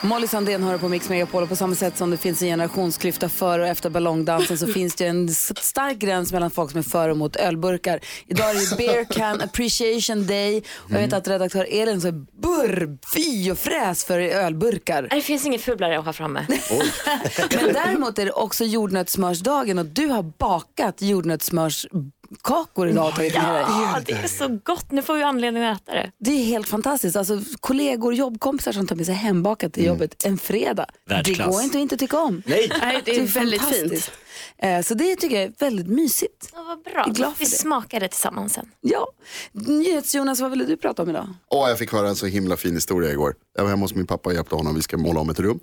Molly 0.00 0.26
Sandén 0.26 0.62
hör 0.62 0.78
på 0.78 0.88
Mix 0.88 1.08
Megapol 1.08 1.42
och 1.42 1.48
på 1.48 1.56
samma 1.56 1.74
sätt 1.74 1.96
som 1.96 2.10
det 2.10 2.16
finns 2.16 2.42
en 2.42 2.48
generationsklyfta 2.48 3.28
före 3.28 3.62
och 3.62 3.68
efter 3.68 3.90
ballongdansen 3.90 4.58
så 4.58 4.66
finns 4.72 4.94
det 4.94 5.06
en 5.06 5.28
stark 5.28 5.98
gräns 5.98 6.32
mellan 6.32 6.50
folk 6.50 6.70
som 6.70 6.78
är 6.78 6.82
för 6.82 7.08
och 7.08 7.16
emot 7.16 7.36
ölburkar. 7.36 8.00
Idag 8.26 8.50
är 8.50 8.70
det 8.70 8.76
Beer 8.76 9.04
Can 9.04 9.40
Appreciation 9.40 10.26
Day 10.26 10.62
och 10.74 10.90
jag 10.90 10.98
vet 10.98 11.12
att 11.12 11.28
redaktör 11.28 11.66
Elin 11.70 12.00
så 12.00 12.08
är 12.08 12.12
burr, 12.42 12.98
fy 13.14 13.50
och 13.50 13.58
fräs 13.58 14.04
för 14.04 14.18
ölburkar. 14.18 15.08
Det 15.10 15.20
finns 15.20 15.46
inget 15.46 15.62
fulare 15.62 15.98
att 15.98 16.04
ha 16.04 16.12
framme. 16.12 16.46
Men 17.50 17.72
däremot 17.72 18.18
är 18.18 18.24
det 18.24 18.32
också 18.32 18.64
jordnötssmörsdagen 18.64 19.78
och 19.78 19.86
du 19.86 20.06
har 20.06 20.22
bakat 20.22 21.02
jordnötssmörskakor 22.44 22.88
idag 22.88 23.08
och 23.08 23.14
tagit 23.14 23.34
med 23.34 23.44
dig. 23.54 23.64
Ja, 23.68 24.00
det 24.06 24.12
är 24.12 24.26
så 24.28 24.58
gott. 24.64 24.90
Nu 24.90 25.02
får 25.02 25.14
vi 25.16 25.22
anledning 25.22 25.62
att 25.64 25.82
äta 25.82 25.92
det. 25.92 26.10
Det 26.18 26.30
är 26.30 26.44
helt 26.44 26.68
fantastiskt. 26.68 27.16
Alltså, 27.16 27.40
kollegor, 27.60 28.14
jobbkompisar 28.14 28.72
som 28.72 28.86
tar 28.86 28.96
med 28.96 29.06
sig 29.06 29.14
hembakat 29.14 29.72
till 29.72 29.84
jobbet 29.84 30.24
en 30.24 30.38
fredag. 30.38 30.86
Världsklass. 31.08 31.46
Det 31.48 31.52
går 31.52 31.62
inte 31.62 31.78
att 31.78 31.82
inte 31.82 31.96
tycka 31.96 32.18
om. 32.20 32.42
Nej. 32.46 32.70
Nej, 32.80 33.02
det 33.04 33.16
är, 33.16 33.26
väldigt 33.26 33.60
fantastiskt. 33.60 34.04
fint. 34.04 34.10
Eh, 34.58 34.80
Så 34.82 34.94
det 34.94 35.16
tycker 35.16 35.36
jag 35.36 35.44
är 35.44 35.52
väldigt 35.58 35.86
mysigt. 35.88 36.50
Ja, 36.52 36.62
vad 36.68 36.82
bra. 36.82 36.92
Jag 36.96 37.08
är 37.08 37.14
glad 37.14 37.32
för 37.32 37.38
vi 37.38 37.50
det. 37.50 37.56
smakar 37.56 38.00
det 38.00 38.08
tillsammans 38.08 38.52
sen. 38.52 38.70
Ja. 38.80 39.06
NyhetsJonas, 39.52 40.40
vad 40.40 40.50
ville 40.50 40.64
du 40.64 40.76
prata 40.76 41.02
om 41.02 41.10
idag? 41.10 41.34
Åh, 41.50 41.68
jag 41.68 41.78
fick 41.78 41.92
höra 41.92 42.08
en 42.08 42.16
så 42.16 42.26
himla 42.26 42.56
fin 42.56 42.74
historia 42.74 43.10
igår. 43.10 43.34
Jag 43.56 43.62
var 43.62 43.70
hemma 43.70 43.84
hos 43.84 43.94
min 43.94 44.06
pappa 44.06 44.28
och 44.28 44.34
hjälpte 44.34 44.54
honom, 44.54 44.74
vi 44.74 44.82
ska 44.82 44.96
måla 44.96 45.20
om 45.20 45.30
ett 45.30 45.40
rum. 45.40 45.60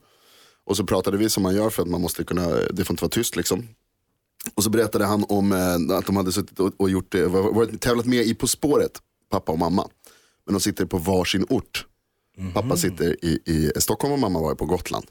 Och 0.66 0.78
så 0.78 0.84
pratade 0.86 1.18
vi 1.18 1.30
som 1.30 1.44
man 1.44 1.56
gör 1.56 1.70
för 1.70 1.82
att 1.82 1.88
man 1.88 2.02
måste 2.02 2.24
kunna, 2.24 2.48
det 2.48 2.86
får 2.86 2.94
inte 2.94 3.04
vara 3.04 3.10
tyst 3.10 3.36
liksom. 3.36 3.68
Och 4.56 4.64
så 4.64 4.70
berättade 4.70 5.06
han 5.06 5.26
om 5.30 5.52
eh, 5.52 5.98
att 5.98 6.06
de 6.06 6.16
hade 6.16 6.32
suttit 6.32 6.60
och, 6.60 6.74
och 6.78 6.90
gjort, 6.90 7.12
det, 7.12 7.28
var- 7.28 7.54
varit, 7.54 7.82
tävlat 7.82 8.06
med 8.06 8.26
i 8.26 8.34
På 8.36 8.48
spåret, 8.48 8.92
pappa 9.32 9.52
och 9.52 9.60
mamma. 9.60 9.88
Men 10.46 10.54
de 10.54 10.60
sitter 10.60 10.86
på 10.86 10.98
varsin 10.98 11.46
ort. 11.50 11.86
Pappa 12.54 12.78
sitter 12.78 13.26
i, 13.26 13.40
i 13.46 13.72
Stockholm 13.82 14.14
och 14.14 14.20
mamma 14.20 14.42
var 14.42 14.56
på 14.56 14.66
Gotland. 14.66 15.06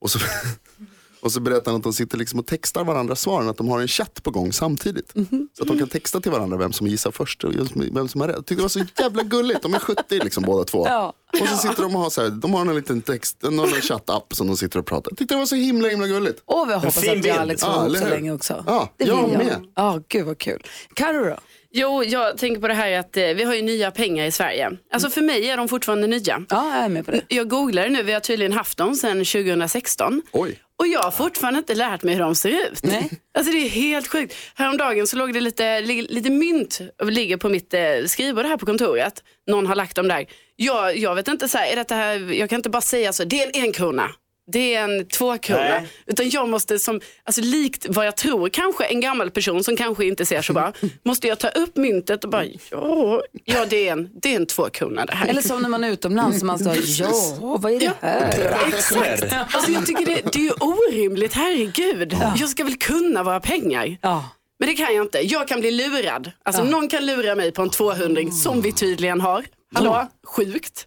Och 0.00 0.10
så, 0.10 0.18
och 1.20 1.32
så 1.32 1.40
berättar 1.40 1.70
han 1.70 1.78
att 1.78 1.82
de 1.84 1.92
sitter 1.92 2.18
liksom 2.18 2.38
och 2.38 2.46
textar 2.46 2.84
varandra 2.84 3.16
svaren, 3.16 3.48
att 3.48 3.56
de 3.56 3.68
har 3.68 3.80
en 3.80 3.88
chatt 3.88 4.22
på 4.22 4.30
gång 4.30 4.52
samtidigt. 4.52 5.12
Så 5.56 5.62
att 5.62 5.68
de 5.68 5.78
kan 5.78 5.88
texta 5.88 6.20
till 6.20 6.30
varandra 6.32 6.56
vem 6.56 6.72
som 6.72 6.86
gissar 6.86 7.10
först 7.10 7.44
och 7.44 7.52
vem 7.92 8.08
som 8.08 8.20
har 8.20 8.28
rätt. 8.28 8.36
Jag 8.36 8.46
tyckte 8.46 8.54
det 8.54 8.62
var 8.62 8.68
så 8.68 8.84
jävla 8.98 9.22
gulligt, 9.22 9.62
de 9.62 9.74
är 9.74 9.78
70 9.78 10.02
liksom 10.24 10.42
båda 10.42 10.64
två. 10.64 10.86
Ja. 10.88 11.12
Och 11.40 11.48
så 11.48 11.56
sitter 11.56 11.82
de 11.82 11.96
och 11.96 12.02
har 12.02 12.10
så 12.10 12.22
här, 12.22 12.28
de 12.30 12.54
har 12.54 12.60
en 12.66 12.74
liten 12.74 13.02
text, 13.02 13.44
en 13.44 13.56
någon 13.56 13.68
chattapp 13.68 14.34
som 14.34 14.46
de 14.46 14.56
sitter 14.56 14.78
och 14.78 14.86
pratar. 14.86 15.10
Jag 15.10 15.18
tyckte 15.18 15.34
det 15.34 15.38
var 15.38 15.46
så 15.46 15.54
himla 15.54 15.88
himla 15.88 16.06
gulligt. 16.06 16.42
Och 16.44 16.68
vi 16.68 16.74
hoppas 16.74 16.94
fin 16.98 17.10
att 17.10 17.22
bild. 17.22 17.34
Alex 17.36 17.62
Ja, 17.62 17.72
får 17.72 17.76
ihop 17.82 17.86
eller 17.96 18.00
så 18.00 18.08
länge 18.14 18.32
också. 18.32 18.64
Ja, 18.66 18.92
det 18.96 19.04
jag 19.04 19.18
jag. 19.18 19.38
med. 19.38 19.66
Ja, 19.76 20.00
gud 20.08 20.26
vad 20.26 20.38
kul. 20.38 20.62
Carro 20.94 21.24
då? 21.24 21.36
Jo, 21.72 22.04
jag 22.04 22.38
tänker 22.38 22.60
på 22.60 22.68
det 22.68 22.74
här 22.74 22.92
att 22.98 23.16
eh, 23.16 23.22
vi 23.26 23.42
har 23.44 23.54
ju 23.54 23.62
nya 23.62 23.90
pengar 23.90 24.26
i 24.26 24.32
Sverige. 24.32 24.70
Alltså 24.92 25.10
för 25.10 25.20
mig 25.22 25.50
är 25.50 25.56
de 25.56 25.68
fortfarande 25.68 26.06
nya. 26.06 26.44
Ja, 26.50 26.74
jag 26.76 26.84
är 26.84 26.88
med 26.88 27.06
på 27.06 27.10
det. 27.10 27.20
Jag 27.28 27.48
googlade 27.48 27.88
nu, 27.88 28.02
vi 28.02 28.12
har 28.12 28.20
tydligen 28.20 28.52
haft 28.52 28.78
dem 28.78 28.94
sedan 28.94 29.24
2016. 29.24 30.22
Oj. 30.32 30.58
Och 30.78 30.86
jag 30.86 31.00
har 31.00 31.10
fortfarande 31.10 31.58
inte 31.58 31.74
lärt 31.74 32.02
mig 32.02 32.14
hur 32.14 32.20
de 32.20 32.34
ser 32.34 32.48
ut. 32.50 32.82
Nej. 32.82 33.10
Alltså 33.38 33.52
det 33.52 33.58
är 33.58 33.68
helt 33.68 34.08
sjukt. 34.08 34.34
Häromdagen 34.54 35.06
så 35.06 35.16
låg 35.16 35.34
det 35.34 35.40
lite, 35.40 35.80
li- 35.80 36.06
lite 36.10 36.30
mynt 36.30 36.80
och 37.02 37.12
ligger 37.12 37.36
på 37.36 37.48
mitt 37.48 37.74
eh, 37.74 37.80
skrivbord 38.06 38.46
här 38.46 38.56
på 38.56 38.66
kontoret. 38.66 39.22
Någon 39.46 39.66
har 39.66 39.74
lagt 39.74 39.96
dem 39.96 40.08
där. 40.08 40.26
Jag, 40.56 40.96
jag 40.96 41.14
vet 41.14 41.28
inte, 41.28 41.48
så 41.48 41.58
här, 41.58 41.72
är 41.72 41.76
detta 41.76 41.94
här, 41.94 42.32
jag 42.32 42.48
kan 42.50 42.56
inte 42.56 42.70
bara 42.70 42.80
säga 42.82 43.12
så, 43.12 43.24
det 43.24 43.42
är 43.42 43.46
en 43.56 43.62
enkrona. 43.64 44.10
Det 44.52 44.74
är 44.74 44.84
en 44.84 45.06
tvåkrona. 45.06 45.82
Utan 46.06 46.30
jag 46.30 46.48
måste, 46.48 46.78
som, 46.78 47.00
alltså 47.24 47.40
likt 47.42 47.86
vad 47.88 48.06
jag 48.06 48.16
tror, 48.16 48.48
kanske 48.48 48.84
en 48.84 49.00
gammal 49.00 49.30
person 49.30 49.64
som 49.64 49.76
kanske 49.76 50.04
inte 50.04 50.26
ser 50.26 50.42
så 50.42 50.52
bra, 50.52 50.72
måste 51.02 51.28
jag 51.28 51.38
ta 51.38 51.48
upp 51.48 51.76
myntet 51.76 52.24
och 52.24 52.30
bara, 52.30 52.44
ja, 52.70 53.22
ja 53.44 53.66
det, 53.68 53.88
är 53.88 53.92
en, 53.92 54.08
det 54.22 54.32
är 54.32 54.36
en 54.36 54.46
tvåkrona 54.46 55.06
det 55.06 55.14
här. 55.14 55.26
Eller 55.28 55.42
som 55.42 55.62
när 55.62 55.68
man 55.68 55.84
är 55.84 55.90
utomlands 55.90 56.38
som 56.38 56.46
man 56.46 56.58
sa, 56.58 56.74
ja, 56.86 57.56
vad 57.60 57.72
är 57.72 57.80
det 57.80 57.92
här? 58.00 58.56
Exakt. 58.68 59.32
Alltså 59.54 59.70
jag 59.70 59.86
tycker 59.86 60.06
det, 60.06 60.32
det 60.32 60.38
är 60.38 60.42
ju 60.42 60.52
orimligt, 60.60 61.34
herregud. 61.34 62.16
Jag 62.36 62.48
ska 62.48 62.64
väl 62.64 62.76
kunna 62.76 63.22
våra 63.22 63.40
pengar. 63.40 63.96
Ja. 64.02 64.24
Men 64.58 64.68
det 64.68 64.74
kan 64.74 64.94
jag 64.94 65.04
inte. 65.04 65.18
Jag 65.18 65.48
kan 65.48 65.60
bli 65.60 65.70
lurad. 65.70 66.30
Alltså 66.42 66.64
någon 66.64 66.88
kan 66.88 67.06
lura 67.06 67.34
mig 67.34 67.52
på 67.52 67.62
en 67.62 67.70
200 67.70 68.22
som 68.30 68.62
vi 68.62 68.72
tydligen 68.72 69.20
har. 69.20 69.44
Hallå? 69.74 70.06
Sjukt. 70.26 70.86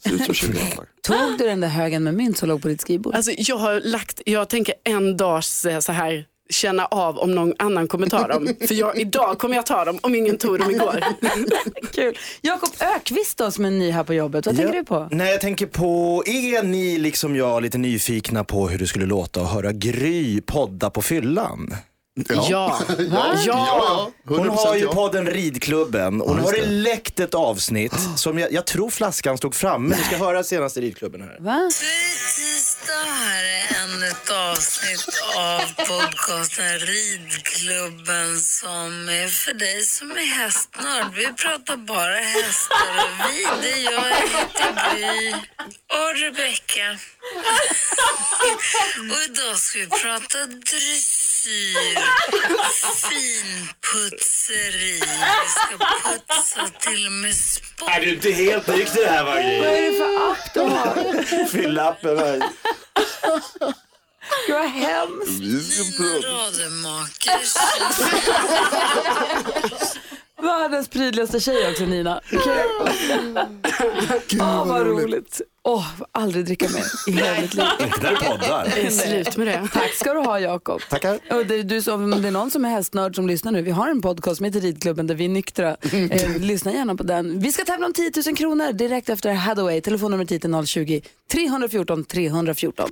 Ser 1.08 1.14
ut 1.14 1.19
som 1.19 1.25
20 1.25 1.25
år. 1.25 1.30
Tog 1.30 1.38
du 1.38 1.46
den 1.46 1.62
där 1.62 1.68
högen 1.68 2.03
med 2.03 2.14
mynt 2.14 2.38
som 2.38 2.50
låg 2.50 2.62
på 2.62 2.68
ditt 2.68 2.81
skrivbord? 2.81 3.16
Alltså 3.16 3.31
jag 3.38 3.58
har 3.58 3.81
lagt, 3.81 4.22
jag 4.25 4.50
tänker 4.50 4.75
en 4.84 5.18
dag 5.18 5.44
så 5.44 5.81
så 5.81 5.91
här 5.91 6.25
känna 6.50 6.86
av 6.86 7.18
om 7.18 7.36
någon 7.36 7.53
annan 7.59 7.88
kommer 7.88 8.08
ta 8.08 8.28
dem. 8.28 8.47
För 8.68 8.74
jag, 8.75 8.97
idag 8.97 9.38
kommer 9.40 9.56
jag 9.56 9.66
ta 9.66 9.86
dem 9.86 10.00
om 10.02 10.16
ingen 10.16 10.38
tog 10.38 10.59
dem 10.59 10.72
igår. 10.72 11.03
Kul. 11.94 12.18
Jakob 12.41 12.69
Ökvist 12.96 13.38
då, 13.38 13.52
som 13.52 13.66
är 13.66 13.72
ny 13.72 13.91
här 13.91 14.03
på 14.03 14.14
jobbet. 14.14 14.46
Vad 14.46 14.56
tänker 14.56 14.74
du 14.74 14.84
på? 14.84 15.08
Nej, 15.12 15.31
jag 15.31 15.41
tänker 15.41 15.66
på, 15.66 16.24
är 16.25 16.64
ni 16.64 16.97
liksom 16.97 17.35
jag 17.35 17.64
lite 17.64 17.78
nyfikna 17.78 18.44
på 18.44 18.68
hur 18.70 18.80
det 18.80 18.88
skulle 18.88 19.06
låta 19.06 19.41
att 19.41 19.52
höra 19.52 19.72
Gry 19.72 20.41
podda 20.41 20.90
på 20.90 21.02
fyllan? 21.02 21.75
Ja. 22.16 22.79
ja, 23.09 23.35
ja, 23.46 24.12
Hon 24.28 24.40
100% 24.40 24.50
har 24.56 24.75
ju 24.75 24.81
ja. 24.84 24.94
podden 24.94 25.25
Ridklubben 25.28 26.22
och 26.22 26.35
nu 26.35 26.41
har 26.41 26.53
det 26.53 26.62
det. 26.62 26.66
läckt 26.72 27.19
ett 27.19 27.34
avsnitt 27.34 27.94
som 28.16 28.40
jag, 28.40 28.53
jag 28.53 28.66
tror 28.66 28.90
flaskan 28.90 29.38
stod 29.38 29.56
framme. 29.56 29.96
Vi 29.97 30.03
ska 30.03 30.18
höra 30.18 30.44
senaste 30.44 30.81
Ridklubben 30.81 31.22
här. 31.22 31.38
Va? 31.40 31.69
Tisdag 32.35 32.94
här 33.09 33.44
är 33.44 33.84
ännu 33.84 34.07
ett 34.07 34.29
avsnitt 34.29 35.07
av 35.38 35.59
podcasten 35.88 36.79
Ridklubben 36.79 38.40
som 38.40 39.09
är 39.09 39.28
för 39.28 39.53
dig 39.53 39.84
som 39.84 40.12
är 40.12 40.35
hästnörd. 40.41 41.13
Vi 41.16 41.25
pratar 41.25 41.78
bara 41.78 42.16
hästar 42.16 42.90
och 43.03 43.09
vi, 43.29 43.47
det 43.62 43.72
är 43.73 43.84
jag, 43.84 43.94
jag 43.94 44.16
heter 44.16 44.72
Gry 44.96 45.34
och 45.97 46.16
Rebecka. 46.22 46.88
Och 49.12 49.22
idag 49.29 49.57
ska 49.57 49.79
vi 49.79 49.88
prata 49.88 50.38
dressyr, 50.46 51.22
finputseri. 53.09 54.94
Vi 54.94 55.50
ska 55.50 55.78
putsa 56.04 56.70
till 56.80 57.06
och 57.06 57.12
med 57.12 57.36
sport. 57.36 57.90
Är 57.90 58.00
du 58.02 58.14
inte 58.14 58.31
helt 58.31 58.68
nykter 58.68 59.08
här 59.08 59.24
va 59.24 59.31
Vad 59.31 59.42
är 59.44 59.92
det 59.92 59.98
för 59.98 60.32
app 60.32 60.53
du 60.53 60.59
har? 60.59 61.46
Fyllappen 61.48 62.18
här. 62.18 62.44
Gud 64.48 64.56
vad 64.56 64.70
hemskt. 64.70 65.40
Mina 65.40 66.16
radiomakers 66.28 67.53
Världens 70.44 70.88
prydligaste 70.88 71.40
tjej 71.40 71.70
också 71.72 71.86
Nina. 71.86 72.22
Åh 74.40 74.68
vad 74.68 74.88
roligt. 74.88 75.42
Åh, 75.64 75.96
får 75.98 76.08
aldrig 76.12 76.46
dricka 76.46 76.70
mer 76.70 76.84
i 77.08 77.12
hela 77.12 77.42
mitt 77.42 77.54
liv. 77.54 77.66
Inte 77.80 78.09
du 78.09 78.16
poddar. 78.16 78.72
Det 78.76 78.86
är 78.86 78.90
slut 78.90 79.38
med 79.38 79.48
det. 79.48 79.68
Tack 79.74 79.94
ska 79.94 80.14
du 80.14 80.20
ha 80.20 80.40
Jakob. 80.40 80.82
Tackar. 80.90 81.20
Och 81.32 81.46
det, 81.46 81.56
är 81.56 81.64
du 81.64 81.82
som, 81.82 82.14
om 82.14 82.22
det 82.22 82.28
är 82.28 82.32
någon 82.32 82.52
som 82.52 82.66
är 82.66 82.70
hästnörd 82.70 83.16
som 83.16 83.28
lyssnar 83.28 83.52
nu, 83.52 83.62
vi 83.62 83.72
har 83.72 83.90
en 83.90 84.02
podcast 84.02 84.38
som 84.38 84.46
heter 84.46 84.59
Ridklubben 84.59 85.08
där 85.08 85.16
vi 85.16 85.26
är 85.26 85.30
nyktra. 85.30 85.78
Eh, 86.12 86.38
lyssna 86.40 86.72
gärna 86.74 86.96
på 86.96 87.03
den. 87.03 87.40
Vi 87.40 87.52
ska 87.52 87.66
tävla 87.66 87.86
om 87.86 87.94
10 87.94 88.12
000 88.26 88.36
kronor 88.36 88.74
direkt 88.74 89.09
efter 89.09 89.34
Hathaway. 89.34 89.82
Telefonnumret 89.82 90.32
hit 90.32 90.46
är 90.46 90.50
020-314 90.50 92.03
314. 92.06 92.90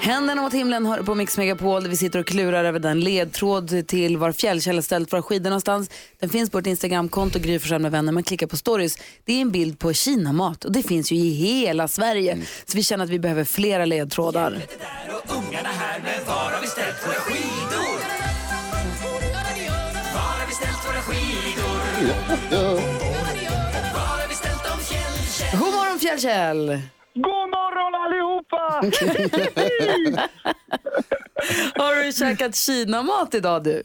Händerna 0.00 0.42
mot 0.42 0.54
himlen 0.54 0.86
hör 0.86 1.02
på 1.02 1.14
Mix 1.14 1.38
Megapol 1.38 1.82
där 1.82 1.90
vi 1.90 1.96
sitter 1.96 2.18
och 2.18 2.26
klurar 2.26 2.64
över 2.64 2.78
den 2.78 3.00
ledtråd 3.00 3.86
till 3.86 4.16
var 4.16 4.32
fjällkälla 4.32 4.82
ställt 4.82 5.12
våra 5.12 5.22
skidor 5.22 5.50
någonstans. 5.50 5.90
Den 6.18 6.28
finns 6.28 6.50
på 6.50 6.58
ett 6.58 6.66
Instagramkonto, 6.66 7.38
Gry 7.38 7.58
Forssell 7.58 7.82
med 7.82 7.90
vänner. 7.90 8.12
Man 8.12 8.22
klickar 8.22 8.46
på 8.46 8.56
stories. 8.56 8.98
Det 9.24 9.32
är 9.32 9.40
en 9.40 9.50
bild 9.50 9.78
på 9.78 9.92
Kinamat 9.92 10.64
och 10.64 10.72
det 10.72 10.82
finns 10.82 11.12
ju 11.12 11.16
i 11.16 11.30
hela 11.30 11.88
Sverige. 11.88 12.38
Så 12.66 12.76
vi 12.76 12.82
känner 12.82 13.04
att 13.04 13.10
vi 13.10 13.18
behöver 13.18 13.44
flera 13.44 13.84
ledtrådar. 13.84 14.62
God 25.52 25.72
morgon 25.74 25.98
Fjällkäll! 25.98 26.80
God 27.14 27.48
morgon 27.56 27.94
allihopa! 28.04 28.62
Har 31.82 32.04
du 32.04 32.12
käkat 32.12 32.56
Kinamat 32.56 33.34
idag 33.34 33.64
du? 33.64 33.76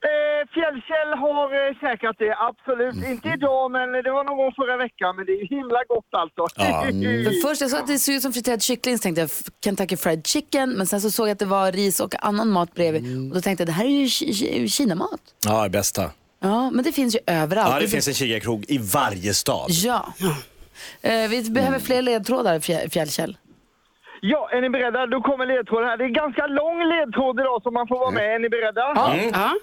Eh, 0.00 0.48
Fjällkäll 0.54 1.12
har 1.18 1.68
eh, 1.68 1.74
käkat 1.80 2.16
det, 2.18 2.34
absolut. 2.48 2.94
Inte 3.10 3.28
idag, 3.28 3.70
men 3.70 3.92
det 3.92 4.10
var 4.10 4.24
någon 4.24 4.36
gång 4.36 4.52
förra 4.56 4.76
veckan. 4.76 5.16
Men 5.16 5.26
det 5.26 5.32
är 5.32 5.48
himla 5.48 5.78
gott 5.88 6.06
alltså. 6.10 6.46
För 6.56 7.42
först 7.48 7.60
jag 7.60 7.70
såg 7.70 7.80
att 7.80 7.86
det 7.86 7.98
såg 7.98 8.14
ut 8.14 8.22
som 8.22 8.32
friterad 8.32 8.62
kyckling 8.62 8.98
så 8.98 9.02
tänkte 9.02 9.20
jag 9.20 9.30
Kentucky 9.64 9.96
Fried 9.96 10.26
Chicken 10.26 10.70
men 10.70 10.86
sen 10.86 11.00
så 11.00 11.10
såg 11.10 11.28
jag 11.28 11.32
att 11.32 11.38
det 11.38 11.44
var 11.44 11.72
ris 11.72 12.00
och 12.00 12.24
annan 12.24 12.48
mat 12.50 12.74
bredvid 12.74 13.02
och 13.30 13.34
då 13.34 13.40
tänkte 13.40 13.62
jag 13.62 13.68
det 13.68 13.72
här 13.72 13.84
är 13.84 13.88
ju 13.88 14.04
ki- 14.04 14.32
ki- 14.32 14.66
Kinamat. 14.68 15.20
Ja, 15.46 15.62
det 15.62 15.70
bästa. 15.70 16.10
Ja, 16.40 16.70
men 16.70 16.84
det 16.84 16.92
finns 16.92 17.14
ju 17.14 17.18
överallt. 17.26 17.74
Ja, 17.74 17.80
det 17.80 17.88
finns 17.88 18.08
en 18.08 18.14
kikarkrog 18.14 18.64
i 18.68 18.78
varje 18.78 19.34
stad. 19.34 19.70
Ja. 19.70 20.12
Eh, 21.02 21.30
vi 21.30 21.50
behöver 21.50 21.78
fler 21.78 22.02
ledtrådar, 22.02 22.58
Fjä- 22.58 22.88
Fjällkäll. 22.90 23.36
Ja, 24.20 24.50
är 24.52 24.60
ni 24.60 24.70
beredda? 24.70 25.06
Då 25.06 25.20
kommer 25.20 25.46
ledtråden 25.46 25.88
här. 25.88 25.96
Det 25.96 26.04
är 26.04 26.06
en 26.06 26.12
ganska 26.12 26.46
lång 26.46 26.84
ledtråd 26.84 27.40
idag 27.40 27.62
så 27.62 27.70
man 27.70 27.88
får 27.88 27.98
vara 27.98 28.10
med. 28.10 28.34
Är 28.34 28.38
ni 28.38 28.48
beredda? 28.48 28.92
Ja. 28.94 29.54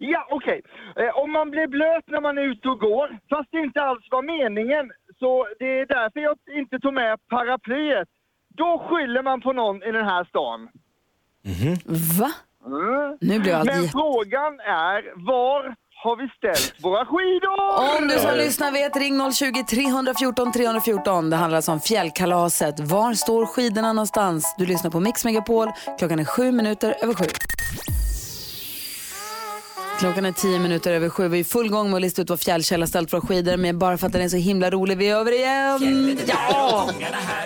Ja, 0.00 0.26
okej. 0.30 0.62
Eh, 0.96 1.18
om 1.18 1.32
man 1.32 1.50
blir 1.50 1.66
blöt 1.66 2.04
när 2.06 2.20
man 2.20 2.38
är 2.38 2.42
ute 2.42 2.68
och 2.68 2.78
går, 2.80 3.18
fast 3.30 3.48
det 3.52 3.58
inte 3.58 3.80
alls 3.82 4.04
var 4.10 4.22
meningen, 4.22 4.90
så 5.18 5.46
det 5.58 5.78
är 5.80 5.86
därför 5.86 6.20
jag 6.20 6.36
inte 6.60 6.78
tog 6.78 6.94
med 6.94 7.18
paraplyet. 7.28 8.08
Då 8.48 8.86
skyller 8.90 9.22
man 9.22 9.40
på 9.40 9.52
någon 9.52 9.82
i 9.82 9.92
den 9.92 10.04
här 10.04 10.24
stan. 10.24 10.68
Va? 12.20 12.30
Nu 13.20 13.40
blir 13.40 13.54
allt 13.54 13.66
Men 13.66 13.88
frågan 13.88 14.60
är, 14.60 15.24
var 15.26 15.74
har 16.02 16.16
vi 16.16 16.28
ställt 16.28 16.84
våra 16.84 17.06
skidor? 17.06 17.98
Om 17.98 18.08
du 18.08 18.18
som 18.18 18.36
lyssnar 18.36 18.72
vet, 18.72 18.96
ring 18.96 19.32
020 19.32 19.64
314 19.70 20.52
314. 20.52 21.30
Det 21.30 21.36
handlar 21.36 21.56
alltså 21.56 21.72
om 21.72 21.80
fjällkalaset. 21.80 22.80
Var 22.80 23.14
står 23.14 23.46
skidorna 23.46 23.92
någonstans? 23.92 24.54
Du 24.58 24.66
lyssnar 24.66 24.90
på 24.90 25.00
Mix 25.00 25.24
Megapol. 25.24 25.68
Klockan 25.98 26.18
är 26.18 26.24
sju 26.24 26.52
minuter 26.52 26.96
över 27.02 27.14
sju. 27.14 27.24
Klockan 29.98 30.24
är 30.24 30.32
tio 30.32 30.58
minuter 30.58 30.92
över 30.92 31.08
sju. 31.08 31.28
Vi 31.28 31.38
är 31.38 31.40
i 31.40 31.44
full 31.44 31.68
gång 31.68 31.90
med 31.90 31.96
att 31.96 32.02
lista 32.02 32.22
ut 32.22 32.30
vad 32.30 32.40
Fjällkäll 32.40 32.82
har 32.82 32.86
ställt 32.86 33.12
våra 33.12 33.20
skidor 33.20 33.56
med 33.56 33.78
bara 33.78 33.98
för 33.98 34.06
att 34.06 34.12
den 34.12 34.22
är 34.22 34.28
så 34.28 34.36
himla 34.36 34.70
rolig. 34.70 34.98
Vi 34.98 35.08
är 35.08 35.16
över 35.16 35.32
igen. 35.32 36.18
Ja! 36.26 36.90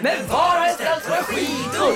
Men 0.02 0.26
var 0.28 0.38
har 0.38 0.66
vi 0.66 0.72
ställt 0.72 1.10
våra 1.10 1.22
skidor? 1.22 1.92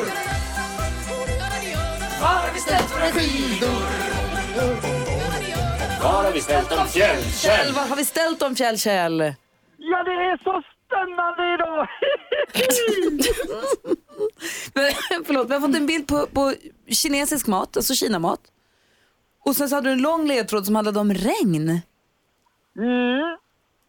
Var 2.21 2.29
har 2.29 2.55
vi 2.55 2.61
ställt 2.61 2.93
våra 2.93 3.13
skidor? 3.13 4.96
Var 6.03 6.23
har 6.25 6.33
vi 6.33 6.41
ställt 6.41 6.71
dem 6.71 6.87
Kjell, 6.89 7.73
var 7.75 7.89
har 7.89 7.97
vi 7.97 8.05
ställt 8.05 8.41
dem 8.41 8.57
Fjällkäll? 8.57 9.21
Ja, 9.77 10.03
det 10.05 10.11
är 10.11 10.37
så 10.45 10.63
spännande 10.87 11.55
idag! 11.55 11.89
Men, 14.75 15.25
Förlåt, 15.27 15.51
vi 15.51 15.55
har 15.55 15.61
fått 15.61 15.77
en 15.77 15.87
bild 15.87 16.07
på, 16.09 16.27
på 16.27 16.53
kinesisk 16.89 17.47
mat, 17.47 17.77
alltså 17.77 17.95
kinamat. 17.95 18.41
Och 19.45 19.57
sen 19.57 19.69
så 19.69 19.75
hade 19.75 19.89
du 19.89 19.93
en 19.93 20.03
lång 20.03 20.27
ledtråd 20.27 20.67
som 20.67 20.75
handlade 20.75 21.01
om 21.01 21.15
regn. 21.15 21.81
Mm. 22.79 23.37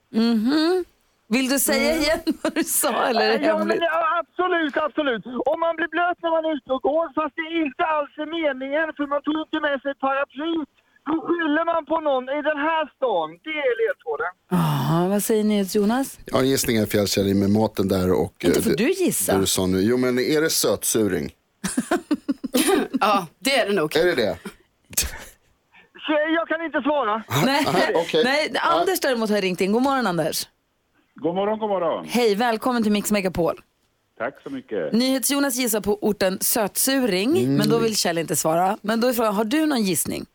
Mhm. 0.09 0.85
Vill 1.29 1.49
du 1.49 1.59
säga 1.59 1.95
igen 1.95 2.19
vad 2.43 2.53
du 2.55 2.63
sa 2.63 3.05
eller 3.09 3.29
är 3.29 3.39
det 3.39 3.45
Ja, 3.45 3.57
men, 3.63 3.77
ja, 3.81 4.19
absolut, 4.21 4.77
absolut. 4.77 5.25
Om 5.25 5.59
man 5.59 5.75
blir 5.75 5.87
blöt 5.87 6.17
när 6.23 6.31
man 6.31 6.45
är 6.45 6.53
ute 6.57 6.71
och 6.73 6.81
går, 6.81 7.05
fast 7.19 7.35
det 7.35 7.47
inte 7.65 7.83
alls 7.95 8.13
är 8.23 8.29
meningen, 8.39 8.93
för 8.97 9.07
man 9.07 9.21
tog 9.21 9.37
inte 9.45 9.59
med 9.67 9.81
sig 9.81 9.93
paraplyt, 10.05 10.73
skyller 11.27 11.65
man 11.65 11.85
på 11.85 11.99
någon 11.99 12.23
i 12.23 12.41
den 12.49 12.57
här 12.67 12.83
stan. 12.95 13.29
Det 13.43 13.49
är 13.49 13.73
ledtråden. 13.81 14.31
Ah, 14.49 15.07
vad 15.07 15.23
säger 15.23 15.43
ni 15.43 15.61
Jonas? 15.61 16.19
Ja, 16.25 16.39
en 16.39 16.49
gissning 16.49 16.77
är 16.77 16.85
fjällkäll 16.85 17.35
med 17.35 17.49
maten 17.49 17.87
där 17.87 18.11
och... 18.13 18.33
Inte 18.43 18.59
eh, 18.59 18.63
får 18.63 18.69
det- 18.69 18.75
du 18.75 18.89
gissa. 18.91 19.33
Det 19.33 19.39
du 19.39 19.45
sa 19.45 19.65
nu. 19.65 19.81
Jo, 19.81 19.97
men 19.97 20.19
är 20.19 20.41
det 20.41 20.49
sötsuring? 20.49 21.31
ja, 22.99 23.27
det 23.39 23.57
är 23.59 23.67
det 23.67 23.73
nog. 23.73 23.95
Är 23.95 24.05
det 24.05 24.15
det? 24.15 24.37
Jag 26.35 26.47
kan 26.47 26.61
inte 26.65 26.81
svara. 26.81 27.23
Nej, 27.45 27.65
okej. 27.95 28.23
Nej, 28.23 28.53
Anders 28.61 28.99
däremot 28.99 29.29
har 29.29 29.41
ringt 29.41 29.61
in. 29.61 29.71
God 29.71 29.81
morgon 29.81 30.07
Anders. 30.07 30.47
God 31.15 31.35
morgon, 31.35 31.59
god 31.59 31.69
morgon. 31.69 32.05
Hej, 32.09 32.35
välkommen 32.35 32.83
till 32.83 32.91
Mix 32.91 33.11
Megapol. 33.11 33.61
Tack 34.17 34.41
så 34.43 34.49
mycket. 34.49 34.93
NyhetsJonas 34.93 35.55
gissar 35.55 35.81
på 35.81 35.97
orten 36.01 36.37
Sötsuring, 36.41 37.57
men 37.57 37.69
då 37.69 37.77
vill 37.79 37.95
Kjell 37.95 38.17
inte 38.17 38.35
svara. 38.35 38.77
Men 38.81 39.01
då 39.01 39.07
är 39.07 39.13
frågan, 39.13 39.35
har 39.35 39.43
du 39.43 39.65
någon 39.65 39.81
gissning? 39.83 40.25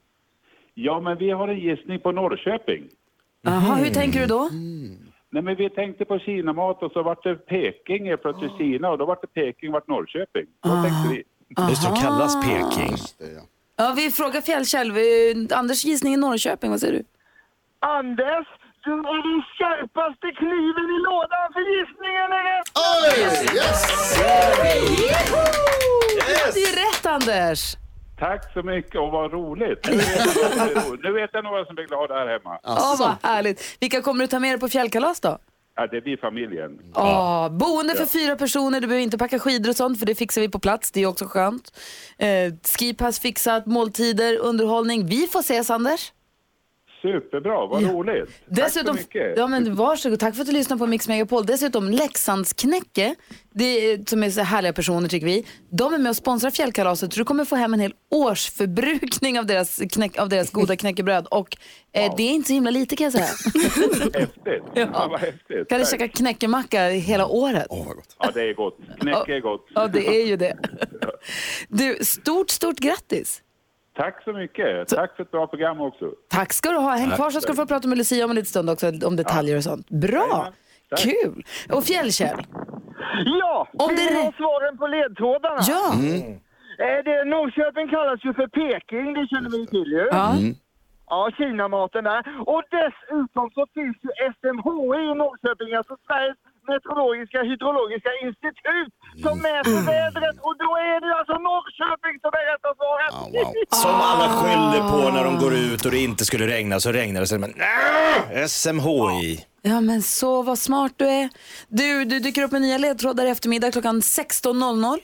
Ja, 0.74 1.00
men 1.00 1.19
vi 1.19 1.30
har 1.30 1.48
en 1.48 1.58
gissning 1.58 2.00
på 2.00 2.12
Norrköping. 2.12 2.88
Jaha, 3.42 3.74
hur 3.74 3.90
tänker 3.90 4.20
du 4.20 4.26
då? 4.26 4.48
Nej, 5.30 5.42
men 5.42 5.56
vi 5.56 5.70
tänkte 5.70 6.04
på 6.04 6.19
Kinamat 6.19 6.82
och 6.82 6.92
så 6.92 7.02
vart 7.02 7.22
det 7.22 7.34
Peking 7.34 8.16
plötsligt 8.22 8.56
Kina 8.58 8.90
och 8.90 8.98
då 8.98 9.04
vart 9.06 9.20
det 9.20 9.26
Peking 9.26 9.72
vart 9.72 9.88
Norrköping. 9.88 10.46
Så 10.62 10.82
tänkte 10.82 11.08
vi. 11.10 11.22
Det, 11.48 12.00
kallas 12.02 12.44
Peking. 12.44 12.96
Ja, 13.76 13.94
vi 13.96 14.10
frågar 14.10 14.40
Fjällkäll. 14.40 14.92
Anders 15.52 15.84
gissning 15.84 16.14
är 16.14 16.19
Norrköping, 16.19 16.70
vad 16.70 16.80
säger 16.80 16.92
du? 16.92 17.04
Anders, 17.78 18.46
du 18.84 18.92
är 18.92 19.22
den 19.30 19.42
skarpaste 19.54 20.28
kniven 20.38 20.88
i 20.96 20.98
lådan 21.08 21.46
för 21.54 21.62
gissningen 21.72 22.28
är 22.38 22.42
rätt! 22.50 22.69
Oj! 22.92 23.20
Yes! 23.56 24.14
Det 26.54 26.60
är 26.62 26.74
rätt 26.86 27.06
Anders! 27.06 27.76
Tack 28.19 28.53
så 28.53 28.62
mycket 28.62 29.00
och 29.00 29.11
vad 29.11 29.32
roligt. 29.32 29.79
Nu 29.91 29.97
vet 29.97 30.05
jag 30.17 30.25
några 30.25 30.55
som 30.55 30.67
blir 30.67 30.91
roligt. 30.91 31.03
Nu 31.05 31.12
vet 31.12 31.31
jag 31.32 31.44
några 31.44 31.64
som 31.64 31.75
blir 31.75 31.87
glada 31.87 32.14
här 32.14 32.26
hemma. 32.26 32.59
Ja, 32.62 32.97
vad 32.99 33.31
härligt. 33.32 33.76
Vilka 33.81 34.03
kommer 34.03 34.25
du 34.25 34.29
ta 34.29 34.38
med 34.38 34.50
dig 34.53 34.61
på 34.61 34.69
fjällkalas 34.69 35.20
då? 35.20 35.38
Ja, 35.76 35.87
det 35.87 36.00
blir 36.00 36.17
familjen. 36.17 36.70
Ja. 36.94 37.49
boende 37.53 37.94
för 37.94 38.06
fyra 38.06 38.37
personer, 38.37 38.81
du 38.81 38.87
behöver 38.87 39.03
inte 39.03 39.19
packa 39.19 39.38
skidor 39.38 39.70
och 39.70 39.76
sånt 39.76 39.99
för 39.99 40.06
det 40.06 40.14
fixar 40.14 40.41
vi 40.41 40.49
på 40.49 40.59
plats, 40.59 40.91
det 40.91 41.03
är 41.03 41.06
också 41.06 41.25
skönt. 41.26 41.79
Eh, 42.19 42.53
skipass 42.79 43.20
fixat, 43.20 43.67
måltider, 43.67 44.38
underhållning. 44.38 45.06
Vi 45.06 45.26
får 45.26 45.41
ses 45.41 45.70
Anders. 45.70 46.12
Superbra, 47.02 47.66
vad 47.66 47.82
Ja. 47.82 47.88
roligt. 47.88 48.31
Dessutom, 48.46 48.96
Tack 48.96 49.02
så 49.12 49.19
mycket. 49.19 49.37
ja, 49.38 49.46
men 49.46 49.75
varsågod, 49.75 50.20
tack 50.20 50.34
för 50.34 50.40
att 50.43 50.46
du 50.46 50.52
lyssnar 50.52 50.76
på 50.76 50.87
Mix 50.87 51.08
Megapol. 51.08 51.46
Dessutom 51.46 51.90
Leksandsknäcke, 51.90 53.14
det 53.54 53.64
är, 53.64 54.04
som 54.10 54.22
är 54.22 54.31
så 54.31 54.40
härliga 54.40 54.72
personer 54.72 55.08
tycker 55.08 55.26
vi. 55.26 55.46
De 55.70 55.94
är 55.94 55.99
med 55.99 56.10
och 56.10 56.16
sponsrar 56.16 56.50
fjällkalaset 56.50 57.12
så 57.12 57.19
du 57.19 57.25
kommer 57.25 57.44
få 57.44 57.56
hem 57.56 57.75
en 57.75 57.81
hel 57.81 57.94
årsförbrukning 58.10 59.38
av 59.38 59.46
deras, 59.46 59.81
knäck, 59.93 60.19
av 60.19 60.28
deras 60.28 60.50
goda 60.50 60.76
knäckebröd. 60.76 61.26
Och 61.31 61.56
eh, 61.93 62.14
det 62.16 62.22
är 62.22 62.31
inte 62.31 62.46
så 62.49 62.54
himla 62.54 62.70
lite 62.70 62.96
kan 62.96 63.05
jag 63.05 63.12
säga. 63.12 63.25
Häftigt. 64.14 64.62
Ja. 64.75 65.06
vad 65.10 65.20
häftigt. 65.20 65.69
Kan 65.69 65.78
du 65.81 65.84
käka 65.87 66.08
knäckemacka 66.08 66.88
hela 66.88 67.26
året? 67.26 67.66
Åh, 67.70 67.87
vad 67.87 67.96
gott. 67.96 68.16
Ja, 68.19 68.31
det 68.34 68.40
är 68.43 68.55
gott. 68.55 68.78
Knäcke 69.00 69.34
är 69.37 69.40
gott. 69.40 69.66
Ja, 69.75 69.87
det 69.87 70.06
är 70.22 70.26
ju 70.26 70.37
det. 70.37 70.56
Du, 71.69 71.98
stort, 72.00 72.50
stort 72.50 72.78
grattis. 72.78 73.43
Tack 73.97 74.25
så 74.25 74.33
mycket. 74.33 74.89
Tack 74.89 75.17
för 75.17 75.23
ett 75.23 75.31
bra 75.31 75.47
program 75.47 75.81
också. 75.81 76.11
Tack 76.29 76.53
ska 76.53 76.71
du 76.71 76.77
ha. 76.77 76.91
Häng 76.91 77.11
kvar 77.11 77.31
så 77.31 77.41
ska 77.41 77.53
du 77.53 77.56
få 77.56 77.67
prata 77.67 77.89
med 77.89 77.99
Lucia 77.99 78.25
om 78.25 78.31
en 78.31 78.35
liten 78.37 78.47
stund 78.47 78.71
också, 78.71 78.87
om 79.06 79.17
detaljer 79.17 79.56
och 79.56 79.65
sånt. 79.65 79.89
Bra! 79.91 80.53
Tack. 80.91 80.99
Kul! 81.00 81.44
Och 81.73 81.85
Fjällkäll? 81.85 82.47
Ja, 83.41 83.69
Om 83.73 83.89
det 83.97 84.03
är- 84.03 84.33
svaren 84.37 84.79
på 84.79 84.87
ledtrådarna? 84.87 85.61
Ja! 85.69 85.93
Eh, 86.85 87.05
det, 87.05 87.25
Norrköping 87.25 87.89
kallas 87.89 88.25
ju 88.25 88.35
för 88.35 88.47
Peking, 88.47 89.15
det 89.15 89.27
känner 89.33 89.50
vi 89.50 89.67
till 89.67 89.93
ju. 89.93 90.09
ja. 90.11 90.35
Ja, 91.11 91.31
Kinamaten 91.37 92.05
där. 92.05 92.22
Och 92.46 92.63
dessutom 92.70 93.51
så 93.55 93.67
finns 93.75 93.96
ju 94.05 94.11
SMHI 94.41 95.11
i 95.11 95.15
Norrköping, 95.15 95.75
alltså 95.75 95.96
Sveriges 96.06 96.39
meteorologiska 96.70 97.38
hydrologiska 97.50 98.10
institut 98.26 98.92
som 99.24 99.34
mäter 99.46 99.81
vädret 99.92 100.36
och 100.46 100.54
då 100.64 100.70
är 100.92 100.98
det 101.04 101.10
alltså 101.19 101.34
Norrköping 101.48 102.14
som 102.24 102.31
är 102.40 102.44
rätta 102.52 102.70
svaret. 102.81 103.12
Ah, 103.19 103.26
wow. 103.36 103.52
Som 103.84 103.96
alla 104.10 104.28
skyller 104.38 104.82
på 104.92 105.00
när 105.16 105.24
de 105.24 105.32
går 105.44 105.54
ut 105.54 105.84
och 105.84 105.90
det 105.90 105.98
inte 105.98 106.24
skulle 106.24 106.46
regna 106.46 106.81
så 106.81 106.92
regnar 106.92 107.20
det. 107.20 107.26
Så 107.26 107.38
men, 107.38 107.54
SMHI. 108.48 109.46
Ja 109.62 109.81
men 109.81 110.02
så 110.02 110.42
vad 110.42 110.58
smart 110.58 110.92
du 110.96 111.06
är. 111.08 111.28
Du, 111.69 112.04
du 112.04 112.20
dyker 112.20 112.42
upp 112.42 112.52
med 112.52 112.62
nya 112.62 112.78
ledtrådar 112.78 113.26
i 113.26 113.31
eftermiddag 113.31 113.72
klockan 113.72 114.00
16.00. 114.00 114.98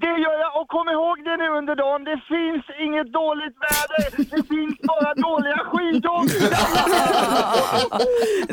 Det 0.00 0.06
gör 0.24 0.38
jag 0.44 0.52
och 0.62 0.68
kom 0.68 0.88
ihåg 0.88 1.16
det 1.24 1.36
nu 1.36 1.48
under 1.58 1.74
dagen, 1.76 2.04
det 2.04 2.18
finns 2.32 2.64
inget 2.86 3.12
dåligt 3.12 3.56
väder, 3.66 4.04
det 4.16 4.42
finns 4.52 4.74
bara 4.90 5.14
dåliga 5.14 5.58
skidor. 5.70 6.20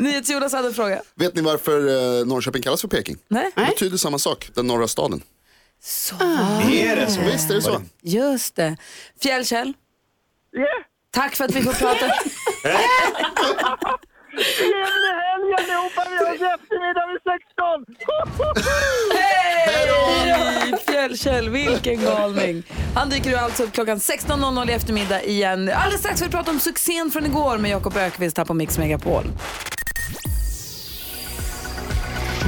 NyhetsJonas 0.00 0.52
hade 0.52 0.68
en 0.68 0.74
fråga. 0.74 1.00
Vet 1.14 1.34
ni 1.34 1.42
varför 1.42 1.78
eh, 2.20 2.26
Norrköping 2.26 2.62
kallas 2.62 2.80
för 2.80 2.88
Peking? 2.88 3.16
Nej? 3.28 3.50
Det 3.54 3.64
betyder 3.66 3.96
samma 3.96 4.18
sak, 4.18 4.50
den 4.54 4.66
norra 4.66 4.88
staden. 4.88 5.22
Så, 5.82 6.14
Är 6.70 6.96
det 6.96 7.10
så? 7.10 7.20
Visst 7.20 7.50
är 7.50 7.54
det 7.54 7.62
så? 7.62 7.80
just 8.02 8.56
det. 8.56 8.76
Fjällkäll, 9.22 9.72
Yeah. 10.56 10.68
tack 11.10 11.36
för 11.36 11.44
att 11.44 11.50
vi 11.54 11.62
får 11.62 11.72
prata. 11.72 12.06
Trevlig 14.38 15.14
helg 15.22 15.48
allihopa, 15.58 16.02
vi 16.10 16.16
hörs 16.16 16.40
i 16.40 16.48
eftermiddag 16.56 17.04
vid 17.10 17.20
16. 17.22 17.86
Hej! 19.14 19.38
Fjällkäll, 20.86 21.48
vilken 21.48 22.02
galning. 22.02 22.62
Han 22.94 23.10
dyker 23.10 23.36
alltså 23.36 23.62
upp 23.62 23.72
klockan 23.72 23.98
16.00 23.98 24.70
i 24.70 24.72
eftermiddag 24.72 25.22
igen. 25.22 25.70
Alldeles 25.74 26.00
strax 26.00 26.16
ska 26.16 26.26
vi 26.26 26.32
prata 26.32 26.50
om 26.50 26.58
succén 26.60 27.10
från 27.10 27.26
igår 27.26 27.58
med 27.58 27.70
Jakob 27.70 27.96
Ökvist 27.96 28.38
här 28.38 28.44
på 28.44 28.54
Mix 28.54 28.78
Megapol. 28.78 29.24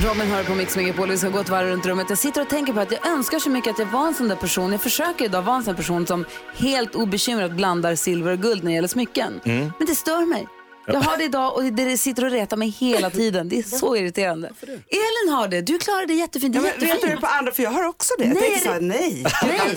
Robin 0.05 0.31
hör 0.31 0.45
på 0.45 0.55
Mix 0.55 0.77
Megapol 0.77 1.09
och 1.09 1.15
vi 1.15 1.19
ska 1.19 1.29
gå 1.29 1.39
ett 1.39 1.49
varv 1.49 1.69
runt 1.69 1.87
rummet. 1.87 2.07
Jag 2.09 2.19
sitter 2.19 2.41
och 2.41 2.49
tänker 2.49 2.73
på 2.73 2.81
att 2.81 2.93
jag 2.93 3.07
önskar 3.07 3.39
så 3.39 3.51
mycket 3.51 3.71
att 3.71 3.79
jag 3.79 3.87
var 3.87 4.07
en 4.07 4.15
sån 4.15 4.29
där 4.29 4.37
person. 4.37 4.73
Jag 4.73 4.81
försöker 4.81 5.25
idag 5.25 5.43
vara 5.43 5.57
en 5.57 5.65
sån 5.65 5.77
person 5.77 6.07
som 6.07 6.25
helt 6.57 6.95
obekymrat 6.95 7.53
blandar 7.53 7.95
silver 7.95 8.33
och 8.33 8.39
guld 8.39 8.65
när 8.65 8.71
det 8.71 8.75
gäller 8.75 8.89
smycken. 8.89 9.41
Mm. 9.45 9.73
Men 9.79 9.87
det 9.87 9.95
stör 9.95 10.27
mig. 10.27 10.47
Jag 10.87 11.01
har 11.01 11.17
det 11.17 11.25
idag 11.25 11.57
och 11.57 11.65
det 11.65 11.99
sitter 11.99 12.25
och 12.25 12.31
retar 12.31 12.57
mig 12.57 12.69
hela 12.69 13.11
tiden. 13.11 13.49
Det 13.49 13.59
är 13.59 13.63
så 13.63 13.97
irriterande. 13.97 14.51
Elin 14.69 15.33
har 15.35 15.49
det. 15.49 15.61
Du 15.61 15.79
klarar 15.79 16.07
det 16.07 16.15
jättefint. 16.15 16.53
Det 16.53 16.59
är 16.59 16.65
Ja, 16.65 16.73
men 16.79 16.89
jättefint. 16.89 17.15
du 17.15 17.21
på 17.21 17.27
andra? 17.27 17.53
För 17.53 17.63
jag 17.63 17.71
har 17.71 17.89
också 17.89 18.15
det. 18.19 18.25
Jag 18.25 18.35
Nej, 18.35 18.43
tänkte 18.43 18.61
så 18.67 18.73
här, 18.73 18.81
det- 18.81 18.87
nej, 18.87 19.25
Nej, 19.43 19.77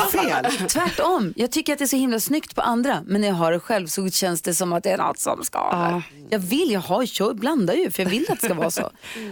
fel. 0.59 0.67
Tvärtom. 0.67 1.33
Jag 1.35 1.51
tycker 1.51 1.73
att 1.73 1.79
det 1.79 1.85
är 1.85 1.87
så 1.87 1.95
himla 1.95 2.19
snyggt 2.19 2.55
på 2.55 2.61
andra. 2.61 3.03
Men 3.05 3.21
när 3.21 3.27
jag 3.27 3.35
har 3.35 3.51
det 3.51 3.59
själv 3.59 3.87
så 3.87 4.09
känns 4.09 4.41
det 4.41 4.53
som 4.55 4.73
att 4.73 4.83
det 4.83 4.89
är 4.91 4.97
något 4.97 5.19
som 5.19 5.43
ska. 5.43 6.01
Jag 6.29 6.39
vill, 6.39 6.71
jag 6.71 6.79
har, 6.79 7.07
jag 7.19 7.35
blandar 7.35 7.73
ju 7.73 7.91
för 7.91 8.03
jag 8.03 8.09
vill 8.09 8.25
att 8.29 8.41
det 8.41 8.45
ska 8.47 8.53
vara 8.53 8.71
så. 8.71 8.89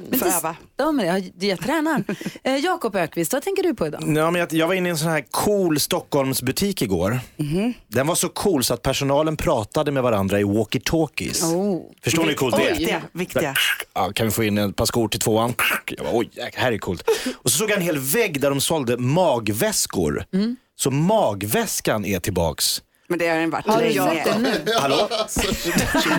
Men 0.09 0.19
Får 0.19 0.25
det 0.25 0.31
öva. 0.35 0.55
stör 0.73 0.91
mig. 0.91 1.05
Jag, 1.05 1.49
jag 1.49 1.59
tränar. 1.59 2.03
Eh, 2.43 2.55
Jakob 2.57 2.95
Ökvist, 2.95 3.33
vad 3.33 3.43
tänker 3.43 3.63
du 3.63 3.73
på 3.75 3.87
idag? 3.87 4.01
Ja, 4.07 4.31
men 4.31 4.35
jag, 4.39 4.53
jag 4.53 4.67
var 4.67 4.73
inne 4.75 4.89
i 4.89 4.91
en 4.91 4.97
sån 4.97 5.09
här 5.09 5.25
cool 5.31 5.79
Stockholmsbutik 5.79 6.81
igår. 6.81 7.19
Mhm. 7.37 7.73
Den 7.87 8.07
var 8.07 8.15
så 8.15 8.29
cool 8.29 8.63
så 8.63 8.73
att 8.73 8.81
personalen 8.81 9.37
pratade 9.37 9.91
med 9.91 10.03
varandra 10.03 10.39
i 10.39 10.43
walkie-talkies. 10.43 11.43
Oh. 11.43 11.60
Förstår 12.03 12.21
ni 12.23 12.27
hur 12.29 12.35
coolt 12.35 12.55
det 12.57 12.69
är? 12.69 12.75
Viktiga, 12.75 13.01
viktiga. 13.13 13.55
Ja, 13.93 14.11
kan 14.15 14.25
vi 14.25 14.31
få 14.31 14.43
in 14.43 14.57
ett 14.57 14.75
par 14.75 14.85
skor 14.85 15.07
till 15.07 15.19
tvåan? 15.19 15.53
Jag 15.85 16.05
bara, 16.05 16.15
oj, 16.17 16.29
här 16.53 16.71
är 16.71 16.77
coolt. 16.77 17.09
Och 17.37 17.51
så 17.51 17.57
såg 17.57 17.69
jag 17.69 17.77
en 17.77 17.83
hel 17.83 17.97
vägg 17.97 18.41
där 18.41 18.49
de 18.49 18.61
sålde 18.61 18.97
magväskor. 18.97 20.25
Mm. 20.33 20.55
Så 20.75 20.91
magväskan 20.91 22.05
är 22.05 22.19
tillbaks. 22.19 22.81
Men 23.07 23.19
det 23.19 23.27
har 23.27 23.37
den 23.37 23.49
varit 23.49 23.67
Har 23.67 23.81
du 23.81 23.89
länge. 23.89 24.37
nu? 24.37 24.73
Hallå? 24.79 25.09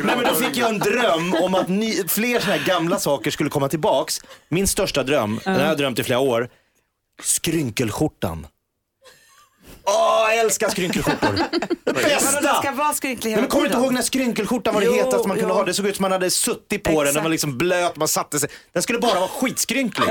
Nej, 0.05 0.17
men 0.17 0.25
då 0.25 0.35
fick 0.35 0.57
jag 0.57 0.69
en 0.71 0.79
dröm 0.79 1.35
om 1.43 1.55
att 1.55 1.69
ni, 1.69 2.05
fler 2.09 2.41
såna 2.41 2.53
här 2.53 2.67
gamla 2.67 2.99
saker 2.99 3.31
skulle 3.31 3.51
komma 3.51 3.69
tillbaks. 3.69 4.21
Min 4.49 4.67
största 4.69 5.03
dröm, 5.03 5.41
den 5.45 5.55
har 5.55 5.67
jag 5.67 5.79
drömt 5.79 5.99
i 5.99 6.03
flera 6.05 6.19
år, 6.19 6.49
skrynkelskjortan. 7.23 8.47
Älskar 10.43 10.69
skrynkelskjortor. 10.71 11.29
Vadå, 11.29 11.45
det 11.85 11.93
Bästa! 11.93 12.55
ska 12.55 12.71
vara 12.73 12.93
skrynklig 12.93 13.31
hela 13.31 13.41
men 13.43 13.51
kommer 13.51 13.63
du 13.63 13.67
inte 13.67 13.77
tiden. 13.77 13.85
ihåg 13.85 13.95
när 13.95 14.03
skrynkelskjortan 14.03 14.75
var 14.75 14.81
det 14.81 14.87
Jo, 14.87 14.93
hetaste 14.95 15.29
man 15.29 15.37
kunde 15.37 15.53
jo. 15.53 15.59
ha? 15.59 15.65
Det 15.65 15.75
såg 15.75 15.87
ut 15.87 15.97
som 15.97 16.03
man 16.03 16.13
hade 16.13 16.31
suttit 16.31 16.83
på 16.85 16.91
den, 16.91 16.99
den 16.99 17.07
Exakt. 17.09 17.23
var 17.25 17.31
liksom 17.31 17.59
blöt, 17.59 17.97
man 17.97 18.09
satte 18.09 18.39
sig. 18.41 18.49
Den 18.73 18.83
skulle 18.83 18.99
bara 18.99 19.15
vara 19.21 19.29
skitskrynklig. 19.29 20.09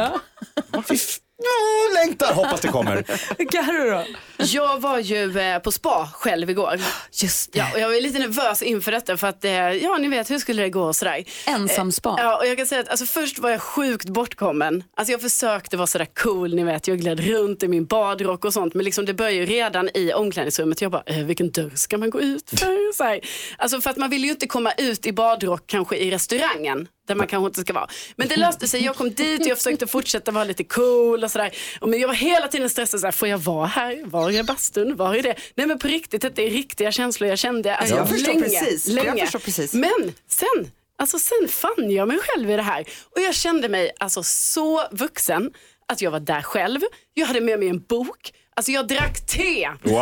Fy 0.87 0.95
f- 0.95 1.17
Ja, 1.43 1.99
längtar, 1.99 2.33
hoppas 2.33 2.61
det 2.61 2.67
kommer. 2.67 3.03
Carro 3.51 3.89
då? 3.91 4.03
Jag 4.45 4.79
var 4.81 4.99
ju 4.99 5.39
eh, 5.39 5.59
på 5.59 5.71
spa 5.71 6.09
själv 6.13 6.49
igår. 6.49 6.79
Just 7.11 7.53
det. 7.53 7.59
Ja, 7.59 7.67
och 7.73 7.79
jag 7.79 7.89
var 7.89 8.01
lite 8.01 8.19
nervös 8.19 8.61
inför 8.61 8.91
detta 8.91 9.17
för 9.17 9.27
att, 9.27 9.45
eh, 9.45 9.51
ja 9.51 9.97
ni 9.97 10.07
vet 10.07 10.29
hur 10.31 10.39
skulle 10.39 10.61
det 10.61 10.69
gå 10.69 10.83
och 10.83 10.95
sådär. 10.95 11.23
Ensam 11.45 11.91
spa. 11.91 12.15
Ja, 12.17 12.37
och 12.37 12.47
jag 12.47 12.57
kan 12.57 12.65
säga 12.65 12.81
att 12.81 12.89
alltså, 12.89 13.05
först 13.05 13.39
var 13.39 13.49
jag 13.49 13.61
sjukt 13.61 14.09
bortkommen. 14.09 14.83
Alltså 14.97 15.11
jag 15.11 15.21
försökte 15.21 15.77
vara 15.77 15.87
sådär 15.87 16.07
cool, 16.23 16.55
ni 16.55 16.63
vet, 16.63 16.87
jag 16.87 16.99
gled 16.99 17.19
runt 17.19 17.63
i 17.63 17.67
min 17.67 17.85
badrock 17.85 18.45
och 18.45 18.53
sånt. 18.53 18.73
Men 18.73 18.85
liksom, 18.85 19.05
det 19.05 19.13
började 19.13 19.35
ju 19.35 19.45
redan 19.45 19.89
i 19.93 20.13
omklädningsrummet. 20.13 20.81
Jag 20.81 20.91
bara, 20.91 21.03
eh, 21.05 21.17
vilken 21.25 21.51
dörr 21.51 21.71
ska 21.75 21.97
man 21.97 22.09
gå 22.09 22.21
ut 22.21 22.49
för? 22.49 22.93
Så 22.97 23.03
här. 23.03 23.19
Alltså 23.57 23.81
för 23.81 23.89
att 23.89 23.97
man 23.97 24.09
vill 24.09 24.23
ju 24.23 24.29
inte 24.31 24.47
komma 24.47 24.71
ut 24.77 25.05
i 25.05 25.13
badrock 25.13 25.63
kanske 25.67 25.97
i 25.97 26.11
restaurangen. 26.11 26.87
Där 27.11 27.15
man 27.15 27.27
kanske 27.27 27.47
inte 27.47 27.61
ska 27.61 27.73
vara. 27.73 27.87
Men 28.15 28.27
det 28.27 28.35
löste 28.37 28.67
sig. 28.67 28.83
Jag 28.85 28.95
kom 28.95 29.13
dit 29.13 29.41
och 29.41 29.47
jag 29.47 29.57
försökte 29.57 29.87
fortsätta 29.87 30.31
vara 30.31 30.43
lite 30.43 30.63
cool 30.63 31.23
och 31.23 31.31
sådär. 31.31 31.51
Men 31.81 31.99
jag 31.99 32.07
var 32.07 32.15
hela 32.15 32.47
tiden 32.47 32.69
stressad. 32.69 32.99
Såhär, 32.99 33.11
får 33.11 33.27
jag 33.27 33.37
vara 33.37 33.67
här? 33.67 34.01
Var 34.05 34.31
är 34.31 34.43
bastun? 34.43 34.95
Var 34.95 35.15
är 35.15 35.23
det? 35.23 35.35
Nej 35.55 35.67
men 35.67 35.79
på 35.79 35.87
riktigt, 35.87 36.21
det 36.35 36.39
är 36.47 36.49
riktiga 36.49 36.91
känslor 36.91 37.29
jag 37.29 37.39
kände. 37.39 37.75
Alltså, 37.75 37.95
jag 37.95 38.09
förstår 38.09 38.33
länge, 38.33 38.41
precis. 38.59 38.87
Jag 38.87 39.05
Länge. 39.05 39.21
förstår 39.23 39.39
precis. 39.39 39.73
Men 39.73 40.13
sen, 40.29 40.71
alltså 40.97 41.19
sen 41.19 41.47
fann 41.47 41.91
jag 41.91 42.07
mig 42.07 42.17
själv 42.21 42.51
i 42.51 42.55
det 42.55 42.61
här. 42.61 42.85
Och 43.15 43.21
jag 43.21 43.35
kände 43.35 43.69
mig 43.69 43.91
alltså 43.99 44.23
så 44.23 44.83
vuxen 44.91 45.51
att 45.87 46.01
jag 46.01 46.11
var 46.11 46.19
där 46.19 46.41
själv. 46.41 46.79
Jag 47.13 47.27
hade 47.27 47.41
med 47.41 47.59
mig 47.59 47.67
en 47.69 47.79
bok. 47.79 48.31
Alltså 48.61 48.71
jag 48.71 48.87
drack 48.87 49.25
te. 49.25 49.69
Wow. 49.83 49.95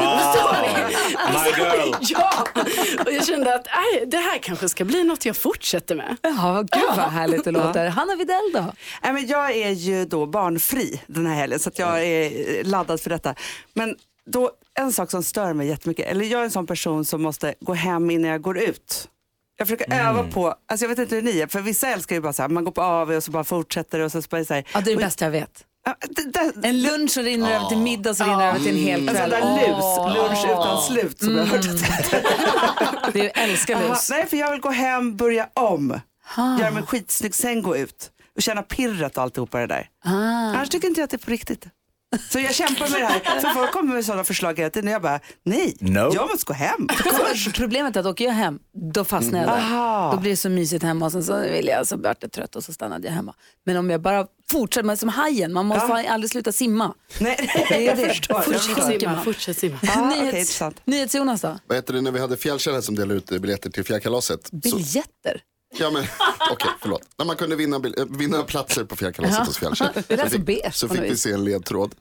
Alltså, 1.18 1.58
My 1.58 1.64
girl. 1.64 1.96
Ja, 2.02 2.46
och 3.06 3.12
jag 3.12 3.26
kände 3.26 3.56
att 3.56 3.66
nej, 3.66 4.06
det 4.08 4.18
här 4.18 4.38
kanske 4.38 4.70
ska 4.70 4.86
bli 4.86 5.04
något 5.04 5.26
jag 5.26 5.38
fortsätter 5.38 5.96
med. 5.96 6.18
Jaha, 6.22 6.62
gud 6.62 6.84
vad 6.88 7.12
härligt 7.12 7.44
det 7.44 7.52
låter. 7.52 7.88
Hanna 7.88 8.16
Widell 8.16 8.52
då? 8.54 8.74
Nej, 9.04 9.14
men 9.14 9.28
jag 9.28 9.52
är 9.52 9.70
ju 9.70 10.06
då 10.06 10.26
barnfri 10.26 11.02
den 11.08 11.26
här 11.28 11.36
helgen 11.36 11.60
så 11.60 11.70
att 11.70 11.80
jag 11.80 12.06
är 12.06 12.64
laddad 12.64 13.02
för 13.02 13.10
detta. 13.10 13.36
Men 13.74 13.96
då, 14.26 14.52
en 14.80 14.92
sak 14.94 15.12
som 15.12 15.24
stör 15.24 15.54
mig 15.54 15.68
jättemycket, 15.68 16.08
eller 16.08 16.26
jag 16.26 16.40
är 16.42 16.46
en 16.46 16.52
sån 16.52 16.68
person 16.68 17.06
som 17.06 17.22
måste 17.22 17.54
gå 17.60 17.74
hem 17.74 18.12
innan 18.12 18.32
jag 18.32 18.42
går 18.42 18.58
ut. 18.58 19.08
Jag 19.58 19.68
försöker 19.68 19.94
öva 19.94 20.24
på, 20.24 20.56
alltså 20.68 20.84
jag 20.86 20.90
vet 20.90 21.00
inte 21.00 21.16
hur 21.16 21.22
ni 21.22 21.40
är, 21.40 21.48
för 21.48 21.62
vissa 21.62 21.88
älskar 21.88 22.16
ju 22.16 22.22
bara 22.22 22.34
så 22.34 22.42
här, 22.42 22.50
man 22.50 22.64
går 22.64 22.72
på 22.72 22.82
AV 22.82 23.12
och 23.12 23.24
så 23.24 23.32
bara 23.32 23.44
fortsätter 23.44 24.00
och 24.00 24.12
så 24.12 24.22
bara 24.30 24.46
så 24.46 24.54
här. 24.54 24.64
Ja, 24.74 24.82
det 24.82 24.92
är 24.92 24.96
det 24.96 25.02
bästa 25.04 25.26
jag 25.26 25.32
vet. 25.32 25.66
En 26.64 26.82
lunch 26.82 27.12
som 27.12 27.24
rinner 27.24 27.56
över 27.56 27.66
till 27.66 27.78
middag 27.78 28.14
som 28.14 28.30
rinner 28.30 28.48
över 28.48 28.60
till 28.60 28.68
en 28.68 28.76
hel 28.84 29.00
en 29.00 29.08
sån 29.08 29.16
kväll. 29.16 29.30
där 29.30 29.68
lus, 29.68 30.16
lunch 30.18 30.46
utan 30.46 30.82
slut 30.82 31.20
som 31.20 31.36
jag 31.36 31.46
har 31.46 31.48
hört 31.48 31.66
att 31.66 33.14
Det 33.14 33.20
är, 33.20 33.24
jag 33.24 33.38
älskar 33.44 33.90
lus. 33.90 34.10
Nej, 34.10 34.26
för 34.28 34.38
jag 34.38 34.52
vill 34.52 34.62
gå 34.62 34.70
hem, 34.70 35.18
börja 35.18 35.50
om, 35.54 36.00
göra 36.60 36.72
mig 36.72 36.84
skitsnygg, 36.84 37.36
sen 37.36 37.62
gå 37.62 37.78
ut 37.78 38.12
och 38.36 38.42
känna 38.42 38.62
pirret 38.62 39.18
och 39.18 39.24
alltihopa 39.24 39.60
det 39.60 39.68
där. 39.68 39.88
Ah. 40.06 40.10
Annars 40.12 40.70
tycker 40.70 40.88
inte 40.88 41.02
jag 41.02 41.06
att 41.06 41.12
det 41.12 41.18
är 41.18 41.26
på 41.26 41.32
riktigt. 41.32 41.66
Så 42.30 42.40
jag 42.40 42.56
kämpar 42.56 42.90
med 42.90 43.02
det 43.02 43.06
här, 43.06 43.40
för 43.40 43.50
folk 43.50 43.72
kommer 43.72 43.94
med 43.94 44.06
sådana 44.06 44.24
förslag 44.24 44.58
hela 44.60 44.70
tiden 44.70 44.88
och 44.88 44.94
jag 44.94 45.02
bara, 45.02 45.20
nej, 45.46 45.78
No. 45.80 46.00
jag 46.14 46.30
måste 46.30 46.46
gå 46.46 46.54
hem. 46.54 46.88
Problemet 47.56 47.96
är 47.96 48.00
att 48.00 48.06
åker 48.06 48.26
jag 48.26 48.32
hem, 48.32 48.60
då 48.94 49.04
fastnar 49.06 49.40
jag 49.40 49.48
där. 49.48 49.58
Aha. 49.58 50.12
Då 50.12 50.18
blir 50.20 50.32
det 50.32 50.38
så 50.38 50.50
mysigt 50.50 50.84
hemma 50.84 51.06
och 51.06 51.12
sen 51.12 51.24
så 51.24 51.40
vill 51.40 51.68
jag, 51.68 51.88
så 51.88 51.98
vart 51.98 52.18
jag 52.22 52.32
trött 52.32 52.56
och 52.56 52.64
så 52.64 52.74
stannade 52.74 53.08
jag 53.08 53.14
hemma. 53.14 53.34
Men 53.66 53.78
om 53.78 53.90
jag 53.90 54.02
bara 54.02 54.26
fortsätter, 54.52 54.92
är 54.92 54.96
som 54.96 55.10
hajen, 55.10 55.54
man 55.54 55.66
måste 55.66 55.88
fan 55.88 56.06
aldrig 56.10 56.32
sluta 56.32 56.52
simma. 56.52 56.94
Nej, 57.20 57.50
Det 57.70 57.76
är 57.76 57.82
jag 57.82 57.98
det. 57.98 58.08
förstår. 58.10 58.36
Jag 58.38 58.46
Fortsätt 58.46 58.62
förstår. 58.62 58.82
simma. 58.86 59.00
Simma, 59.00 59.22
fortsätt 59.24 59.58
simma. 59.58 59.78
Ah, 59.88 60.10
Nyhets, 60.10 60.38
intressant. 60.38 60.82
NyhetsJonas 60.86 61.42
då? 61.42 61.60
Vad 61.68 61.78
heter 61.78 61.94
det 61.94 62.02
när 62.02 62.12
vi 62.12 62.20
hade 62.20 62.38
fjällkällare 62.38 62.82
som 62.82 62.96
delade 62.96 63.14
ut 63.18 63.26
biljetter 63.42 63.70
till 63.70 63.84
fjällkalaset? 63.84 64.48
Så, 64.48 64.56
Biljetter? 64.56 65.42
Ja 65.78 65.92
men 65.92 66.04
okej, 66.52 66.70
förlåt. 66.82 67.02
När 67.18 67.26
man 67.26 67.36
kunde 67.36 67.56
vinna, 67.56 67.76
eh, 67.98 68.06
vinna 68.10 68.44
platser 68.44 68.84
på 68.84 68.96
fjällkalaset 68.96 69.48
hos 69.48 69.62
lät 69.62 70.32
Så 70.32 70.38
fick- 70.38 70.46
Så 70.74 70.88
fick 70.88 70.98
vi 71.12 71.18
se 71.18 71.32
en 71.32 71.44
ledtråd 71.44 71.96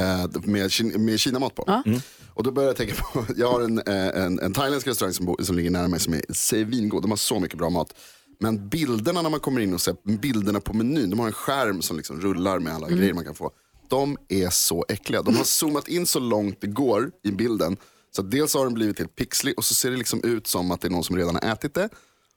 eh, 0.00 0.40
med, 0.42 0.70
med 1.00 1.20
kinamat 1.20 1.54
på. 1.54 1.82
Mm. 1.86 2.00
Och 2.34 2.42
då 2.42 2.50
började 2.50 2.70
jag 2.70 2.76
tänka 2.76 3.02
på, 3.12 3.24
jag 3.36 3.52
har 3.52 3.60
en, 3.60 3.78
eh, 3.78 4.24
en, 4.24 4.38
en 4.40 4.52
thailändsk 4.52 4.86
restaurang 4.86 5.12
som, 5.14 5.36
som 5.40 5.56
ligger 5.56 5.70
nära 5.70 5.88
mig 5.88 6.00
som 6.00 6.14
är 6.14 6.22
svingod. 6.32 7.02
De 7.02 7.10
har 7.10 7.16
så 7.18 7.40
mycket 7.40 7.58
bra 7.58 7.70
mat. 7.70 7.94
Men 8.40 8.68
bilderna 8.68 9.22
när 9.22 9.30
man 9.30 9.40
kommer 9.40 9.60
in 9.60 9.74
och 9.74 9.80
ser 9.80 10.18
bilderna 10.18 10.60
på 10.60 10.72
menyn, 10.72 11.10
de 11.10 11.18
har 11.18 11.26
en 11.26 11.32
skärm 11.32 11.82
som 11.82 11.96
liksom 11.96 12.20
rullar 12.20 12.58
med 12.58 12.74
alla 12.74 12.88
grejer 12.88 13.14
man 13.14 13.24
kan 13.24 13.34
få. 13.34 13.50
De 13.90 14.16
är 14.28 14.50
så 14.50 14.84
äckliga. 14.88 15.22
De 15.22 15.36
har 15.36 15.44
zoomat 15.44 15.88
in 15.88 16.06
så 16.06 16.18
långt 16.18 16.60
det 16.60 16.66
går 16.66 17.10
i 17.24 17.30
bilden. 17.30 17.76
Så 18.16 18.22
dels 18.22 18.54
har 18.54 18.64
den 18.64 18.74
blivit 18.74 18.98
helt 18.98 19.16
pixlig 19.16 19.54
och 19.58 19.64
så 19.64 19.74
ser 19.74 19.90
det 19.90 19.96
liksom 19.96 20.20
ut 20.24 20.46
som 20.46 20.70
att 20.70 20.80
det 20.80 20.88
är 20.88 20.90
någon 20.90 21.04
som 21.04 21.16
redan 21.16 21.34
har 21.34 21.52
ätit 21.52 21.74
det. 21.74 21.88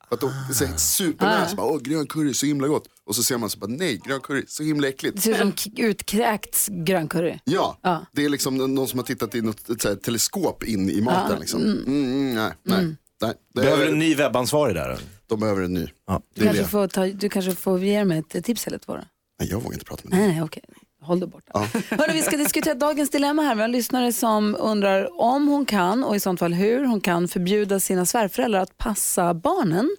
För 0.09 0.15
att 0.15 0.21
de 0.21 0.31
det 0.47 0.53
ser 0.53 0.77
supernära, 0.77 1.47
så 1.47 1.55
bara, 1.55 1.67
åh 1.67 1.79
grön 1.81 2.07
curry 2.07 2.33
så 2.33 2.45
himla 2.45 2.67
gott. 2.67 2.87
Och 3.05 3.15
så 3.15 3.23
ser 3.23 3.37
man 3.37 3.49
så 3.49 3.59
bara, 3.59 3.67
nej 3.67 4.01
grön 4.05 4.21
curry 4.21 4.43
så 4.47 4.63
himla 4.63 4.87
äckligt. 4.87 5.15
Det 5.15 5.21
ser 5.21 5.31
ut 5.31 5.37
som 5.37 5.51
k- 5.51 5.69
utkräkts 5.77 6.67
gröncurry. 6.71 7.39
Ja, 7.43 7.79
Ja. 7.83 8.05
det 8.13 8.25
är 8.25 8.29
liksom 8.29 8.57
någon 8.57 8.87
som 8.87 8.99
har 8.99 9.05
tittat 9.05 9.35
i 9.35 9.41
något 9.41 9.69
ett 9.69 9.81
så 9.81 9.87
här, 9.89 9.95
teleskop 9.95 10.63
in 10.63 10.89
i 10.89 11.01
maten. 11.01 11.39
Liksom. 11.39 11.61
Mm, 11.61 11.83
mm, 11.87 12.35
nej, 12.35 12.51
nej, 12.63 12.85
nej. 13.21 13.33
Det 13.53 13.61
Behöver 13.61 13.85
är, 13.85 13.91
en 13.91 13.99
ny 13.99 14.15
webbansvarig 14.15 14.75
där? 14.75 14.99
De 15.27 15.39
behöver 15.39 15.61
en 15.61 15.73
ny. 15.73 15.87
Ja. 16.07 16.21
Du 16.35 16.43
kanske, 16.43 16.61
det. 16.63 16.67
får 16.67 16.87
ta, 16.87 17.05
du 17.05 17.29
kanske 17.29 17.55
får 17.55 17.79
ge 17.83 18.05
mig 18.05 18.23
ett 18.29 18.43
tips 18.45 18.67
eller 18.67 18.77
två 18.77 18.95
då? 18.95 19.03
Nej, 19.39 19.49
jag 19.49 19.61
vågar 19.61 19.73
inte 19.73 19.85
prata 19.85 20.01
med 20.03 20.11
dig. 20.11 20.27
Nej, 20.27 20.35
nej, 20.35 20.43
okej. 20.43 20.63
Håll 21.07 21.19
dig 21.19 21.29
borta. 21.29 21.59
Hörru, 21.89 22.13
vi 22.13 22.21
ska 22.21 22.37
diskutera 22.37 22.73
dagens 22.73 23.09
dilemma 23.09 23.41
här. 23.41 23.55
Vi 23.55 23.61
har 23.61 23.65
en 23.65 23.71
lyssnare 23.71 24.13
som 24.13 24.55
undrar 24.59 25.21
om 25.21 25.47
hon 25.47 25.65
kan, 25.65 26.03
och 26.03 26.15
i 26.15 26.19
sånt 26.19 26.39
fall 26.39 26.53
hur, 26.53 26.85
hon 26.85 27.01
kan 27.01 27.27
förbjuda 27.27 27.79
sina 27.79 28.05
svärföräldrar 28.05 28.59
att 28.59 28.77
passa 28.77 29.33
barnen. 29.33 29.89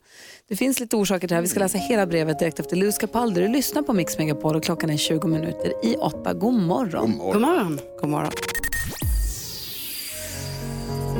Det 0.48 0.56
finns 0.56 0.80
lite 0.80 0.96
orsaker 0.96 1.20
till 1.20 1.28
det 1.28 1.34
här. 1.34 1.42
Vi 1.42 1.48
ska 1.48 1.60
läsa 1.60 1.78
hela 1.78 2.06
brevet 2.06 2.38
direkt 2.38 2.60
efter 2.60 2.76
Luz 2.76 2.98
Capaldi. 2.98 3.40
Du 3.40 3.48
lyssnar 3.48 3.82
på 3.82 3.92
Mix 3.92 4.18
Megapol 4.18 4.56
och 4.56 4.64
klockan 4.64 4.90
är 4.90 4.96
20 4.96 5.28
minuter 5.28 5.72
i 5.84 5.96
åtta. 5.96 6.34
God 6.34 6.54
morgon. 6.54 7.18
God 7.18 7.40
morgon. 7.40 7.78
God 8.00 8.10
morgon. 8.10 8.32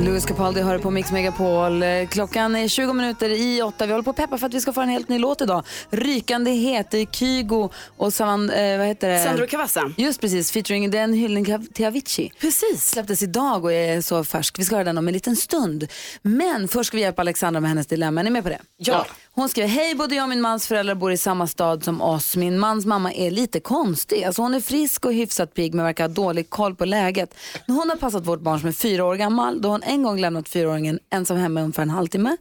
Louis 0.01 0.27
Capaldi 0.27 0.61
hör 0.61 0.79
på 0.79 0.91
Mix 0.91 1.13
Megapol. 1.13 1.83
Klockan 2.11 2.57
är 2.57 2.69
20 2.69 2.93
minuter 2.93 3.31
i 3.31 3.63
åtta. 3.63 3.87
Vi 3.87 3.93
håller 3.93 4.03
på 4.03 4.11
att 4.11 4.17
peppa 4.17 4.39
för 4.39 4.47
att 4.47 4.55
vi 4.55 4.61
ska 4.61 4.73
få 4.73 4.81
en 4.81 4.89
helt 4.89 5.09
ny 5.09 5.19
låt 5.19 5.41
idag. 5.41 5.65
Rykande 5.91 6.51
het, 6.51 6.95
är 6.95 7.05
Kygo 7.05 7.71
och 7.97 8.15
Savan, 8.15 8.51
eh, 8.51 8.79
vad 8.79 8.87
heter 8.87 9.09
det? 9.09 9.25
Sandro 9.25 9.47
Cavazza. 9.47 9.93
Just 9.97 10.21
precis, 10.21 10.53
featuring 10.53 10.91
den 10.91 11.13
hyllning 11.13 11.69
till 11.75 11.87
Avicii. 11.87 12.33
Precis. 12.41 12.91
Släpptes 12.91 13.23
idag 13.23 13.65
och 13.65 13.73
är 13.73 14.01
så 14.01 14.25
färsk. 14.25 14.59
Vi 14.59 14.65
ska 14.65 14.75
höra 14.75 14.85
den 14.85 14.99
om 14.99 15.09
en 15.09 15.15
liten 15.15 15.37
stund. 15.37 15.89
Men 16.23 16.69
först 16.69 16.89
ska 16.89 16.97
vi 16.97 17.03
hjälpa 17.03 17.23
Alexandra 17.23 17.61
med 17.61 17.71
hennes 17.71 17.87
dilemma. 17.87 18.21
Är 18.21 18.25
ni 18.25 18.31
med 18.31 18.43
på 18.43 18.49
det? 18.49 18.61
Ja. 18.77 19.07
Hon 19.39 19.49
skriver, 19.49 19.69
hej 19.69 19.95
både 19.95 20.15
jag 20.15 20.23
och 20.23 20.29
min 20.29 20.41
mans 20.41 20.67
föräldrar 20.67 20.95
bor 20.95 21.13
i 21.13 21.17
samma 21.17 21.47
stad 21.47 21.85
som 21.85 22.03
oss. 22.03 22.37
Min 22.37 22.59
mans 22.59 22.87
mamma 22.87 23.13
är 23.13 23.31
lite 23.31 23.61
konstig. 23.61 24.25
Alltså 24.25 24.43
hon 24.43 24.55
är 24.55 24.61
frisk 24.61 25.05
och 25.05 25.13
hyfsat 25.13 25.55
pigg 25.55 25.75
men 25.75 25.85
verkar 25.85 26.05
ha 26.05 26.15
dålig 26.15 26.51
koll 26.51 26.75
på 26.75 26.85
läget. 26.85 27.35
Hon 27.67 27.91
har 27.91 27.97
passat 27.97 28.27
vårt 28.27 28.41
barn 28.41 28.61
som 28.61 28.69
är 28.69 28.73
fyra 28.73 29.05
år 29.05 29.15
gammal, 29.15 29.63
då 29.63 29.69
hon 29.69 29.83
en 29.83 30.03
gång 30.03 30.21
lämnat 30.21 30.49
fyraåringen 30.49 30.99
ensam 31.11 31.37
hemma 31.37 31.61
ungefär 31.61 31.83
en 31.83 31.91
halvtimme. 31.91 32.37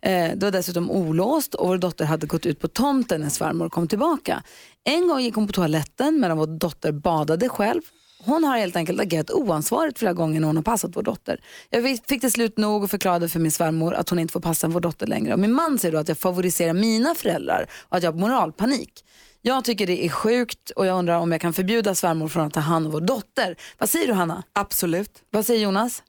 Eh, 0.00 0.30
det 0.36 0.42
var 0.42 0.50
dessutom 0.50 0.90
olåst 0.90 1.54
och 1.54 1.68
vår 1.68 1.78
dotter 1.78 2.04
hade 2.04 2.26
gått 2.26 2.46
ut 2.46 2.60
på 2.60 2.68
tomten 2.68 3.20
när 3.20 3.28
svärmor 3.28 3.68
kom 3.68 3.88
tillbaka. 3.88 4.42
En 4.84 5.08
gång 5.08 5.20
gick 5.20 5.34
hon 5.34 5.46
på 5.46 5.52
toaletten 5.52 6.20
medan 6.20 6.38
vår 6.38 6.46
dotter 6.46 6.92
badade 6.92 7.48
själv. 7.48 7.82
Hon 8.24 8.44
har 8.44 8.58
helt 8.58 8.76
enkelt 8.76 9.00
agerat 9.00 9.30
oansvarigt 9.30 9.98
flera 9.98 10.12
gånger 10.12 10.40
när 10.40 10.46
hon 10.46 10.56
har 10.56 10.62
passat 10.62 10.96
vår 10.96 11.02
dotter. 11.02 11.40
Jag 11.70 11.98
fick 12.08 12.20
till 12.20 12.32
slut 12.32 12.58
nog 12.58 12.84
och 12.84 12.90
förklarade 12.90 13.28
för 13.28 13.40
min 13.40 13.52
svärmor 13.52 13.94
att 13.94 14.08
hon 14.08 14.18
inte 14.18 14.32
får 14.32 14.40
passa 14.40 14.68
vår 14.68 14.80
dotter 14.80 15.06
längre. 15.06 15.32
Och 15.32 15.38
min 15.38 15.52
man 15.52 15.78
säger 15.78 15.92
då 15.92 15.98
att 15.98 16.08
jag 16.08 16.18
favoriserar 16.18 16.72
mina 16.72 17.14
föräldrar 17.14 17.66
och 17.88 17.96
att 17.96 18.02
jag 18.02 18.12
har 18.12 18.18
moralpanik. 18.18 19.04
Jag 19.42 19.64
tycker 19.64 19.86
det 19.86 20.04
är 20.04 20.08
sjukt 20.08 20.70
och 20.70 20.86
jag 20.86 20.98
undrar 20.98 21.18
om 21.18 21.32
jag 21.32 21.40
kan 21.40 21.52
förbjuda 21.52 21.94
svärmor 21.94 22.28
från 22.28 22.46
att 22.46 22.52
ta 22.52 22.60
hand 22.60 22.86
om 22.86 22.92
vår 22.92 23.00
dotter. 23.00 23.56
Vad 23.78 23.90
säger 23.90 24.06
du 24.06 24.12
Hanna? 24.12 24.42
Absolut. 24.52 25.10
Vad 25.30 25.46
säger 25.46 25.60
Jonas? 25.60 26.02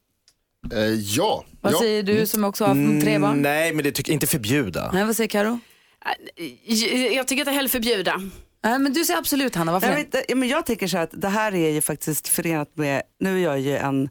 Eh, 0.73 0.79
ja. 0.93 1.45
Vad 1.61 1.73
ja. 1.73 1.79
säger 1.79 2.03
du 2.03 2.27
som 2.27 2.43
också 2.43 2.65
har 2.65 3.01
tre 3.01 3.19
barn? 3.19 3.31
Mm, 3.31 3.41
nej, 3.41 3.73
men 3.73 3.83
det 3.83 3.91
tycker 3.91 4.13
inte 4.13 4.27
förbjuda. 4.27 4.91
Nej, 4.93 5.05
vad 5.05 5.15
säger 5.15 5.27
Karo? 5.27 5.59
Jag, 6.65 7.13
jag 7.13 7.27
tycker 7.27 7.41
att 7.41 7.45
det 7.45 7.51
är 7.51 7.55
hellre 7.55 7.69
förbjuda. 7.69 8.21
Nej, 8.65 8.79
men 8.79 8.93
du 8.93 9.05
säger 9.05 9.19
absolut 9.19 9.55
Hanna, 9.55 9.71
varför 9.71 9.87
Jag, 9.87 9.95
vet, 9.95 10.37
men 10.37 10.49
jag 10.49 10.65
tänker 10.65 10.87
så 10.87 10.97
här 10.97 11.03
att 11.03 11.21
det 11.21 11.29
här 11.29 11.55
är 11.55 11.69
ju 11.69 11.81
faktiskt 11.81 12.27
förenat 12.27 12.77
med, 12.77 13.01
nu 13.19 13.37
är 13.37 13.43
jag 13.43 13.59
ju 13.59 13.77
en, 13.77 14.09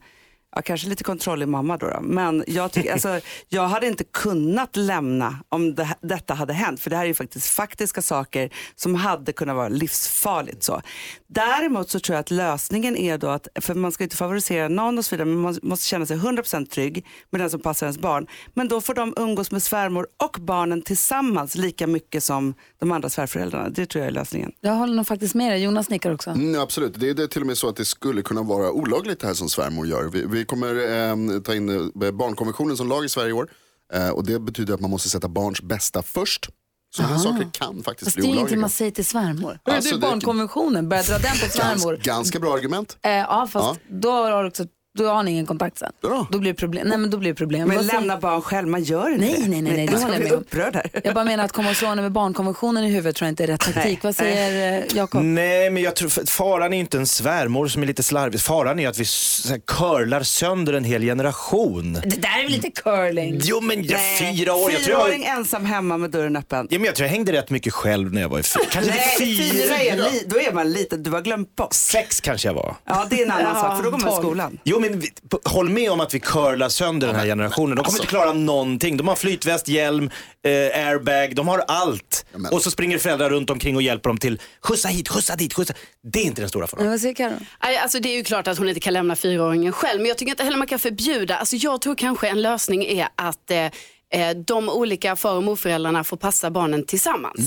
ja, 0.54 0.62
kanske 0.62 0.88
lite 0.88 1.04
kontrollig 1.04 1.48
mamma 1.48 1.76
då, 1.76 1.86
då 1.86 2.00
men 2.00 2.44
jag, 2.46 2.72
tycker, 2.72 2.92
alltså, 2.92 3.20
jag 3.48 3.68
hade 3.68 3.86
inte 3.86 4.04
kunnat 4.04 4.76
lämna 4.76 5.38
om 5.48 5.74
det, 5.74 5.88
detta 6.00 6.34
hade 6.34 6.52
hänt, 6.52 6.80
för 6.80 6.90
det 6.90 6.96
här 6.96 7.02
är 7.02 7.08
ju 7.08 7.14
faktiskt 7.14 7.46
faktiska 7.46 8.02
saker 8.02 8.50
som 8.74 8.94
hade 8.94 9.32
kunnat 9.32 9.56
vara 9.56 9.68
livsfarligt. 9.68 10.62
Så. 10.62 10.82
Däremot 11.26 11.90
så 11.90 12.00
tror 12.00 12.14
jag 12.14 12.20
att 12.20 12.30
lösningen 12.30 12.96
är 12.96 13.18
då 13.18 13.28
att, 13.28 13.48
för 13.60 13.74
man 13.74 13.92
ska 13.92 14.04
inte 14.04 14.16
favorisera 14.16 14.68
någon 14.68 14.98
och 14.98 15.04
så 15.04 15.16
vidare, 15.16 15.28
men 15.28 15.38
man 15.38 15.58
måste 15.62 15.86
känna 15.86 16.06
sig 16.06 16.16
100% 16.16 16.66
trygg 16.66 17.06
med 17.30 17.40
den 17.40 17.50
som 17.50 17.60
passar 17.60 17.86
ens 17.86 17.98
barn. 17.98 18.26
Men 18.54 18.68
då 18.68 18.80
får 18.80 18.94
de 18.94 19.14
umgås 19.16 19.50
med 19.50 19.62
svärmor 19.62 20.06
och 20.22 20.36
barnen 20.40 20.82
tillsammans 20.82 21.54
lika 21.54 21.86
mycket 21.86 22.24
som 22.24 22.54
de 22.78 22.92
andra 22.92 23.08
svärföräldrarna. 23.08 23.68
Det 23.68 23.86
tror 23.86 24.04
jag 24.04 24.08
är 24.08 24.14
lösningen. 24.14 24.52
Jag 24.60 24.72
håller 24.72 24.94
nog 24.94 25.06
faktiskt 25.06 25.34
med 25.34 25.52
dig. 25.52 25.62
Jonas 25.62 25.90
nickar 25.90 26.14
också. 26.14 26.30
Mm, 26.30 26.60
absolut, 26.60 27.00
det 27.00 27.10
är, 27.10 27.14
det 27.14 27.22
är 27.22 27.26
till 27.26 27.40
och 27.40 27.46
med 27.46 27.58
så 27.58 27.68
att 27.68 27.76
det 27.76 27.84
skulle 27.84 28.22
kunna 28.22 28.42
vara 28.42 28.72
olagligt 28.72 29.20
det 29.20 29.26
här 29.26 29.34
som 29.34 29.48
svärmor 29.48 29.86
gör. 29.86 30.04
Vi, 30.04 30.26
vi 30.26 30.43
kommer 30.44 30.74
eh, 31.34 31.40
ta 31.40 31.54
in 31.54 31.68
eh, 32.02 32.10
barnkonventionen 32.10 32.76
som 32.76 32.88
lag 32.88 33.04
i 33.04 33.08
Sverige 33.08 33.30
i 33.30 33.32
år. 33.32 33.50
Eh, 33.92 34.08
och 34.08 34.26
det 34.26 34.40
betyder 34.40 34.74
att 34.74 34.80
man 34.80 34.90
måste 34.90 35.08
sätta 35.08 35.28
barns 35.28 35.62
bästa 35.62 36.02
först. 36.02 36.48
Sådana 36.96 37.14
här 37.14 37.20
saker 37.22 37.48
kan 37.52 37.82
faktiskt 37.82 38.06
Fast 38.06 38.16
det 38.16 38.20
bli 38.22 38.28
är 38.28 38.32
ingenting 38.32 38.42
olagliga. 38.44 38.60
man 38.60 38.70
säger 38.70 38.90
till 38.90 39.04
svärmor. 39.04 39.58
Hörru 39.64 39.76
Alltså, 39.76 39.94
du, 39.94 40.00
det- 40.00 40.06
barnkonventionen, 40.06 40.88
börja 40.88 41.02
dra 41.02 41.18
den 41.18 41.32
på 41.32 41.48
svärmor. 41.50 41.92
Gans, 41.92 42.04
ganska 42.04 42.38
bra 42.38 42.54
argument. 42.54 42.98
Eh, 43.02 43.10
ja, 43.12 43.48
fast 43.52 43.80
då 43.88 44.10
har 44.10 44.42
du 44.42 44.48
också 44.48 44.64
då 44.98 45.08
har 45.08 45.22
ni 45.22 45.30
ingen 45.30 45.46
kontakt 45.46 45.78
sen. 45.78 45.92
Då. 46.02 46.26
Då 46.30 46.38
blir 46.38 46.52
det 46.52 46.58
problem. 46.58 46.88
Nej, 46.88 46.98
men 46.98 47.10
då 47.10 47.18
blir 47.18 47.30
det 47.30 47.34
problem. 47.34 47.68
Men 47.68 47.76
Vad 47.76 47.86
lämna 47.86 48.16
barn 48.18 48.42
själv, 48.42 48.68
man 48.68 48.82
gör 48.82 49.08
inte 49.10 49.24
Nej, 49.24 49.34
det. 49.42 49.48
nej, 49.48 49.62
nej, 49.62 49.72
nej, 49.76 49.86
det 49.86 49.92
jag 49.92 50.00
håller 50.00 50.20
jag 50.20 50.32
upprörd 50.32 50.74
här. 50.74 50.90
Jag 51.04 51.14
bara 51.14 51.24
menar 51.24 51.44
att 51.44 51.52
komma 51.52 51.70
och 51.70 51.76
slå 51.76 51.88
henne 51.88 52.02
med 52.02 52.12
barnkonventionen 52.12 52.84
i 52.84 52.90
huvudet 52.90 53.16
tror 53.16 53.26
jag 53.26 53.32
inte 53.32 53.42
är 53.42 53.46
rätt 53.46 53.60
taktik. 53.60 53.98
Vad 54.04 54.16
säger 54.16 54.78
eh, 54.82 54.96
Jakob? 54.96 55.22
Nej, 55.24 55.70
men 55.70 55.82
jag 55.82 55.96
tror, 55.96 56.26
faran 56.26 56.72
är 56.72 56.78
inte 56.78 56.98
en 56.98 57.06
svärmor 57.06 57.68
som 57.68 57.82
är 57.82 57.86
lite 57.86 58.02
slarvig. 58.02 58.40
Faran 58.40 58.78
är 58.78 58.88
att 58.88 58.98
vi 58.98 59.04
curlar 59.66 60.22
sönder 60.22 60.72
en 60.72 60.84
hel 60.84 61.02
generation. 61.02 61.92
Det 61.92 62.00
där 62.22 62.38
är 62.38 62.42
väl 62.42 62.52
lite 62.52 62.70
curling? 62.70 63.40
Jo, 63.42 63.60
men 63.60 63.84
jag, 63.84 64.00
fyra 64.18 64.54
år. 64.54 64.72
Jag 64.72 64.82
tror 64.82 64.96
Fyraåring 64.96 65.22
jag, 65.24 65.36
ensam 65.38 65.64
hemma 65.64 65.96
med 65.96 66.10
dörren 66.10 66.36
öppen. 66.36 66.66
ja, 66.70 66.78
men 66.78 66.84
jag 66.86 66.94
tror 66.94 67.06
jag 67.06 67.12
hängde 67.12 67.32
rätt 67.32 67.50
mycket 67.50 67.72
själv 67.72 68.12
när 68.12 68.20
jag 68.20 68.28
var 68.28 68.38
i 68.38 68.42
fyra. 68.42 68.62
Kanske 68.70 68.90
Nej, 68.92 69.16
fyra 69.18 69.74
är 69.76 69.92
fyra. 69.96 70.08
li, 70.08 70.22
då 70.26 70.40
är 70.40 70.52
man 70.52 70.72
liten, 70.72 71.02
du 71.02 71.10
har 71.10 71.20
glömt 71.20 71.56
bort. 71.56 71.72
Sex 71.72 72.20
kanske 72.20 72.48
jag 72.48 72.54
var. 72.54 72.76
Ja, 72.84 73.06
det 73.10 73.20
är 73.20 73.24
en 73.26 73.30
annan 73.30 73.54
sak, 73.54 73.76
för 73.76 73.84
då 73.84 73.90
går 73.90 73.98
man 73.98 74.12
i 74.12 74.16
skolan. 74.16 74.58
Jo 74.64 74.80
p- 74.92 75.36
håll 75.44 75.68
med 75.70 75.90
om 75.90 76.00
att 76.00 76.14
vi 76.14 76.20
curlar 76.20 76.68
sönder 76.68 77.06
den 77.06 77.16
här 77.16 77.26
generationen. 77.26 77.76
De 77.76 77.84
kommer 77.84 77.98
inte 77.98 78.06
klara 78.08 78.32
någonting. 78.32 78.96
De 78.96 79.08
har 79.08 79.16
flytväst, 79.16 79.68
hjälm, 79.68 80.10
eh, 80.44 80.50
airbag, 80.88 81.34
de 81.36 81.48
har 81.48 81.58
allt. 81.68 82.26
men- 82.36 82.52
Och 82.52 82.62
så 82.62 82.70
springer 82.70 82.98
föräldrar 82.98 83.30
runt 83.30 83.50
omkring 83.50 83.76
och 83.76 83.82
hjälper 83.82 84.10
dem 84.10 84.18
till 84.18 84.40
skjutsa 84.60 84.88
hit, 84.88 85.08
skjutsa 85.08 85.36
dit, 85.36 85.54
skjutsa. 85.54 85.74
Det 86.12 86.18
är 86.18 86.24
inte 86.24 86.42
den 86.42 86.48
stora 86.48 86.66
faran. 86.66 86.88
Vad 86.90 87.00
säger 87.00 87.14
Karo? 87.14 87.32
Alltså 87.58 87.98
det 88.00 88.08
är 88.08 88.16
ju 88.16 88.24
klart 88.24 88.48
att 88.48 88.58
hon 88.58 88.68
inte 88.68 88.80
kan 88.80 88.92
lämna 88.92 89.16
fyraåringen 89.16 89.72
själv, 89.72 90.00
men 90.00 90.08
jag 90.08 90.18
tycker 90.18 90.30
inte 90.30 90.44
heller 90.44 90.58
man 90.58 90.66
kan 90.66 90.78
förbjuda. 90.78 91.36
Alltså 91.36 91.56
jag 91.56 91.80
tror 91.80 91.94
kanske 91.94 92.28
en 92.28 92.42
lösning 92.42 92.84
är 92.84 93.08
att 93.14 93.50
eh, 93.50 93.58
eh, 94.14 94.36
de 94.46 94.68
olika 94.68 95.16
far 95.16 95.34
och 95.34 95.42
morföräldrarna 95.42 96.04
får 96.04 96.16
passa 96.16 96.50
barnen 96.50 96.86
tillsammans. 96.86 97.40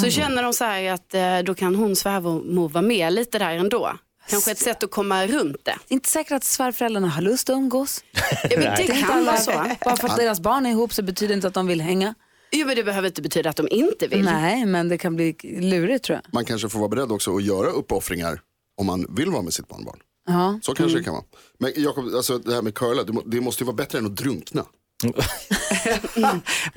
Så 0.00 0.10
känner 0.10 0.42
de 0.42 0.52
så 0.52 0.64
här 0.64 0.90
att 0.92 1.14
eh, 1.14 1.38
då 1.38 1.54
kan 1.54 1.74
hon 1.74 1.96
svärmor 1.96 2.68
vara 2.68 2.82
med 2.82 3.12
lite 3.12 3.38
där 3.38 3.50
ändå. 3.54 3.92
Kanske 4.28 4.50
ett 4.50 4.58
sätt 4.58 4.82
att 4.84 4.90
komma 4.90 5.26
runt 5.26 5.56
det. 5.64 5.78
Det 5.88 5.92
är 5.92 5.94
inte 5.94 6.08
säkert 6.08 6.32
att 6.32 6.44
svärföräldrarna 6.44 7.08
har 7.08 7.22
lust 7.22 7.50
att 7.50 7.54
umgås. 7.54 8.04
Ja, 8.50 8.58
men 8.58 8.60
det 8.76 8.82
inte 8.82 8.96
kan 8.96 9.08
vara 9.08 9.18
alla- 9.18 9.36
så. 9.36 9.50
Bara 9.84 9.96
för 9.96 10.08
att 10.08 10.16
deras 10.16 10.40
barn 10.40 10.66
är 10.66 10.70
ihop 10.70 10.94
så 10.94 11.02
betyder 11.02 11.28
det 11.28 11.34
inte 11.34 11.46
att 11.48 11.54
de 11.54 11.66
vill 11.66 11.80
hänga. 11.80 12.14
Jo, 12.52 12.66
men 12.66 12.76
det 12.76 12.84
behöver 12.84 13.08
inte 13.08 13.22
betyda 13.22 13.50
att 13.50 13.56
de 13.56 13.68
inte 13.70 14.06
vill. 14.06 14.24
Nej, 14.24 14.66
men 14.66 14.88
det 14.88 14.98
kan 14.98 15.16
bli 15.16 15.36
lurigt 15.60 16.04
tror 16.04 16.16
jag. 16.24 16.34
Man 16.34 16.44
kanske 16.44 16.68
får 16.68 16.78
vara 16.78 16.88
beredd 16.88 17.12
också 17.12 17.36
att 17.36 17.42
göra 17.44 17.70
uppoffringar 17.70 18.40
om 18.80 18.86
man 18.86 19.06
vill 19.16 19.30
vara 19.30 19.42
med 19.42 19.52
sitt 19.52 19.68
barnbarn. 19.68 19.98
Ja. 20.26 20.58
Så 20.62 20.74
kanske 20.74 20.98
det 20.98 21.04
kan 21.04 21.12
vara. 21.14 21.24
Men 21.58 21.72
Jakob, 21.76 22.14
alltså, 22.14 22.38
det 22.38 22.54
här 22.54 22.62
med 22.62 22.74
curla, 22.74 23.02
det 23.26 23.40
måste 23.40 23.62
ju 23.62 23.66
vara 23.66 23.76
bättre 23.76 23.98
än 23.98 24.06
att 24.06 24.16
drunkna. 24.16 24.64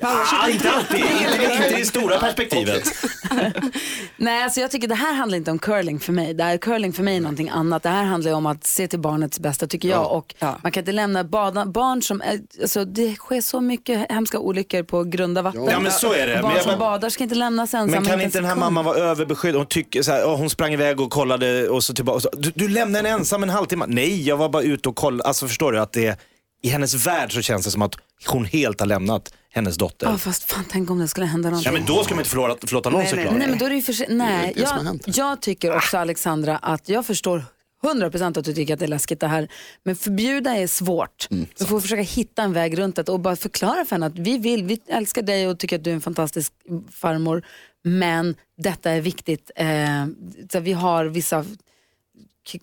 Ah, 0.00 0.48
inte 0.48 0.70
alltid, 0.70 0.98
inte, 1.20 1.74
i 1.74 1.78
det 1.78 1.84
stora 1.86 2.18
perspektivet. 2.18 2.82
Nej, 4.16 4.42
alltså 4.44 4.60
jag 4.60 4.70
tycker 4.70 4.88
det 4.88 4.94
här 4.94 5.12
handlar 5.14 5.36
inte 5.38 5.50
om 5.50 5.58
curling 5.58 6.00
för 6.00 6.12
mig. 6.12 6.34
Det 6.34 6.44
här, 6.44 6.56
curling 6.56 6.92
för 6.92 7.02
mig 7.02 7.16
är 7.16 7.20
någonting 7.20 7.48
annat. 7.48 7.82
Det 7.82 7.88
här 7.88 8.04
handlar 8.04 8.30
ju 8.30 8.36
om 8.36 8.46
att 8.46 8.66
se 8.66 8.88
till 8.88 8.98
barnets 9.00 9.40
bästa 9.40 9.66
tycker 9.66 9.88
jag. 9.88 10.12
Och 10.12 10.34
Ja. 10.38 10.58
Man 10.62 10.72
kan 10.72 10.80
inte 10.80 10.92
lämna 10.92 11.24
bada, 11.24 11.66
barn 11.66 12.02
som, 12.02 12.20
är, 12.20 12.40
alltså 12.62 12.84
det 12.84 13.14
sker 13.14 13.40
så 13.40 13.60
mycket 13.60 14.10
hemska 14.12 14.38
olyckor 14.38 14.82
på 14.82 15.04
grunda 15.04 15.42
vatten. 15.42 15.64
Ja, 15.70 15.80
men 15.80 15.92
så 15.92 16.12
är 16.12 16.26
det. 16.26 16.34
Barn 16.34 16.42
Men 16.42 16.54
jag 16.54 16.62
som 16.62 16.78
bara- 16.78 16.90
badar 16.90 17.08
ska 17.10 17.22
inte 17.24 17.34
lämnas 17.36 17.74
ensamma. 17.74 18.00
Men 18.00 18.10
kan 18.10 18.20
inte 18.20 18.38
den 18.38 18.44
här 18.48 18.56
mamman 18.56 18.84
vara 18.84 18.96
överbeskyddad? 18.98 19.56
Hon, 19.60 19.66
tycker 19.66 20.02
så 20.02 20.12
här, 20.12 20.26
åh, 20.26 20.36
hon 20.36 20.50
sprang 20.50 20.72
iväg 20.72 21.00
och 21.00 21.10
kollade 21.10 21.68
och 21.68 21.84
så 21.84 21.94
tillbaka. 21.94 22.16
Och 22.16 22.22
så, 22.22 22.30
du, 22.32 22.52
du 22.54 22.68
lämnade 22.68 23.08
henne 23.08 23.20
ensam 23.20 23.42
en 23.42 23.50
halvtimme. 23.50 23.84
Nej, 23.88 24.28
jag 24.28 24.36
var 24.36 24.48
bara 24.48 24.62
ute 24.62 24.88
och 24.88 24.96
kollade. 24.96 25.28
Alltså 25.28 25.48
förstår 25.48 25.72
du 25.72 25.78
att 25.80 25.92
det 25.92 26.18
i 26.66 26.68
hennes 26.68 27.06
värld 27.06 27.32
så 27.32 27.42
känns 27.42 27.64
det 27.64 27.70
som 27.70 27.82
att 27.82 27.94
hon 28.26 28.44
helt 28.44 28.80
har 28.80 28.86
lämnat 28.86 29.34
hennes 29.50 29.76
dotter. 29.76 30.06
Ja, 30.06 30.18
fast 30.18 30.42
fan, 30.42 30.64
tänk 30.68 30.90
om 30.90 30.98
det 30.98 31.08
skulle 31.08 31.26
hända 31.26 31.50
någonting. 31.50 31.72
Ja 31.72 31.78
men 31.78 31.86
då 31.86 32.04
ska 32.04 32.14
man 32.14 32.20
inte 32.20 32.30
förlåta, 32.30 32.66
förlåta 32.66 32.90
någon 32.90 33.00
Nej, 33.00 33.12
nej, 33.14 33.24
såklart. 33.24 33.38
Nej 33.38 33.48
men 33.48 33.58
då 33.58 33.64
är 33.64 33.70
det 33.70 33.76
ju 33.76 33.82
för. 33.82 34.06
Nej, 34.08 34.52
det 34.56 34.60
jag, 34.60 35.00
jag 35.04 35.42
tycker 35.42 35.76
också 35.76 35.98
Alexandra 35.98 36.56
att 36.56 36.88
jag 36.88 37.06
förstår 37.06 37.44
100% 37.82 38.38
att 38.38 38.44
du 38.44 38.54
tycker 38.54 38.74
att 38.74 38.78
det 38.78 38.84
är 38.84 38.88
läskigt 38.88 39.20
det 39.20 39.26
här. 39.26 39.48
Men 39.82 39.96
förbjuda 39.96 40.56
är 40.56 40.66
svårt. 40.66 41.28
Mm, 41.30 41.46
du 41.58 41.64
får 41.64 41.80
försöka 41.80 42.02
hitta 42.02 42.42
en 42.42 42.52
väg 42.52 42.78
runt 42.78 42.96
det 42.96 43.08
och 43.08 43.20
bara 43.20 43.36
förklara 43.36 43.84
för 43.84 43.90
henne 43.90 44.06
att 44.06 44.18
vi 44.18 44.38
vill, 44.38 44.64
vi 44.64 44.80
älskar 44.88 45.22
dig 45.22 45.48
och 45.48 45.58
tycker 45.58 45.76
att 45.76 45.84
du 45.84 45.90
är 45.90 45.94
en 45.94 46.00
fantastisk 46.00 46.52
farmor. 46.90 47.42
Men 47.84 48.34
detta 48.58 48.90
är 48.90 49.00
viktigt. 49.00 49.50
Eh, 49.56 50.06
så 50.52 50.60
vi 50.60 50.72
har 50.72 51.04
vissa 51.04 51.44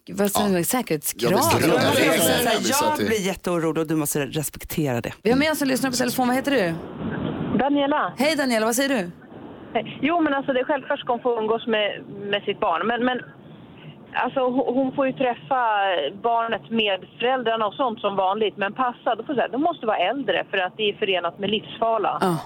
vad 0.09 0.31
säger 0.31 0.49
man, 0.53 0.63
säkerhetskrav. 0.63 1.31
Ja, 1.31 1.37
visst, 1.37 1.51
det 1.51 1.67
det. 1.67 1.73
Jag, 1.73 1.95
det 1.95 2.69
är 2.69 2.99
jag, 2.99 3.07
blir 3.07 3.27
jätteorolig 3.27 3.81
och 3.81 3.87
du 3.87 3.95
måste 3.95 4.25
respektera 4.25 5.01
det. 5.01 5.13
Vi 5.21 5.31
har 5.31 5.37
med 5.37 5.51
oss 5.51 5.61
en 5.61 5.67
lyssnare 5.67 5.91
på 5.91 5.97
telefon. 5.97 6.27
Vad 6.27 6.35
heter 6.35 6.51
du? 6.51 6.73
Daniela. 7.57 8.13
Hej 8.17 8.35
Daniela, 8.35 8.65
vad 8.65 8.75
säger 8.75 8.89
du? 8.89 9.11
Jo, 10.01 10.21
men 10.21 10.33
alltså 10.33 10.53
det 10.53 10.59
är 10.59 10.65
självklart 10.65 10.99
ska 10.99 11.13
hon 11.13 11.21
få 11.21 11.39
umgås 11.39 11.67
med, 11.67 12.03
med 12.31 12.43
sitt 12.43 12.59
barn. 12.59 12.87
Men, 12.87 13.05
men 13.05 13.17
alltså, 14.13 14.39
hon, 14.49 14.95
får 14.95 15.05
ju 15.07 15.13
träffa 15.13 15.61
barnet 16.23 16.69
med 16.69 17.05
föräldrarna 17.19 17.67
och 17.67 17.73
sånt 17.73 17.99
som 17.99 18.15
vanligt. 18.15 18.57
Men 18.57 18.73
passa, 18.73 19.15
då 19.15 19.23
får 19.23 19.33
säga, 19.33 19.47
de 19.47 19.61
måste 19.61 19.85
vara 19.85 19.97
äldre 19.97 20.45
för 20.51 20.57
att 20.57 20.73
det 20.77 20.83
är 20.83 20.93
förenat 20.93 21.39
med 21.39 21.49
livsfara. 21.49 22.17
Ja. 22.21 22.37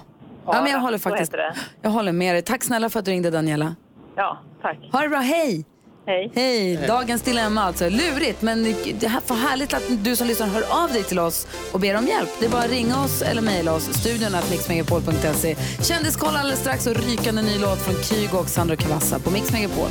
Ja, 0.46 0.62
men 0.62 0.72
jag 0.72 0.78
håller 0.78 0.98
faktiskt 0.98 1.34
jag 1.82 1.90
håller 1.90 2.12
med 2.12 2.34
dig. 2.34 2.42
Tack 2.42 2.64
snälla 2.64 2.88
för 2.88 2.98
att 2.98 3.04
du 3.04 3.10
ringde 3.10 3.30
Daniela. 3.30 3.74
Ja, 4.16 4.38
tack. 4.62 4.78
Ha 4.92 5.00
det 5.00 5.08
bra, 5.08 5.18
hej! 5.18 5.64
Hej. 6.08 6.30
Hej! 6.34 6.76
Dagens 6.86 7.22
dilemma 7.22 7.62
alltså. 7.62 7.88
Lurigt, 7.88 8.42
men 8.42 8.74
det 9.00 9.08
här 9.08 9.20
för 9.20 9.34
härligt 9.34 9.74
att 9.74 9.82
du 10.04 10.16
som 10.16 10.26
lyssnar 10.26 10.46
hör 10.46 10.84
av 10.84 10.92
dig 10.92 11.02
till 11.02 11.18
oss 11.18 11.46
och 11.72 11.80
ber 11.80 11.96
om 11.96 12.06
hjälp. 12.06 12.28
Det 12.40 12.46
är 12.46 12.50
bara 12.50 12.62
att 12.62 12.70
ringa 12.70 13.04
oss 13.04 13.22
eller 13.22 13.42
mejla 13.42 13.74
oss. 13.74 13.82
Studion 13.82 14.34
att 14.34 14.50
mixmegapol.se. 14.50 15.56
Kändiskoll 15.82 16.36
alldeles 16.36 16.60
strax 16.60 16.86
och 16.86 16.94
rykande 16.94 17.42
ny 17.42 17.58
låt 17.58 17.78
från 17.78 18.02
Kygo 18.02 18.38
och 18.38 18.48
Sandro 18.48 18.76
Cavazza 18.76 19.18
på 19.18 19.30
Mix 19.30 19.52
Megapol. 19.52 19.88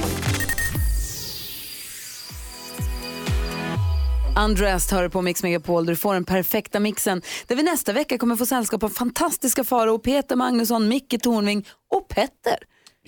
Undressed 4.46 4.98
hör 4.98 5.04
du 5.04 5.10
på 5.10 5.22
Mix 5.22 5.44
Megapol 5.44 5.86
där 5.86 5.94
du 5.94 5.98
får 5.98 6.14
den 6.14 6.26
perfekta 6.26 6.80
mixen. 6.80 7.22
Där 7.48 7.56
vi 7.56 7.64
nästa 7.64 7.94
vecka 7.94 8.18
kommer 8.18 8.36
få 8.36 8.46
sällskap 8.46 8.84
av 8.84 8.90
fantastiska 8.90 9.64
Farao, 9.64 10.00
Peter 10.00 10.36
Magnusson, 10.36 10.88
Micke 10.88 11.22
Tornving 11.22 11.66
och 11.92 12.08
Petter. 12.08 12.58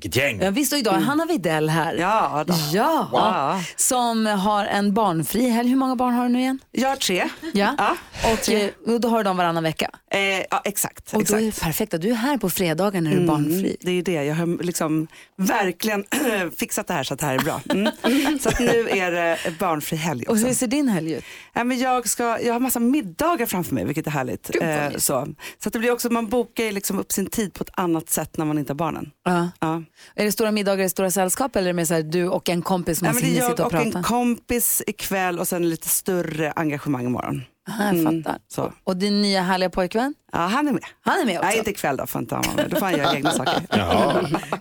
Vilket 0.02 0.16
gäng. 0.16 0.40
Ja, 0.42 0.50
visst, 0.52 0.74
och 0.74 0.80
idag 0.80 0.96
är 0.96 1.00
Hanna 1.00 1.26
Videll 1.26 1.70
här. 1.70 1.94
Ja, 1.96 2.44
då. 2.48 2.54
Ja, 2.74 3.08
Wow. 3.12 3.64
som 3.76 4.26
har 4.26 4.66
en 4.66 4.94
barnfri 4.94 5.50
helg. 5.50 5.70
Hur 5.70 5.76
många 5.76 5.96
barn 5.96 6.14
har 6.14 6.24
du 6.24 6.30
nu 6.30 6.40
igen? 6.40 6.60
Jag 6.72 6.90
har 6.90 6.96
tre. 6.96 7.30
Ja, 7.54 7.76
Ja, 7.78 7.96
och 8.34 8.50
eh, 8.50 8.70
och 8.88 9.02
då 9.02 9.08
har 9.10 9.18
du 9.18 9.24
dem 9.24 9.38
varannan 9.38 9.64
vecka. 9.64 9.90
Eh, 10.12 10.20
ja 10.20 10.62
exakt. 10.66 11.14
Och 11.14 11.22
exakt. 11.22 11.40
då 11.40 11.48
är 11.48 11.52
det 11.52 11.60
perfekt 11.62 11.94
att 11.94 12.02
du 12.02 12.10
är 12.10 12.14
här 12.16 12.38
på 12.38 12.50
fredagar 12.50 13.02
när 13.02 13.12
du 13.12 13.18
är 13.22 13.28
barnfri. 13.28 13.60
Mm, 13.60 13.76
det 13.82 13.92
är 13.92 14.04
det, 14.04 14.24
jag 14.24 14.36
har 14.36 14.64
liksom 14.64 15.08
verkligen 15.38 16.04
fixat 16.60 16.88
det 16.88 16.94
här 16.94 17.04
så 17.04 17.14
att 17.14 17.20
det 17.20 17.26
här 17.26 17.36
är 17.36 17.40
bra. 17.40 17.62
Mm. 17.70 18.40
Så 18.40 18.50
att 18.50 18.60
nu 18.60 18.90
är 18.90 19.12
det 19.12 19.38
barnfri 19.60 19.98
helg 19.98 20.26
Och 20.28 20.34
också. 20.34 20.46
hur 20.48 20.54
ser 20.54 20.68
din 20.68 20.88
helg 20.90 21.12
ut? 21.14 21.24
Ja, 21.54 21.64
men 21.64 21.80
jag, 21.80 22.10
ska, 22.10 22.40
jag 22.42 22.54
har 22.54 22.60
massa 22.60 22.80
middagar 22.80 23.46
framför 23.46 23.76
mig 23.76 23.86
vilket 23.86 24.08
är 24.08 24.12
härligt. 24.12 24.48
Gud, 24.48 24.64
Eh, 24.64 24.92
så 24.98 25.28
så 25.64 25.70
att 25.70 25.74
det 25.74 25.80
blir 25.80 25.92
också, 25.92 26.10
man 26.10 26.28
bokar 26.28 26.72
liksom 26.72 27.00
upp 27.00 27.12
sin 27.12 27.26
tid 27.30 27.54
på 27.54 27.64
ett 27.64 27.72
annat 27.74 28.10
sätt 28.10 28.38
när 28.38 28.46
man 28.46 28.58
inte 28.58 28.72
har 28.74 28.76
barnen. 28.76 29.12
Ja. 29.26 29.50
Ja. 29.60 29.84
Är 30.16 30.26
det 30.26 30.32
stora 30.32 30.52
middagar 30.52 30.86
i 30.86 30.90
stora 30.90 31.12
sällskap 31.12 31.56
eller 31.56 31.66
är 31.66 31.74
det 31.74 31.76
mer 31.76 31.86
så 31.86 31.94
här, 31.94 32.04
du 32.04 32.28
och 32.28 32.50
en 32.50 32.62
kompis 32.62 33.00
som 33.00 33.06
Ja, 33.08 33.14
man 33.14 33.24
hinner 33.24 33.38
jag 33.40 33.50
sitta 33.50 33.66
och 33.66 33.74
och 33.74 33.80
en 33.80 33.92
prata? 33.92 34.08
kompis 34.08 34.82
ikväll 34.88 35.40
och 35.40 35.48
sen 35.48 35.70
lite 35.70 35.90
större 35.90 36.52
engagemang 36.52 37.06
imorgon. 37.06 37.42
Aha, 37.70 37.84
jag 37.84 37.94
Mm, 37.96 38.24
fattar. 38.24 38.40
så. 38.48 38.74
Och 38.84 38.98
din 38.98 39.22
nya 39.22 39.42
härliga 39.42 39.70
pojkvän? 39.70 40.14
Ja, 40.32 40.40
han 40.40 40.68
är 40.68 40.72
med. 40.72 40.84
Han 41.02 41.20
är 41.22 41.26
med 41.26 41.38
också? 41.38 41.48
Nej, 41.48 41.58
inte 41.58 41.70
ikväll 41.72 41.98
då, 41.98 42.08
får 42.08 42.22
inte 42.22 42.36
han 42.36 42.44
vara 42.48 42.56
med. 42.56 42.70
Då 42.70 42.78
får 42.78 42.86
han 42.86 42.98
göra 42.98 43.16
egna 43.16 43.32
saker. 43.32 43.62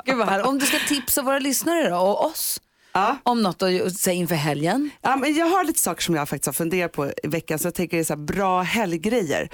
Gud 0.05 0.17
vad 0.17 0.29
här. 0.29 0.47
Om 0.47 0.59
du 0.59 0.67
ska 0.67 0.79
tipsa 0.89 1.23
våra 1.23 1.39
lyssnare 1.39 1.89
då, 1.91 1.97
och 1.97 2.25
oss 2.27 2.61
Ja. 2.93 3.17
om 3.23 3.43
något 3.43 3.63
att 3.63 3.93
säga 3.97 4.15
inför 4.15 4.35
helgen. 4.35 4.91
Ja, 5.03 5.17
men 5.17 5.35
jag 5.35 5.47
har 5.47 5.65
lite 5.65 5.81
saker 5.81 6.03
som 6.03 6.15
jag 6.15 6.29
faktiskt 6.29 6.47
har 6.47 6.53
funderat 6.53 6.93
på 6.93 7.07
i 7.07 7.29
veckan 7.29 7.59
så 7.59 7.67
jag 7.67 7.75
tänker 7.75 7.97
det 7.97 8.03
är 8.03 8.05
så 8.05 8.17
bra 8.17 8.63
helggrejer. 8.63 9.49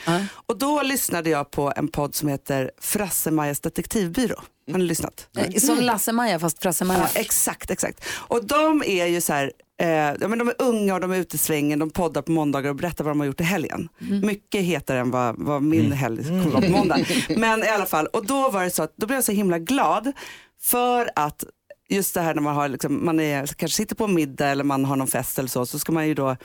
Och 0.47 0.59
då 0.59 0.83
lyssnade 0.83 1.31
jag 1.31 1.51
på 1.51 1.73
en 1.77 1.88
podd 1.88 2.14
som 2.14 2.29
heter 2.29 2.70
Frasse-Majas 2.81 3.61
detektivbyrå. 3.61 4.40
Har 4.73 4.79
ni 4.79 4.85
lyssnat? 4.85 5.29
Eh, 5.37 5.55
Som 5.55 5.79
Lasse-Maja 5.81 6.38
fast 6.38 6.62
Frasse-Maja. 6.62 7.01
Ja, 7.14 7.20
exakt, 7.20 7.70
exakt. 7.70 8.05
Och 8.11 8.44
de 8.47 8.83
är 8.87 9.07
ju 9.07 9.20
så 9.20 9.33
här, 9.33 9.53
eh, 9.81 9.88
ja, 9.88 10.29
men 10.29 10.38
de 10.38 10.49
är 10.49 10.55
unga 10.59 10.94
och 10.94 11.01
de 11.01 11.12
är 11.12 11.16
ute 11.16 11.37
i 11.37 11.38
svängen, 11.38 11.79
de 11.79 11.90
poddar 11.90 12.23
på 12.23 12.33
måndagar 12.33 12.70
och 12.70 12.77
berättar 12.77 13.05
vad 13.05 13.11
de 13.11 13.20
har 13.20 13.27
gjort 13.27 13.40
i 13.40 13.44
helgen. 13.44 13.88
Mycket 14.23 14.61
hetare 14.62 14.99
än 14.99 15.11
vad, 15.11 15.35
vad 15.38 15.62
min 15.62 15.92
helg 15.92 16.25
kommer 16.25 16.51
vara 16.51 16.62
på 16.62 16.70
måndag. 16.70 16.99
Men 17.37 17.64
i 17.64 17.68
alla 17.68 17.87
fall, 17.87 18.07
och 18.07 18.27
då 18.27 18.51
var 18.51 18.64
det 18.64 18.70
så 18.70 18.83
att 18.83 18.92
då 18.97 19.07
blev 19.07 19.16
jag 19.16 19.25
så 19.25 19.33
himla 19.33 19.59
glad 19.59 20.12
för 20.62 21.11
att 21.16 21.44
just 21.88 22.14
det 22.14 22.20
här 22.20 22.35
när 22.35 22.42
man, 22.42 22.55
har, 22.55 22.68
liksom, 22.68 23.05
man 23.05 23.20
är, 23.20 23.47
kanske 23.47 23.77
sitter 23.77 23.94
på 23.97 24.05
en 24.05 24.14
middag 24.14 24.49
eller 24.49 24.64
man 24.64 24.85
har 24.85 24.97
någon 24.97 25.09
fest 25.09 25.38
eller 25.38 25.49
så, 25.49 25.66
så 25.66 25.79
ska 25.79 25.92
man 25.92 26.09
ju 26.09 26.14
då 26.14 26.37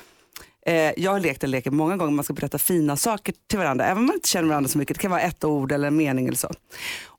Eh, 0.66 0.94
jag 0.98 1.12
har 1.12 1.20
lekt 1.20 1.42
den 1.42 1.52
leken 1.52 1.76
många 1.76 1.98
gånger, 1.98 2.12
man 2.12 2.24
ska 2.24 2.34
berätta 2.34 2.58
fina 2.58 2.98
saker 2.98 3.34
till 3.50 3.60
varandra, 3.60 3.86
även 3.86 3.98
om 3.98 4.06
man 4.06 4.16
inte 4.16 4.30
känner 4.30 4.48
varandra 4.48 4.70
så 4.70 4.78
mycket. 4.78 4.98
Det 4.98 5.02
kan 5.02 5.12
vara 5.12 5.22
ett 5.22 5.44
ord 5.44 5.72
eller 5.72 5.88
en 5.88 5.96
mening 5.96 6.28
eller 6.28 6.38
så. 6.38 6.52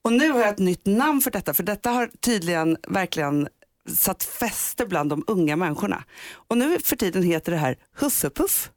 Och 0.02 0.12
nu 0.12 0.30
har 0.30 0.40
jag 0.40 0.48
ett 0.48 0.58
nytt 0.58 0.86
namn 0.86 1.20
för 1.20 1.30
detta, 1.30 1.54
för 1.54 1.62
detta 1.62 1.90
har 1.90 2.10
tydligen 2.20 2.76
verkligen 2.88 3.48
satt 3.94 4.22
fäste 4.22 4.86
bland 4.86 5.10
de 5.10 5.24
unga 5.26 5.56
människorna. 5.56 6.04
Och 6.32 6.58
nu 6.58 6.78
för 6.80 6.96
tiden 6.96 7.22
heter 7.22 7.52
det 7.52 7.58
här 7.58 7.76
Huffepuff. 7.96 8.70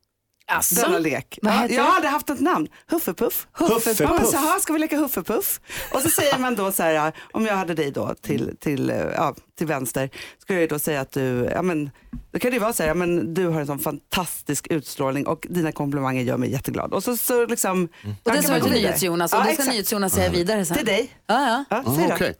Alltså, 0.56 0.82
Denna 0.82 0.98
lek. 1.00 1.40
Ja, 1.42 1.68
jag 1.70 1.84
har 1.84 1.96
aldrig 1.96 2.12
haft 2.12 2.30
ett 2.30 2.40
namn. 2.42 2.68
Huffepuff. 2.88 3.48
Huffepuff. 3.54 4.00
Ja, 4.00 4.14
men 4.14 4.26
så 4.26 4.38
här, 4.38 4.60
ska 4.60 4.74
vi 4.74 4.80
leka 4.80 4.98
Huffepuff? 4.98 5.60
Och 5.94 6.02
så 6.02 6.10
säger 6.10 6.38
man 6.38 6.56
då 6.56 6.72
så 6.72 6.84
här, 6.84 7.12
om 7.32 7.46
jag 7.46 7.56
hade 7.56 7.74
dig 7.74 7.92
då 7.92 8.16
till, 8.22 8.58
till, 8.60 8.90
eh, 8.90 8.96
ja, 8.98 9.36
till 9.58 9.68
vänster, 9.68 10.10
skulle 10.42 10.60
jag 10.60 10.70
då 10.70 10.80
säga 10.80 11.02
att 11.02 11.12
du, 11.12 11.50
ja 11.54 11.62
men, 11.62 11.92
då 12.32 12.40
kan 12.40 12.52
det 12.52 12.56
ju 12.56 12.62
vara 12.62 12.74
så 12.74 12.84
här, 12.84 12.88
ja, 12.88 12.94
men 12.94 13.34
du 13.34 13.48
har 13.48 13.60
en 13.60 13.68
sån 13.68 13.80
fantastisk 13.80 14.68
utstrålning 14.70 15.28
och 15.28 15.48
dina 15.50 15.72
komplimanger 15.72 16.24
gör 16.24 16.38
mig 16.38 16.52
jätteglad. 16.52 16.94
Och 16.94 17.04
så, 17.04 17.18
så 17.18 17.46
liksom. 17.46 17.90
Och 18.24 18.32
det 18.32 18.44
sa 18.44 18.50
man 18.52 18.60
du 18.60 18.64
till. 18.66 18.74
NyhetsJonas 18.74 19.34
och 19.34 19.40
Ja, 19.40 19.44
det 19.44 19.54
ska. 19.54 19.72
NyhetsJonas 19.72 20.14
säga 20.14 20.30
vidare 20.32 20.66
sen. 20.66 20.78
Till 20.78 20.86
dig. 20.86 21.10
Ja, 21.28 21.42
ja. 21.48 21.66
Ja, 21.86 21.96
säg 21.96 22.08
då. 22.08 22.14
Okej. 22.16 22.36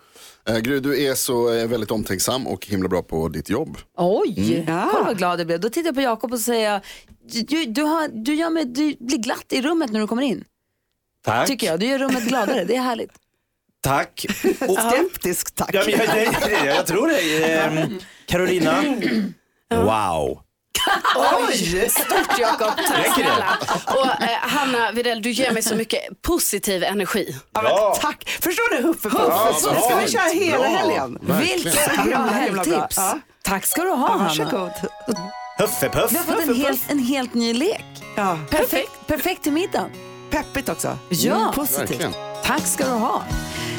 Eh, 0.50 0.58
Gry, 0.60 0.80
du 0.80 1.04
är 1.04 1.16
så 1.16 1.54
eh, 1.54 1.68
väldigt 1.68 1.92
omtänksam 1.92 2.48
och 2.48 2.66
himla 2.68 2.90
bra 2.90 3.02
på 3.04 3.28
ditt 3.28 3.50
jobb. 3.50 3.78
Oj, 3.98 4.64
Ja. 4.68 4.90
kolla 4.92 5.04
vad 5.06 5.18
glad 5.18 5.40
jag 5.40 5.48
blev. 5.48 5.60
Då 5.60 5.70
tittar 5.70 5.88
jag 5.88 5.96
på 5.96 6.02
Jakob 6.02 6.34
och 6.34 6.40
säger 6.40 6.82
du, 7.48 7.66
du, 7.66 7.82
har, 7.82 8.08
du, 8.08 8.36
gör 8.36 8.50
mig, 8.50 8.66
du 8.66 8.96
blir 9.00 9.18
glatt 9.18 9.46
i 9.54 9.62
rummet 9.62 9.92
när 9.92 10.00
du 10.00 10.08
kommer 10.08 10.24
in. 10.24 10.44
Tack. 11.26 11.48
Tycker 11.48 11.68
jag. 11.68 11.80
Du 11.80 11.86
gör 11.86 12.00
rummet 12.00 12.24
gladare. 12.28 12.64
Det 12.64 12.76
är 12.76 12.82
härligt. 12.82 13.12
Tack. 13.82 14.26
Och, 14.68 14.78
Skeptisk 14.80 15.56
tack. 15.56 15.70
ja, 15.74 15.84
men 15.86 16.00
jag, 16.00 16.34
det, 16.50 16.66
jag 16.66 16.86
tror 16.86 17.08
det. 17.08 17.54
Ehm, 17.54 18.00
Carolina. 18.26 18.84
Wow. 19.74 20.40
Oj, 21.50 21.90
stort 21.90 22.40
Jakob. 22.40 22.72
Tack 22.88 23.14
snälla. 23.16 23.58
Och 23.88 24.06
eh, 24.24 24.30
Hanna 24.42 24.92
Videll, 24.92 25.22
du 25.22 25.32
ger 25.32 25.52
mig 25.52 25.64
så 25.64 25.76
mycket 25.76 26.22
positiv 26.22 26.84
energi. 26.84 27.36
Ja, 27.54 27.62
men, 27.62 27.72
Ja. 27.72 27.98
tack. 28.02 28.30
Förstår 28.42 28.76
du 28.78 28.88
Huffepuff? 28.88 29.22
Ja, 29.28 29.54
ska 29.54 29.96
vi 30.06 30.12
köra 30.12 30.24
hela 30.46 30.58
Bra. 30.58 30.68
helgen? 30.68 31.20
Vilket 31.22 32.06
bra 32.06 32.18
helgtips. 32.18 32.98
Ja. 32.98 33.20
Tack 33.44 33.66
ska 33.66 33.82
du 33.84 33.90
ha 33.90 33.98
Ja, 33.98 34.08
Hanna. 34.08 34.24
varsågod. 34.24 34.72
Huffepuff. 35.58 36.12
Vi 36.12 36.18
har 36.18 36.24
fått 36.24 36.40
en 36.48 36.56
helt, 36.56 36.92
en 36.92 37.00
helt 37.00 37.34
ny 37.34 37.54
lek. 37.54 37.86
Ja. 38.16 38.38
Perfekt, 38.50 38.92
perfekt 39.08 39.44
till 39.44 39.52
middagen. 39.54 39.90
Peppigt 40.30 40.70
också. 40.70 40.98
Ja. 41.10 41.36
Mm, 41.36 41.52
positivt. 41.54 41.90
Verkligen. 41.92 42.14
Tack 42.46 42.68
ska 42.68 42.84
du 42.86 42.92
ha. 42.92 43.24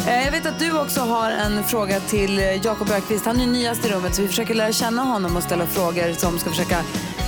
Eh, 0.07 0.25
Jag 0.25 0.33
vet 0.33 0.47
att 0.47 0.59
du 0.59 0.79
också 0.81 1.01
har 1.01 1.31
en 1.31 1.64
fråga 1.64 2.01
till 2.01 2.38
eh, 2.38 2.67
Jakob 2.67 2.90
Ökvist. 2.90 3.27
Han 3.27 3.40
är 3.40 3.47
nyast 3.47 3.85
i 3.87 3.88
rummet 3.88 4.14
så 4.14 4.23
vi 4.23 4.29
försöker 4.29 4.55
lära 4.55 4.73
känna 4.73 5.03
honom 5.03 5.37
och 5.37 5.43
ställa 5.43 5.67
frågor 5.67 6.12
som 6.12 6.38
ska 6.38 6.51
försöka... 6.51 6.77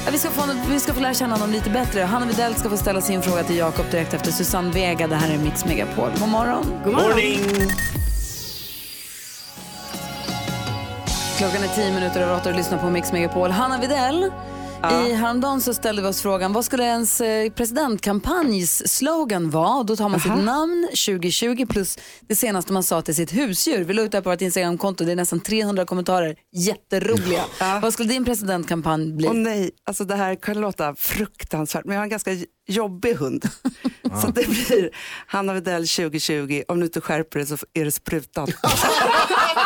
Ja, 0.05 0.12
vi, 0.12 0.19
ska 0.19 0.31
få, 0.31 0.43
vi 0.71 0.81
ska 0.81 0.95
få 0.95 1.01
lära 1.01 1.15
känna 1.15 1.35
honom 1.35 1.51
lite 1.51 1.71
bättre. 1.71 2.01
Hanna 2.03 2.27
Widell 2.27 2.55
ska 2.55 2.69
få 2.71 2.77
ställa 2.77 3.01
sin 3.01 3.23
fråga 3.23 3.43
till 3.45 3.57
Jakob 3.57 3.87
direkt 3.91 4.15
efter 4.15 4.33
Susanne 4.33 4.71
Vega. 4.73 5.07
Det 5.07 5.17
här 5.17 5.35
är 5.35 5.39
Mix 5.39 5.65
Megapol. 5.65 6.11
God 6.21 6.29
morgon. 6.29 6.65
God 6.85 6.93
morgon. 6.93 7.09
Morning. 7.11 7.41
Klockan 11.39 11.62
är 11.65 11.69
tio 11.69 11.93
minuter 11.95 12.21
över 12.21 12.35
åtta 12.35 12.49
och 12.49 12.53
du 12.53 12.59
lyssnar 12.59 12.79
på 12.79 12.91
Mix 12.91 13.12
Megapol. 13.12 13.51
Hanna 13.51 13.79
Videll, 13.79 14.31
i 14.85 15.12
häromdagen 15.12 15.61
så 15.61 15.75
ställde 15.75 16.03
vi 16.03 16.09
oss 16.09 16.23
frågan 16.23 16.53
vad 16.53 16.65
skulle 16.65 16.85
ens 16.85 17.21
eh, 17.21 17.51
presidentkampanjs 17.51 18.83
slogan 18.89 19.51
vara? 19.51 19.75
Och 19.75 19.87
då 19.87 19.97
tar 19.97 20.09
man 20.09 20.21
sitt 20.21 20.45
namn 20.45 20.89
2020 21.07 21.67
plus 21.67 21.99
det 22.29 22.37
senaste 22.37 22.73
man 22.73 22.83
sa 22.83 23.03
till 23.03 23.15
sitt 23.15 23.33
husdjur. 23.33 23.85
Vi 23.85 23.95
la 23.95 24.03
ut 24.03 24.11
det 24.11 24.17
här 24.17 24.23
på 24.23 24.31
vårt 24.31 24.41
Instagramkonto, 24.41 25.05
det 25.05 25.12
är 25.12 25.17
nästan 25.17 25.41
300 25.41 25.85
kommentarer, 25.85 26.37
jätteroliga. 26.53 27.45
Vad 27.83 27.93
skulle 27.93 28.09
din 28.09 28.25
presidentkampanj 28.25 29.12
bli? 29.12 29.29
Åh 29.29 29.35
nej, 29.35 29.71
alltså 29.87 30.05
det 30.05 30.15
här 30.15 30.35
kan 30.35 30.61
låta 30.61 30.95
fruktansvärt 30.95 31.85
men 31.85 31.95
jag 31.95 32.01
har 32.01 32.05
en 32.05 32.11
ganska 32.11 32.31
jobbig 32.69 33.15
hund. 33.15 33.49
Så 34.23 34.27
det 34.27 34.49
blir 34.49 34.91
Hanna 35.27 35.55
Widell 35.55 35.89
2020, 35.89 36.62
om 36.69 36.81
du 36.81 36.87
inte 36.87 37.01
skärper 37.01 37.39
dig 37.39 37.49
så 37.49 37.57
är 37.75 37.85
det 37.85 37.93
sprutan. 37.93 38.49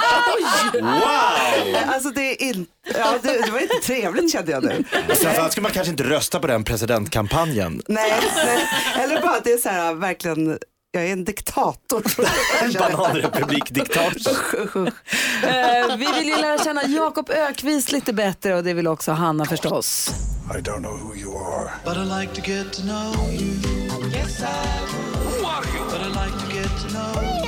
Wow! 0.81 1.77
alltså 1.87 2.11
det 2.11 2.43
är 2.43 2.47
inte, 2.47 2.71
ja, 2.95 3.15
det, 3.23 3.43
det 3.45 3.51
var 3.51 3.61
inte 3.61 3.75
trevligt 3.83 4.33
kände 4.33 4.53
jag 4.53 4.65
nu. 4.65 4.85
Framförallt 5.09 5.53
ska 5.53 5.61
man 5.61 5.71
kanske 5.71 5.91
inte 5.91 6.05
rösta 6.05 6.41
på 6.41 6.47
den 6.47 6.65
presidentkampanjen. 6.65 7.83
Nej, 7.89 8.13
nej. 8.45 8.69
eller 9.05 9.23
bara 9.23 9.37
att 9.37 9.45
det 9.45 9.53
är 9.53 9.59
så 9.59 9.69
här 9.69 9.95
verkligen, 9.95 10.59
jag 10.93 11.07
är 11.07 11.13
en 11.13 11.25
diktator. 11.25 12.03
En 12.63 12.73
bananrepublikdiktator. 12.73 14.93
Eh, 15.43 15.97
vi 15.97 16.07
vill 16.19 16.29
ju 16.29 16.37
lära 16.37 16.59
känna 16.65 16.85
Jakob 16.85 17.31
Ökvist 17.31 17.93
lite 17.93 18.13
bättre 18.13 18.55
och 18.55 18.65
det 18.65 18.75
vill 18.75 18.87
också 18.87 19.13
Hanna 19.13 19.45
förstås. 19.45 20.11
I 20.51 20.53
don't 20.61 20.81
know 20.81 20.99
who 20.99 21.15
you 21.15 21.37
are, 21.37 21.71
but 21.85 21.97
I 21.97 22.05
like 22.21 22.35
to 22.35 22.41
get 22.51 22.73
to 22.73 22.83
know 22.83 23.15
you. 23.33 23.55
Yes, 24.13 24.41
I 24.41 24.45
would. 24.93 25.41
Who 25.41 25.47
are 25.47 25.65
you? 25.65 25.85
But 25.91 26.01
I 26.01 26.09
like 26.09 26.39
to 26.39 26.47
get 26.53 26.71
to 26.83 26.89
know 26.89 27.15
Wait 27.17 27.40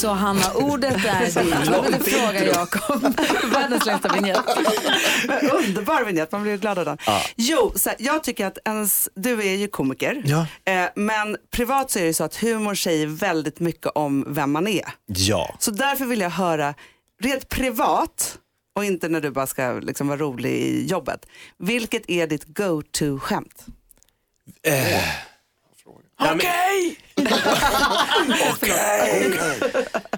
Så 0.00 0.08
Hanna, 0.08 0.52
ordet 0.54 1.04
är 1.04 1.24
ditt. 1.24 1.66
Jag 1.66 1.82
vill 1.82 1.94
fråga 2.02 2.44
Jakob. 2.44 3.02
Världens 3.52 3.86
längsta 3.86 4.08
vignett. 4.12 4.36
Underbar 5.52 6.04
vignett, 6.04 6.32
man 6.32 6.42
blir 6.42 6.56
glad 6.56 6.78
av 6.78 6.84
den. 6.84 6.98
Jo, 7.36 7.72
så 7.76 7.88
här, 7.88 7.96
jag 8.00 8.24
tycker 8.24 8.46
att 8.46 8.58
ens, 8.64 9.08
du 9.14 9.42
är 9.42 9.54
ju 9.56 9.68
komiker, 9.68 10.22
Ja. 10.24 10.46
eh, 10.72 10.88
men 10.96 11.36
privat 11.50 11.90
så 11.90 11.98
är 11.98 12.04
det 12.04 12.14
så 12.14 12.24
att 12.24 12.36
humor 12.36 12.74
säger 12.74 13.06
väldigt 13.06 13.60
mycket 13.60 13.86
om 13.94 14.24
vem 14.28 14.52
man 14.52 14.68
är. 14.68 14.84
Ja. 15.06 15.56
Så 15.58 15.70
därför 15.70 16.04
vill 16.04 16.20
jag 16.20 16.30
höra, 16.30 16.74
rent 17.22 17.48
privat 17.48 18.38
och 18.76 18.84
inte 18.84 19.08
när 19.08 19.20
du 19.20 19.30
bara 19.30 19.46
ska 19.46 19.72
liksom 19.72 20.08
vara 20.08 20.18
rolig 20.18 20.52
i 20.52 20.86
jobbet. 20.86 21.26
Vilket 21.58 22.10
är 22.10 22.26
ditt 22.26 22.44
go-to-skämt? 22.44 23.66
Okej! 26.34 26.99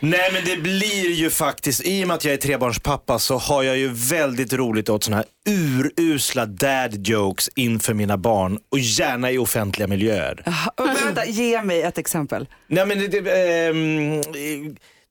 Nej 0.00 0.30
men 0.32 0.44
det 0.44 0.56
blir 0.56 1.10
ju 1.10 1.30
faktiskt, 1.30 1.80
i 1.84 2.04
och 2.04 2.08
med 2.08 2.14
att 2.14 2.24
jag 2.24 2.34
är 2.34 2.38
trebarnspappa 2.38 3.18
så 3.18 3.38
har 3.38 3.62
jag 3.62 3.76
ju 3.78 3.88
väldigt 3.88 4.52
roligt 4.52 4.88
åt 4.88 5.04
sådana 5.04 5.16
här 5.46 5.54
urusla 5.54 6.46
dad 6.46 7.06
jokes 7.06 7.48
inför 7.54 7.94
mina 7.94 8.18
barn 8.18 8.58
och 8.70 8.78
gärna 8.78 9.30
i 9.30 9.38
offentliga 9.38 9.88
miljöer. 9.88 10.42
Men 10.78 10.94
vänta, 10.94 11.26
ge 11.26 11.62
mig 11.62 11.82
ett 11.82 11.98
exempel. 11.98 12.46
Nej 12.66 12.86
men 12.86 12.98
det, 12.98 13.08
det, 13.08 13.66
ehm, 13.68 14.20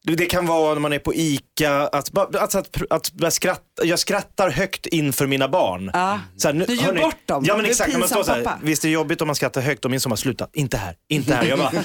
Det 0.04 0.26
kan 0.26 0.46
vara 0.46 0.74
när 0.74 0.82
man 0.82 0.94
är 0.94 1.00
på 1.00 1.14
ICA, 1.16 1.88
att, 1.88 2.18
alltså 2.36 2.58
att, 2.58 2.78
att 2.90 3.12
börja 3.14 3.32
skratta, 3.32 3.62
jag 3.84 4.00
skrattar 4.00 4.50
högt 4.50 4.86
inför 4.86 5.28
mina 5.28 5.48
barn. 5.48 5.90
Ja. 5.94 6.20
Så 6.38 6.48
här, 6.48 6.56
nu, 6.56 6.66
Du 6.66 6.76
gör 6.76 6.84
hörni- 6.84 7.02
bort 7.02 7.28
dem. 7.28 7.44
Ja 7.48 7.54
men 7.54 7.64
Du 7.64 7.68
är 7.70 7.72
exakt, 7.72 7.92
när 7.92 8.00
man 8.00 8.10
står 8.10 8.24
så 8.24 8.32
här, 8.32 8.44
pappa. 8.44 8.60
visst 8.64 8.84
är 8.84 8.88
det 8.88 8.94
jobbigt 8.94 9.22
om 9.22 9.28
man 9.28 9.36
skrattar 9.36 9.62
högt 9.62 9.86
och 9.86 9.92
min 9.92 10.00
son 10.00 10.10
bara 10.10 10.18
sluta, 10.18 10.48
inte 10.54 10.78
här, 10.78 10.96
inte 11.10 11.36
här. 11.36 11.46
Jag 11.46 11.60
bara, 11.60 11.72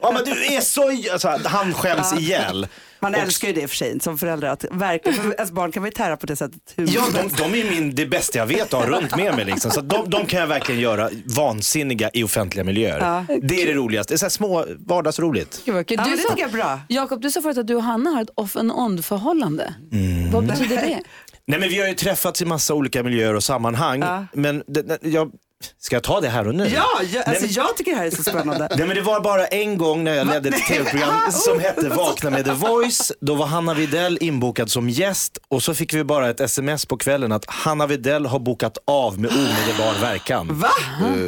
ja 0.00 0.12
men 0.12 0.24
du 0.24 0.44
är 0.54 0.60
så, 0.60 1.12
alltså, 1.12 1.38
han 1.44 1.74
skäms 1.74 2.12
ihjäl. 2.12 2.66
Man 3.04 3.14
Och- 3.14 3.20
älskar 3.20 3.48
ju 3.48 3.54
det 3.54 3.68
för 3.68 3.76
sig 3.76 4.00
som 4.00 4.18
förälder, 4.18 4.48
att 4.48 4.64
verkligen, 4.70 5.22
för 5.22 5.34
ens 5.34 5.50
barn 5.58 5.72
kan 5.72 5.82
vara 5.82 5.92
tära 5.92 6.16
på 6.16 6.26
det 6.26 6.36
sättet. 6.36 6.60
hur 6.76 6.88
Ja, 6.94 7.02
de, 7.12 7.52
de 7.52 7.60
är 7.60 7.70
min, 7.70 7.94
det 7.94 8.06
bästa 8.06 8.38
jag 8.38 8.46
vet 8.46 8.74
att 8.74 8.80
ha 8.80 8.86
runt 8.86 9.16
med 9.16 9.34
mig. 9.36 9.44
Liksom. 9.44 9.70
Så 9.70 9.80
de, 9.80 10.10
de 10.10 10.26
kan 10.26 10.40
jag 10.40 10.46
verkligen 10.46 10.80
göra 10.80 11.10
vansinniga 11.36 12.10
i 12.12 12.24
offentliga 12.24 12.64
miljöer. 12.64 12.98
Ja. 13.00 13.36
Det 13.42 13.62
är 13.62 13.66
det 13.66 13.72
roligaste. 13.74 14.12
Det 14.12 14.16
är 14.16 14.18
så 14.18 14.24
här 14.24 14.30
små 14.30 14.64
vardagsroligt. 14.78 15.62
Gud, 15.64 15.74
vad 15.74 15.86
kul. 15.86 15.96
Ja, 15.98 16.04
Du 16.04 16.10
men 16.10 16.16
det 16.18 16.22
sa- 16.22 16.28
tycker 16.28 16.42
jag 16.42 16.48
är 16.50 16.52
bra. 16.52 16.80
Jakob, 16.88 17.20
du 17.22 17.30
sa 17.30 17.42
förut 17.42 17.58
att 17.58 17.66
du 17.66 17.74
och 17.74 17.82
Hanna 17.82 18.10
har 18.10 18.22
ett 18.22 18.30
off 18.34 18.56
and 18.56 18.72
on 18.72 19.02
förhållande. 19.02 19.74
Mm. 19.92 20.30
Vad 20.30 20.46
betyder 20.46 20.76
det? 20.76 20.98
Nej, 21.46 21.60
men 21.60 21.68
vi 21.68 21.80
har 21.80 21.88
ju 21.88 21.94
träffats 21.94 22.42
i 22.42 22.44
massa 22.44 22.74
olika 22.74 23.02
miljöer 23.02 23.34
och 23.34 23.44
sammanhang. 23.44 24.00
Ja. 24.00 24.26
Men 24.32 24.62
det, 24.66 24.98
jag, 25.02 25.30
ska 25.78 25.96
jag 25.96 26.02
ta 26.02 26.20
det 26.20 26.28
här 26.28 26.48
och 26.48 26.54
nu? 26.54 26.64
Ja, 26.68 26.86
jag, 27.02 27.02
alltså, 27.02 27.30
Nej, 27.30 27.38
men- 27.40 27.52
jag 27.52 27.76
tycker 27.76 27.90
det 27.90 27.96
här 27.98 28.06
är 28.06 28.10
så 28.10 28.22
spännande. 28.22 28.68
Nej, 28.76 28.86
men 28.86 28.96
det 28.96 29.02
var 29.02 29.20
bara 29.20 29.46
en 29.46 29.78
gång 29.78 30.04
när 30.04 30.14
jag 30.14 30.26
ledde 30.26 30.48
ett 30.48 30.66
tv-program 30.66 31.32
som 31.32 31.60
hette 31.60 31.88
Vakna 31.88 32.30
med 32.30 32.44
The 32.44 32.52
Voice. 32.52 33.12
Då 33.20 33.34
var 33.34 33.46
Hanna 33.46 33.74
Videll 33.74 34.18
inbokad 34.20 34.70
som 34.70 34.90
gäst 34.90 35.38
och 35.48 35.62
så 35.62 35.74
fick 35.74 35.94
vi 35.94 36.04
bara 36.04 36.30
ett 36.30 36.40
sms 36.40 36.86
på 36.86 36.96
kvällen 36.96 37.32
att 37.32 37.44
Hanna 37.50 37.86
Videll 37.86 38.26
har 38.26 38.38
bokat 38.38 38.78
av 38.86 39.18
med 39.20 39.30
omedelbar 39.30 40.00
verkan. 40.00 40.48
Va? 40.50 40.70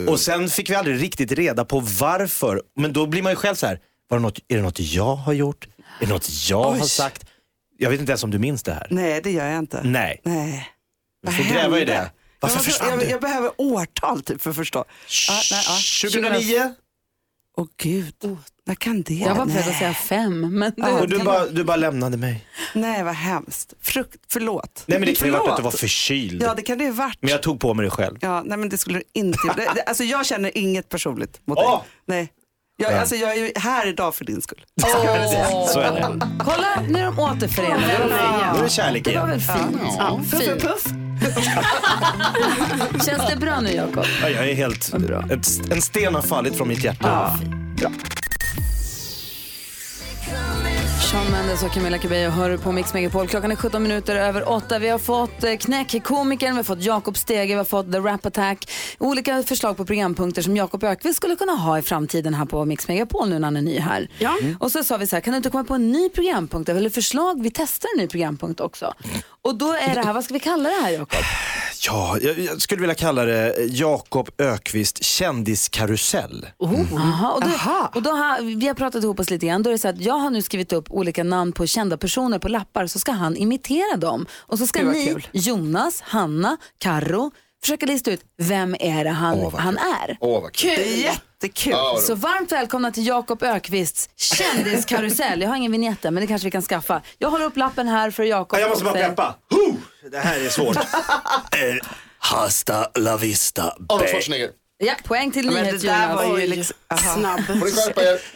Och 0.08 0.20
sen 0.20 0.48
fick 0.48 0.70
vi 0.70 0.74
aldrig 0.74 1.02
riktigt 1.02 1.32
reda 1.32 1.64
på 1.64 1.80
varför. 1.80 2.62
Men 2.80 2.92
då 2.92 3.06
blir 3.06 3.22
man 3.22 3.32
ju 3.32 3.36
själv 3.36 3.54
så 3.54 3.66
här, 3.66 3.80
var 4.08 4.18
det 4.18 4.22
något, 4.22 4.38
är 4.48 4.56
det 4.56 4.62
något 4.62 4.80
jag 4.80 5.16
har 5.16 5.32
gjort? 5.32 5.66
Är 6.00 6.06
det 6.06 6.12
något 6.12 6.28
jag 6.50 6.72
Oj. 6.72 6.78
har 6.78 6.86
sagt? 6.86 7.24
Jag 7.78 7.90
vet 7.90 8.00
inte 8.00 8.12
ens 8.12 8.24
om 8.24 8.30
du 8.30 8.38
minns 8.38 8.62
det 8.62 8.72
här. 8.72 8.86
Nej, 8.90 9.20
det 9.24 9.30
gör 9.30 9.46
jag 9.46 9.58
inte. 9.58 9.80
Nej. 9.84 10.20
Nej. 10.24 10.68
Vi 11.26 11.32
får 11.32 11.44
gräva 11.54 11.78
i 11.78 11.84
det. 11.84 12.10
Varför 12.40 12.56
jag, 12.56 12.58
måste- 12.58 12.70
försvann 12.72 12.90
jag, 12.90 12.98
du? 12.98 13.04
jag 13.10 13.20
behöver 13.20 13.50
årtal 13.56 14.22
typ 14.22 14.42
för 14.42 14.50
att 14.50 14.56
förstå. 14.56 14.78
Ah, 14.78 15.40
nej, 15.50 15.64
ah. 15.68 15.78
2009? 16.02 16.74
Åh 17.58 17.66
gud, 17.76 18.14
när 18.66 18.74
kan 18.74 19.02
det? 19.02 19.14
Jag 19.14 19.34
var 19.34 19.46
beredd 19.46 19.68
att 19.68 19.78
säga 19.78 19.94
fem. 19.94 20.58
Men 20.58 20.72
Och 21.00 21.08
du 21.08 21.18
bara, 21.18 21.46
du 21.46 21.64
bara 21.64 21.76
lämnade 21.76 22.16
mig. 22.16 22.46
nej, 22.74 23.02
vad 23.02 23.14
hemskt. 23.14 23.74
Frukt, 23.80 24.16
förlåt. 24.28 24.84
Nej 24.86 24.98
men 24.98 25.06
det 25.08 25.14
kan 25.14 25.28
ju 25.28 25.34
ha 25.34 25.40
varit 25.40 25.50
att 25.50 25.56
du 25.56 25.62
var 25.62 25.70
förkyld. 25.70 26.42
Ja, 26.42 26.54
det 26.54 26.62
kan 26.62 26.78
det 26.78 26.84
ju 26.84 26.90
ha 26.90 26.96
varit. 27.04 27.18
Men 27.20 27.30
jag 27.30 27.42
tog 27.42 27.60
på 27.60 27.74
mig 27.74 27.84
det 27.84 27.90
själv. 27.90 28.16
Ja, 28.20 28.42
nej 28.46 28.58
men 28.58 28.68
det 28.68 28.78
skulle 28.78 28.98
du 28.98 29.04
inte 29.12 29.38
det, 29.56 29.82
Alltså 29.82 30.04
jag 30.04 30.26
känner 30.26 30.58
inget 30.58 30.88
personligt 30.88 31.40
mot 31.44 31.58
Åh! 31.58 31.70
dig. 31.70 31.80
Nej. 32.16 32.32
Jag, 32.78 32.92
Ja. 32.92 33.00
alltså, 33.00 33.16
jag 33.16 33.30
är 33.32 33.36
ju 33.36 33.52
här 33.56 33.86
idag 33.86 34.14
för 34.14 34.24
din 34.24 34.42
skull. 34.42 34.64
Så 35.72 35.80
är 35.80 35.92
det. 35.92 36.20
Kolla, 36.44 36.82
nu 36.88 36.98
är 36.98 37.04
de 37.04 37.18
återförenade. 37.18 38.06
Nu 38.52 38.58
är 38.58 38.62
det 38.62 38.68
kärlek 38.68 39.04
Det 39.04 39.10
var 39.18 39.28
igen. 39.28 39.30
väl 39.30 39.40
fint? 39.40 39.80
Ja. 39.98 40.20
fint. 40.40 40.62
Puff. 40.62 40.84
Känns 43.06 43.30
det 43.30 43.36
bra 43.40 43.60
nu 43.60 43.70
Jakob? 43.70 44.04
Ja, 44.22 44.28
jag 44.28 44.50
är 44.50 44.54
helt... 44.54 44.94
Ett, 45.30 45.72
en 45.72 45.82
sten 45.82 46.14
har 46.14 46.22
fallit 46.22 46.56
från 46.56 46.68
mitt 46.68 46.84
hjärta. 46.84 47.38
Shawn 51.16 51.30
Mendes 51.32 51.62
och 51.62 51.72
Camilla 51.72 51.98
Cabello 51.98 52.30
hör 52.30 52.56
på 52.56 52.72
Mix 52.72 52.94
Megapol. 52.94 53.28
Klockan 53.28 53.52
är 53.52 53.56
17 53.56 53.82
minuter 53.82 54.16
över 54.16 54.48
8. 54.48 54.78
Vi 54.78 54.88
har 54.88 54.98
fått 54.98 55.44
eh, 55.44 55.56
Knäckkomikern, 55.56 56.50
vi 56.50 56.56
har 56.56 56.62
fått 56.62 56.82
Jakob 56.82 57.16
Stege, 57.16 57.46
vi 57.46 57.54
har 57.54 57.64
fått 57.64 57.92
The 57.92 57.98
Rap 57.98 58.26
Attack. 58.26 58.70
Olika 58.98 59.42
förslag 59.42 59.76
på 59.76 59.84
programpunkter 59.84 60.42
som 60.42 60.56
Jakob 60.56 60.84
Ökvist 60.84 61.16
skulle 61.16 61.36
kunna 61.36 61.52
ha 61.52 61.78
i 61.78 61.82
framtiden 61.82 62.34
här 62.34 62.44
på 62.44 62.64
Mix 62.64 62.88
Megapol 62.88 63.28
nu 63.28 63.38
när 63.38 63.46
han 63.46 63.56
är 63.56 63.62
ny 63.62 63.78
här. 63.78 64.10
Ja. 64.18 64.36
Och 64.60 64.72
så 64.72 64.84
sa 64.84 64.96
vi 64.96 65.06
så 65.06 65.16
här, 65.16 65.20
kan 65.20 65.32
du 65.32 65.36
inte 65.36 65.50
komma 65.50 65.64
på 65.64 65.74
en 65.74 65.92
ny 65.92 66.08
programpunkt 66.08 66.68
eller 66.68 66.90
förslag? 66.90 67.42
Vi 67.42 67.50
testar 67.50 67.88
en 67.96 68.02
ny 68.02 68.08
programpunkt 68.08 68.60
också. 68.60 68.94
Och 69.42 69.54
då 69.54 69.72
är 69.72 69.94
det 69.94 70.02
här, 70.02 70.12
vad 70.12 70.24
ska 70.24 70.34
vi 70.34 70.40
kalla 70.40 70.68
det 70.68 70.82
här 70.82 70.90
Jakob? 70.90 71.24
Ja, 71.86 72.18
jag, 72.20 72.38
jag 72.38 72.62
skulle 72.62 72.80
vilja 72.80 72.94
kalla 72.94 73.24
det 73.24 73.54
Jakob 73.68 74.30
Ökvist 74.38 75.04
kändiskarusell. 75.04 76.46
Aha, 76.96 77.32
och 77.32 77.40
då, 77.40 77.48
och 77.94 78.02
då 78.02 78.10
har, 78.10 78.56
vi 78.56 78.66
har 78.66 78.74
pratat 78.74 79.04
ihop 79.04 79.20
oss 79.20 79.30
lite 79.30 79.46
grann. 79.46 79.62
Då 79.62 79.70
är 79.70 79.72
det 79.72 79.78
så 79.78 79.88
att 79.88 80.00
jag 80.00 80.14
har 80.14 80.30
nu 80.30 80.42
skrivit 80.42 80.72
upp 80.72 80.90
olika 81.06 81.24
namn 81.24 81.52
på 81.52 81.66
kända 81.66 81.96
personer 81.96 82.38
på 82.38 82.48
lappar 82.48 82.86
så 82.86 82.98
ska 82.98 83.12
han 83.12 83.36
imitera 83.36 83.96
dem. 83.96 84.26
Och 84.32 84.58
så 84.58 84.66
ska 84.66 84.82
ni, 84.82 85.06
kul. 85.06 85.28
Jonas, 85.32 86.00
Hanna, 86.00 86.56
Karo 86.78 87.30
försöka 87.62 87.86
lista 87.86 88.10
ut 88.10 88.20
vem 88.38 88.76
är 88.80 89.04
det 89.04 89.10
han, 89.10 89.40
vad 89.40 89.54
han 89.54 89.76
kul. 89.76 89.84
är. 90.08 90.16
Åh, 90.20 90.42
vad 90.42 90.52
kul. 90.52 90.70
Det 90.76 90.84
är 90.92 90.96
jättekul. 90.96 91.72
Ja, 91.72 91.98
Så 92.02 92.14
varmt 92.14 92.52
välkomna 92.52 92.90
till 92.90 93.06
Jakob 93.06 93.42
Ökvists 93.42 94.08
kändiskarusell. 94.16 95.40
Jag 95.42 95.48
har 95.48 95.56
ingen 95.56 95.72
vignett 95.72 96.02
men 96.02 96.14
det 96.14 96.26
kanske 96.26 96.46
vi 96.46 96.50
kan 96.50 96.62
skaffa. 96.62 97.02
Jag 97.18 97.30
håller 97.30 97.44
upp 97.44 97.56
lappen 97.56 97.88
här 97.88 98.10
för 98.10 98.22
Jakob. 98.24 98.58
Ja, 98.58 98.60
jag 98.60 98.70
måste 98.70 98.84
bara 98.84 98.94
peppa. 98.94 99.34
Huh! 99.50 99.74
Det 100.10 100.18
här 100.18 100.40
är 100.40 100.48
svårt. 100.48 100.76
Eh, 101.52 101.86
Hasta 102.18 102.88
la 102.94 103.16
vista, 103.16 103.62
Arnold. 103.88 104.10
Schwarzenegger. 104.10 104.50
Ja, 104.78 104.94
poäng 105.04 105.30
till 105.30 105.46
Men 105.46 105.54
det 105.54 105.60
där 105.62 105.70
NyhetsJonas. 105.72 106.16
var 106.28 106.38
ju 106.38 106.46
liksom... 106.46 106.76
Snabb. 107.14 107.40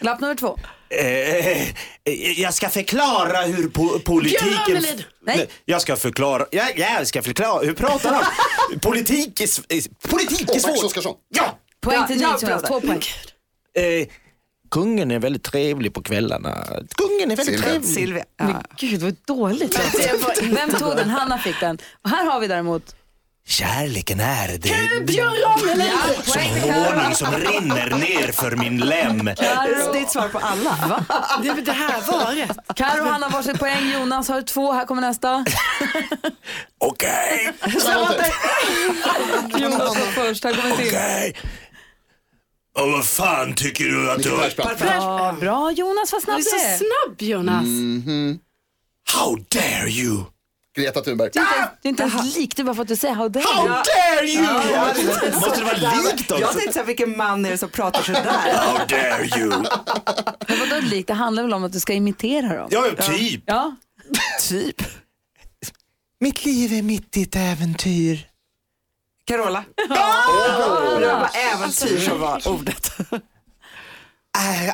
Lapp 0.00 0.20
nummer 0.20 0.34
två. 0.34 0.58
Eh, 0.98 1.62
eh, 2.04 2.40
jag 2.40 2.54
ska 2.54 2.68
förklara 2.68 3.42
hur 3.42 3.68
po 3.68 3.98
politiken... 3.98 4.84
Nej. 5.26 5.48
Jag 5.64 5.82
ska 5.82 5.96
förklara, 5.96 6.46
jag, 6.50 6.78
jag 6.78 7.06
ska 7.06 7.22
förklara, 7.22 7.64
hur 7.64 7.72
pratar 7.74 8.12
han? 8.14 8.24
politik 8.80 9.40
är, 9.40 10.08
politik 10.08 10.54
är 10.54 10.58
svårt. 10.58 10.84
Oskarsson. 10.84 11.14
Ja! 11.28 11.58
Poäng 11.80 11.96
Ja, 12.00 12.06
till 12.06 12.20
ja, 12.20 12.28
NyhetsJonas, 12.28 12.62
bra 12.62 12.68
två 12.68 12.86
poäng. 12.86 13.00
Eh, 13.74 14.08
kungen 14.70 15.10
är 15.10 15.18
väldigt 15.18 15.42
trevlig 15.44 15.94
på 15.94 16.02
kvällarna. 16.02 16.66
Kungen 16.96 17.30
är 17.30 17.36
väldigt 17.36 17.44
Silvia. 17.46 17.70
trevlig. 17.70 17.88
Silvia. 17.94 18.24
Men 18.38 18.48
Ja. 18.50 18.62
gud 18.76 19.02
vad 19.02 19.16
dåligt. 19.26 19.72
det 19.92 20.22
var 20.22 20.54
Vem 20.54 20.70
tog 20.70 20.96
den? 20.96 21.10
Hanna 21.10 21.38
fick 21.38 21.60
den. 21.60 21.78
Och 22.04 22.10
här 22.10 22.24
har 22.24 22.40
vi 22.40 22.46
däremot 22.46 22.94
Kärleken 23.50 24.20
är 24.20 24.48
det, 24.48 25.04
Björn 25.06 25.34
Ranelid. 25.34 25.92
som 26.24 26.72
honung 26.72 27.14
som 27.14 27.34
rinner 27.34 27.90
ner 27.90 28.32
för 28.32 28.56
min 28.56 28.78
lem. 28.78 29.24
Det 29.24 29.40
är 29.40 29.92
ditt 29.92 30.10
svar 30.10 30.28
på 30.28 30.38
alla. 30.38 30.76
Va? 30.88 31.04
Det, 31.42 31.52
det 31.52 31.72
här 31.72 32.00
var 32.12 32.34
rätt. 32.34 32.58
Karo 32.76 33.02
och 33.04 33.10
Hanna 33.10 33.26
har 33.26 33.32
varsitt 33.32 33.58
poäng. 33.58 33.92
Jonas 33.92 34.28
har 34.28 34.42
två. 34.42 34.72
Här 34.72 34.84
kommer 34.84 35.02
nästa. 35.02 35.44
Okej, 36.78 37.52
Jonas 39.58 39.80
var 39.98 40.12
först. 40.26 40.44
Här 40.44 40.54
kommer 40.54 40.76
till. 40.76 40.86
okej. 40.88 41.36
Och 42.78 42.90
vad 42.92 43.04
fan 43.04 43.54
tycker 43.54 43.84
du 43.84 44.10
att 44.10 44.22
du... 44.22 44.30
Persbrandt. 44.38 44.80
Ja, 44.86 45.36
bra 45.40 45.72
Jonas, 45.72 46.12
vad 46.12 46.20
Du 46.20 46.24
snabb 46.24 46.38
är 46.38 46.42
du 46.42 46.44
så 46.50 46.56
är. 46.56 46.76
snabb 46.76 47.22
Jonas. 47.22 47.64
How 49.12 49.36
dare 49.48 49.88
you? 49.90 50.24
Greta 50.80 51.00
Thunberg. 51.00 51.30
Du 51.32 51.40
är 51.40 51.42
inte- 51.42 51.70
Du 51.82 51.88
är 51.88 51.90
inte 51.90 52.02
ens 52.02 52.36
lik, 52.36 52.56
det 52.56 52.62
är 52.62 52.64
bara 52.64 52.74
för 52.74 52.82
att 52.82 52.88
du 52.88 52.96
säger 52.96 53.14
how 53.14 53.28
dare 53.28 53.44
How 53.44 53.66
you. 53.66 53.68
dare 53.68 54.26
you? 54.26 55.34
Måste 55.34 55.58
det 55.58 55.64
vara 55.64 55.76
likt 56.12 56.30
Jag 56.30 56.42
också? 56.42 56.52
tänkte 56.52 56.72
så 56.72 56.78
här, 56.78 56.86
vilken 56.86 57.16
man 57.16 57.44
är 57.46 57.50
det 57.50 57.58
som 57.58 57.68
pratar 57.68 58.02
sådär? 58.02 58.22
How 58.22 58.78
dare 58.86 59.24
you? 59.40 59.48
Men 60.48 60.58
vadå 60.70 60.80
likt? 60.82 61.06
Det 61.08 61.14
handlar 61.14 61.42
väl 61.42 61.54
om 61.54 61.64
att 61.64 61.72
du 61.72 61.80
ska 61.80 61.92
imitera 61.92 62.56
dem? 62.56 62.68
Ja, 62.70 62.84
typ. 63.02 63.42
Ja. 63.46 63.76
Typ. 64.48 64.82
Mitt 66.20 66.44
liv 66.44 66.72
är 66.72 66.82
mitt 66.82 67.16
i 67.16 67.22
ett 67.22 67.36
äventyr. 67.36 68.26
Carola. 69.24 69.64
Det 69.88 71.06
var 71.06 71.30
äventyr 71.54 72.00
som 72.00 72.20
var 72.20 72.48
ordet. 72.48 72.92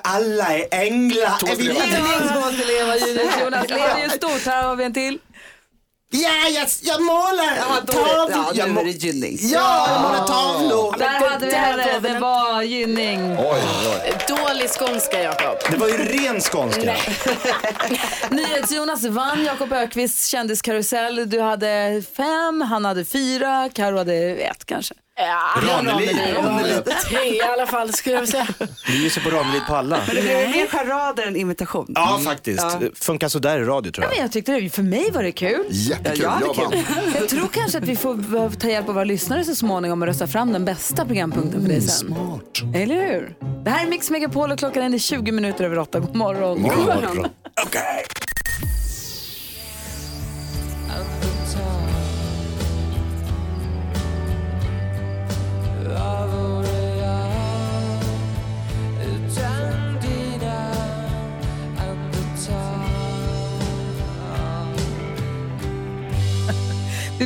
Alla 0.02 0.54
är 0.56 0.66
änglar. 0.70 1.22
Är 1.50 1.56
vi- 1.56 1.62
Leva. 1.64 2.28
Som 2.32 2.40
måste 2.40 2.64
leva. 2.64 2.96
Jonas 3.44 3.68
lever 3.68 4.02
ju 4.02 4.08
stort. 4.10 4.46
Här 4.46 4.62
har 4.62 4.76
vi 4.76 4.84
en 4.84 4.94
till. 4.94 5.18
Ja, 6.10 6.48
jag, 6.54 6.68
jag 6.82 7.02
målar 7.02 7.56
Ja, 7.56 7.80
tavlor. 7.86 8.30
ja, 8.30 8.50
jag 8.54 8.70
nu 8.70 8.80
är 8.80 8.84
det 8.84 8.90
Gynning. 8.90 9.38
Ja, 9.40 9.88
jag 9.90 10.02
målar 10.02 10.26
tavlor. 10.26 10.98
Där 10.98 11.08
hade 11.30 11.46
vi 11.46 11.52
henne. 11.54 11.98
Det 12.00 12.18
var 12.18 12.62
Gynning. 12.62 13.36
Oj, 13.38 13.62
oj. 13.86 14.16
Dålig 14.28 14.68
skånska 14.70 15.22
Jakob. 15.22 15.58
Det 15.70 15.76
var 15.76 15.88
ju 15.88 15.96
ren 15.98 16.40
skånska. 16.40 16.96
NyhetsJonas 18.30 19.04
vann 19.04 19.44
Jakob 19.44 19.72
Ökvists 19.72 20.26
kändiskarusell. 20.26 21.30
Du 21.30 21.40
hade 21.40 22.02
fem, 22.16 22.60
han 22.60 22.84
hade 22.84 23.04
fyra, 23.04 23.68
Karo 23.74 23.96
hade 23.98 24.14
ett 24.14 24.64
kanske. 24.66 24.94
Ja, 25.18 25.60
Ranelid. 25.62 26.84
tre 27.10 27.18
i 27.36 27.42
alla 27.42 27.66
fall 27.66 27.92
skulle 27.92 28.14
jag 28.14 28.20
vilja 28.22 28.44
säga. 28.44 28.68
Ger 29.02 29.10
sig 29.10 29.22
på 29.22 29.30
Ranelid 29.30 29.62
på 29.68 29.76
alla. 29.76 29.98
Men 30.06 30.16
det 30.16 30.22
blev 30.22 30.50
mer 30.50 30.66
charader 30.66 31.26
än 31.26 31.36
imitation. 31.36 31.86
Ja, 31.94 32.20
faktiskt. 32.24 32.64
Funkar 32.94 33.28
sådär 33.28 33.58
i 33.60 33.64
radio 33.64 33.92
tror 33.92 34.04
Men 34.06 34.16
jag. 34.16 34.24
jag 34.24 34.32
tyckte 34.32 34.52
det, 34.60 34.70
för 34.70 34.82
mig 34.82 35.10
var 35.10 35.22
det 35.22 35.32
kul. 35.32 35.66
Jättekul. 35.70 36.20
Ja, 36.22 36.38
ja, 36.44 36.52
Jag 36.56 36.74
är 36.74 36.82
vann. 36.94 37.12
Jag 37.14 37.28
tror 37.28 37.48
kanske 37.52 37.78
att 37.78 37.84
vi 37.84 37.96
får 37.96 38.14
behöva 38.14 38.54
ta 38.54 38.68
hjälp 38.68 38.88
av 38.88 38.94
våra 38.94 39.04
lyssnare 39.04 39.44
så 39.44 39.54
småningom 39.54 40.02
och 40.02 40.08
rösta 40.08 40.26
fram 40.26 40.52
den 40.52 40.64
bästa 40.64 41.04
programpunkten 41.06 41.62
för 41.62 41.68
dig 41.68 41.80
sen. 41.80 42.08
Smart. 42.08 42.74
Eller 42.74 42.94
hur? 42.94 43.34
Det 43.64 43.70
här 43.70 43.86
är 43.86 43.90
Mix 43.90 44.10
Megapol 44.10 44.52
och 44.52 44.58
klockan 44.58 44.94
är 44.94 44.98
20 44.98 45.32
minuter 45.32 45.64
över 45.64 45.78
åtta. 45.78 45.98
God 46.00 46.14
morgon. 46.16 46.62
Morgon. 46.62 47.26
Okej. 47.66 48.04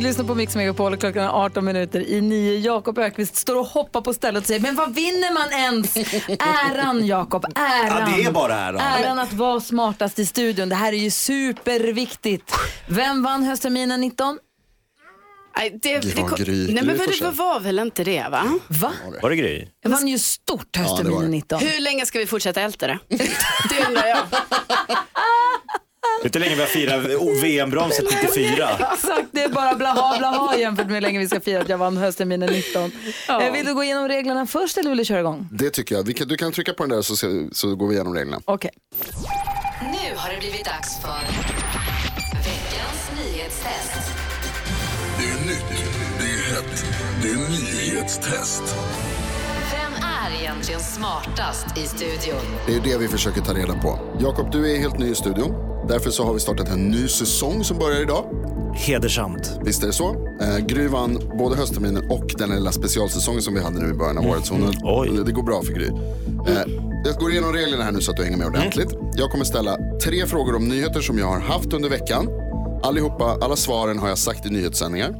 Du 0.01 0.07
lyssnar 0.07 0.25
på 0.25 0.35
Mix 0.35 0.55
Megapol 0.55 0.93
och 0.93 0.99
klockan 0.99 1.23
är 1.23 1.29
18 1.29 1.65
minuter 1.65 2.09
i 2.09 2.21
9. 2.21 2.59
Jakob 2.59 2.97
Ökvist 2.97 3.35
står 3.35 3.55
och 3.55 3.65
hoppar 3.65 4.01
på 4.01 4.13
stället 4.13 4.41
och 4.41 4.47
säger, 4.47 4.59
men 4.59 4.75
vad 4.75 4.95
vinner 4.95 5.33
man 5.33 5.51
ens? 5.51 5.97
Äran 6.39 7.05
Jakob, 7.05 7.45
äran. 7.55 8.09
Ja, 8.11 8.17
det 8.17 8.23
är 8.23 8.31
bara 8.31 8.55
äran. 8.55 8.79
Äran 8.79 9.19
att 9.19 9.33
vara 9.33 9.59
smartast 9.59 10.19
i 10.19 10.25
studion. 10.25 10.69
Det 10.69 10.75
här 10.75 10.93
är 10.93 10.97
ju 10.97 11.11
superviktigt. 11.11 12.55
Vem 12.87 13.23
vann 13.23 13.43
höstterminen 13.43 14.01
19? 14.01 14.39
Nej, 15.57 15.79
det, 15.81 15.99
Det 15.99 16.21
var 16.21 16.37
Gry. 16.37 16.73
Nej, 16.73 16.83
men 16.83 16.97
det 16.97 17.31
var 17.31 17.59
väl 17.59 17.79
inte 17.79 18.03
det 18.03 18.27
va? 18.31 18.59
Va? 18.67 18.91
Var 19.21 19.29
det 19.29 19.35
Gry? 19.35 19.67
Jag 19.83 19.89
vann 19.89 20.07
ju 20.07 20.19
stort 20.19 20.67
det 20.71 20.79
höstterminen 20.79 21.21
det. 21.21 21.27
19. 21.27 21.59
Hur 21.59 21.81
länge 21.81 22.05
ska 22.05 22.19
vi 22.19 22.25
fortsätta 22.25 22.61
älta 22.61 22.87
det? 22.87 22.99
Det 23.69 23.87
undrar 23.87 24.07
jag. 24.07 24.17
Vet 26.23 26.33
du 26.33 26.39
hur 26.39 26.45
länge 26.45 26.55
vi 26.55 26.61
har 26.61 26.67
firat 26.67 27.43
VM-bromset 27.43 28.05
94? 28.23 28.69
Exakt, 28.93 29.27
det 29.31 29.43
är 29.43 29.49
bara 29.49 29.75
blaha 29.75 30.17
blaha 30.17 30.57
jämfört 30.57 30.85
med 30.85 30.93
hur 30.95 31.01
länge 31.01 31.19
vi 31.19 31.27
ska 31.27 31.41
fira 31.41 31.61
att 31.61 31.69
jag 31.69 31.77
vann 31.77 31.97
höstterminen 31.97 32.49
19. 32.53 32.91
Eh, 33.29 33.51
Vill 33.53 33.65
du 33.65 33.73
gå 33.73 33.83
igenom 33.83 34.07
reglerna 34.07 34.47
först 34.47 34.77
eller 34.77 34.89
vill 34.89 34.97
du 34.97 35.05
köra 35.05 35.19
igång? 35.19 35.47
Det 35.51 35.69
tycker 35.69 35.95
jag. 35.95 36.15
Kan, 36.17 36.27
du 36.27 36.37
kan 36.37 36.51
trycka 36.51 36.73
på 36.73 36.83
den 36.83 36.89
där 36.89 37.01
så, 37.01 37.15
se- 37.15 37.47
så 37.51 37.75
går 37.75 37.87
vi 37.87 37.93
igenom 37.95 38.13
reglerna. 38.15 38.41
Okej. 38.45 38.71
Nu 39.81 40.15
har 40.17 40.33
det 40.33 40.39
blivit 40.39 40.65
dags 40.65 41.01
för 41.01 41.21
veckans 42.33 43.11
nyhetstest. 43.17 44.11
Det 45.17 45.23
är 45.25 45.45
nytt, 45.47 45.65
det 46.19 46.25
är 46.25 46.55
hett, 46.55 46.85
det 47.21 47.29
är 47.29 47.35
nyhetstest. 47.91 48.63
Vem 49.71 49.93
är 50.03 50.41
egentligen 50.41 50.79
smartast 50.81 51.77
i 51.77 51.87
studion? 51.87 52.41
Det 52.67 52.75
är 52.75 52.79
det 52.79 52.97
vi 52.97 53.07
försöker 53.07 53.41
ta 53.41 53.53
reda 53.53 53.73
på. 53.73 53.99
Jakob, 54.19 54.51
du 54.51 54.71
är 54.75 54.77
helt 54.79 54.99
ny 54.99 55.11
i 55.11 55.15
studion. 55.15 55.70
Därför 55.87 56.09
så 56.09 56.23
har 56.23 56.33
vi 56.33 56.39
startat 56.39 56.69
en 56.69 56.87
ny 56.87 57.07
säsong 57.07 57.63
som 57.63 57.77
börjar 57.77 58.01
idag. 58.01 58.25
Hedersamt. 58.73 59.59
Visst 59.65 59.83
är 59.83 59.87
det 59.87 59.93
så? 59.93 60.15
Eh, 60.41 60.57
Gry 60.57 60.87
vann 60.87 61.19
både 61.37 61.55
höstterminen 61.55 62.11
och 62.11 62.25
den 62.37 62.49
lilla 62.49 62.71
specialsäsongen 62.71 63.41
som 63.41 63.53
vi 63.53 63.61
hade 63.61 63.79
nu 63.79 63.89
i 63.89 63.93
början 63.93 64.17
av 64.17 64.25
året. 64.25 64.45
Så 64.45 64.53
hon, 64.53 64.73
Oj. 64.83 65.23
det, 65.25 65.31
går 65.31 65.43
bra 65.43 65.61
för 65.61 65.73
Gry. 65.73 65.87
Eh, 66.47 66.61
jag 67.05 67.15
går 67.15 67.31
igenom 67.31 67.53
reglerna 67.53 67.83
här 67.83 67.91
nu 67.91 68.01
så 68.01 68.11
att 68.11 68.17
du 68.17 68.23
hänger 68.23 68.37
med 68.37 68.47
ordentligt. 68.47 68.89
Jag 69.13 69.31
kommer 69.31 69.45
ställa 69.45 69.77
tre 70.03 70.25
frågor 70.25 70.55
om 70.55 70.67
nyheter 70.67 71.01
som 71.01 71.17
jag 71.17 71.25
har 71.25 71.39
haft 71.39 71.73
under 71.73 71.89
veckan. 71.89 72.27
Allihopa, 72.83 73.37
alla 73.41 73.55
svaren 73.55 73.99
har 73.99 74.09
jag 74.09 74.17
sagt 74.17 74.45
i 74.45 74.49
nyhetssändningar. 74.49 75.15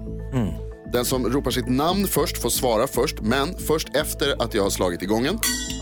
Den 0.93 1.05
som 1.05 1.29
ropar 1.29 1.51
sitt 1.51 1.69
namn 1.69 2.07
först 2.07 2.37
får 2.37 2.49
svara 2.49 2.87
först, 2.87 3.21
men 3.21 3.55
först 3.57 3.95
efter 3.95 4.43
att 4.43 4.53
jag 4.53 4.63
har 4.63 4.69
slagit 4.69 5.01
igång 5.01 5.25
en. 5.25 5.37
Så 5.37 5.80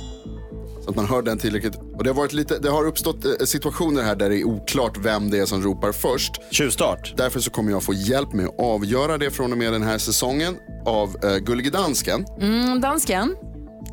att 0.89 0.95
man 0.95 1.05
hör 1.05 1.21
den 1.21 1.37
tillräckligt. 1.37 1.75
Och 1.75 2.03
det, 2.03 2.09
har 2.09 2.15
varit 2.15 2.33
lite, 2.33 2.59
det 2.59 2.69
har 2.69 2.87
uppstått 2.87 3.25
eh, 3.25 3.31
situationer 3.45 4.03
här 4.03 4.15
där 4.15 4.29
det 4.29 4.39
är 4.39 4.43
oklart 4.43 4.97
vem 4.97 5.29
det 5.29 5.39
är 5.39 5.45
som 5.45 5.61
ropar 5.61 5.91
först. 5.91 6.31
Tjuvstart. 6.51 7.13
Därför 7.17 7.39
så 7.39 7.51
kommer 7.51 7.71
jag 7.71 7.83
få 7.83 7.93
hjälp 7.93 8.33
med 8.33 8.45
att 8.45 8.59
avgöra 8.59 9.17
det 9.17 9.31
från 9.31 9.51
och 9.51 9.57
med 9.57 9.73
den 9.73 9.83
här 9.83 9.97
säsongen 9.97 10.55
av 10.85 11.15
uh, 11.25 11.37
Gullige 11.37 11.69
Dansken. 11.69 12.25
Mm, 12.41 12.81
dansken, 12.81 13.35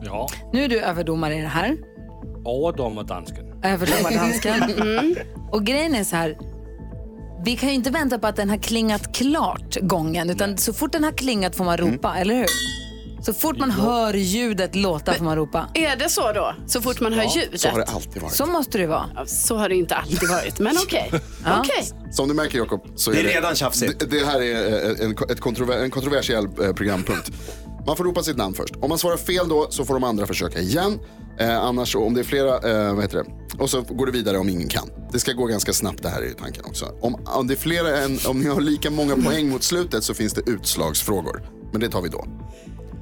Ja, 0.02 0.28
nu 0.52 0.64
är 0.64 0.68
du 0.68 0.80
överdomare 0.80 1.34
i 1.38 1.40
det 1.42 1.48
här. 1.48 1.76
overdommerdansken. 2.44 3.44
Överdomardansken. 3.64 4.54
Mm. 4.80 5.14
Och 5.52 5.64
grejen 5.64 5.94
är 5.94 6.04
så 6.04 6.16
här. 6.16 6.38
Vi 7.44 7.56
kan 7.56 7.68
ju 7.68 7.74
inte 7.74 7.90
vänta 7.90 8.18
på 8.18 8.26
att 8.26 8.36
den 8.36 8.50
har 8.50 8.56
klingat 8.56 9.14
klart 9.16 9.76
gången, 9.80 10.30
utan 10.30 10.58
så 10.58 10.72
fort 10.72 10.92
den 10.92 11.04
har 11.04 11.12
klingat 11.12 11.56
får 11.56 11.64
man 11.64 11.76
ropa, 11.76 12.16
eller 12.18 12.34
hur? 12.34 12.46
Så 13.26 13.32
fort 13.32 13.58
man 13.58 13.70
hör 13.70 14.14
ljudet 14.14 14.74
låta 14.74 15.14
får 15.14 15.24
man 15.24 15.36
ropa. 15.36 15.68
Är 15.74 15.96
det 15.96 16.08
så 16.08 16.32
då? 16.32 16.54
Så 16.66 16.82
fort 16.82 17.00
man 17.00 17.12
hör 17.12 17.36
ljudet? 17.36 17.60
Så 17.60 17.68
har 17.68 17.78
det 17.78 17.84
alltid 17.84 18.22
varit. 18.22 18.34
Så 18.34 18.46
måste 18.46 18.78
det 18.78 18.86
vara. 18.86 19.10
Ja, 19.14 19.26
Så 19.26 19.56
har 19.56 19.68
det 19.68 19.74
inte 19.74 19.94
alltid 19.94 20.28
varit, 20.28 20.58
men 20.58 20.76
okej. 20.84 21.10
Ja. 21.44 21.60
Okej. 21.60 21.84
Som 22.10 22.28
du 22.28 22.34
märker 22.34 22.58
Jakob, 22.58 22.86
så 22.96 23.10
Det 23.10 23.18
är 23.18 23.22
det, 23.22 23.28
redan 23.28 23.54
tjafsigt. 23.54 24.00
det, 24.00 24.06
det 24.06 24.26
här 24.26 24.40
är 24.40 24.90
eh, 25.00 25.06
en, 25.06 25.16
ett 25.30 25.40
kontrover, 25.40 25.78
en 25.78 25.90
kontroversiell 25.90 26.44
eh, 26.44 26.72
programpunkt. 26.72 27.30
Man 27.86 27.96
får 27.96 28.04
ropa 28.04 28.22
sitt 28.22 28.36
namn 28.36 28.54
först. 28.54 28.76
Om 28.76 28.88
man 28.88 28.98
svarar 28.98 29.16
fel 29.16 29.48
då 29.48 29.66
så 29.70 29.84
får 29.84 29.94
de 29.94 30.04
andra 30.04 30.26
försöka 30.26 30.58
igen. 30.58 30.98
Eh, 31.38 31.56
annars 31.58 31.96
om 31.96 32.14
det 32.14 32.20
är 32.20 32.24
flera, 32.24 32.54
eh, 32.70 32.94
vad 32.94 33.04
heter 33.04 33.18
det? 33.24 33.62
Och 33.62 33.70
så 33.70 33.80
går 33.82 34.06
det 34.06 34.12
vidare 34.12 34.38
om 34.38 34.48
ingen 34.48 34.68
kan. 34.68 34.90
Det 35.12 35.20
ska 35.20 35.32
gå 35.32 35.46
ganska 35.46 35.72
snabbt 35.72 36.02
det 36.02 36.08
här 36.08 36.22
är 36.22 36.26
ju 36.26 36.34
tanken 36.34 36.64
också. 36.64 36.84
Om, 37.00 37.14
om 37.26 37.46
det 37.46 37.54
är 37.54 37.58
flera 37.58 37.98
än, 37.98 38.18
om 38.26 38.40
ni 38.40 38.48
har 38.48 38.60
lika 38.60 38.90
många 38.90 39.16
poäng 39.16 39.48
mot 39.48 39.62
slutet 39.62 40.04
så 40.04 40.14
finns 40.14 40.32
det 40.32 40.50
utslagsfrågor. 40.50 41.42
Men 41.72 41.80
det 41.80 41.88
tar 41.88 42.02
vi 42.02 42.08
då. 42.08 42.26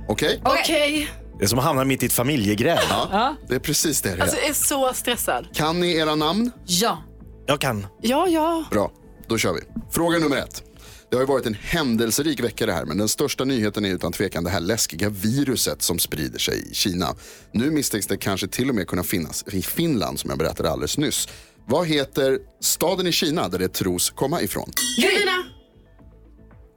Okej? 0.09 0.41
Okej. 0.45 1.11
Det 1.39 1.45
är 1.45 1.49
som 1.49 1.59
att 1.59 1.65
hamna 1.65 1.85
mitt 1.85 2.03
i 2.03 2.07
ett 2.07 2.13
familjegräl. 2.13 2.79
Ja. 2.89 3.37
Det 3.49 3.55
är 3.55 3.59
precis 3.59 4.03
det 4.03 4.17
det 4.17 4.23
Alltså 4.23 4.37
är. 4.37 4.41
jag 4.41 4.51
är 4.51 4.55
så 4.55 4.93
stressad. 4.95 5.47
Kan 5.55 5.81
ni 5.81 5.95
era 5.97 6.15
namn? 6.15 6.51
Ja. 6.67 7.03
Jag 7.47 7.61
kan. 7.61 7.87
Ja, 8.03 8.29
ja. 8.29 8.65
Bra, 8.71 8.93
då 9.29 9.39
kör 9.39 9.53
vi. 9.53 9.61
Fråga 9.91 10.19
nummer 10.19 10.37
ett. 10.37 10.63
Det 11.11 11.17
har 11.17 11.23
ju 11.23 11.27
varit 11.27 11.47
en 11.47 11.55
händelserik 11.55 12.41
vecka 12.41 12.67
det 12.67 12.73
här, 12.73 12.85
men 12.85 12.99
den 12.99 13.09
största 13.09 13.45
nyheten 13.45 13.85
är 13.85 13.89
utan 13.91 14.13
tvekan 14.13 14.45
det 14.45 14.51
här 14.51 14.61
läskiga 14.61 15.09
viruset 15.09 15.83
som 15.83 15.99
sprider 15.99 16.39
sig 16.39 16.71
i 16.71 16.75
Kina. 16.75 17.15
Nu 17.53 17.71
misstänks 17.71 18.07
det 18.07 18.17
kanske 18.17 18.49
till 18.49 18.69
och 18.69 18.75
med 18.75 18.87
kunna 18.89 19.03
finnas 19.03 19.45
i 19.53 19.63
Finland, 19.63 20.19
som 20.21 20.31
jag 20.31 20.39
berättade 20.39 20.71
alldeles 20.71 20.99
nyss. 20.99 21.29
Vad 21.67 21.87
heter 21.87 22.39
staden 22.61 23.07
i 23.07 23.13
Kina 23.13 23.49
där 23.49 23.59
det 23.59 23.69
tros 23.69 24.11
komma 24.11 24.41
ifrån? 24.41 24.71
Carolina. 25.03 25.45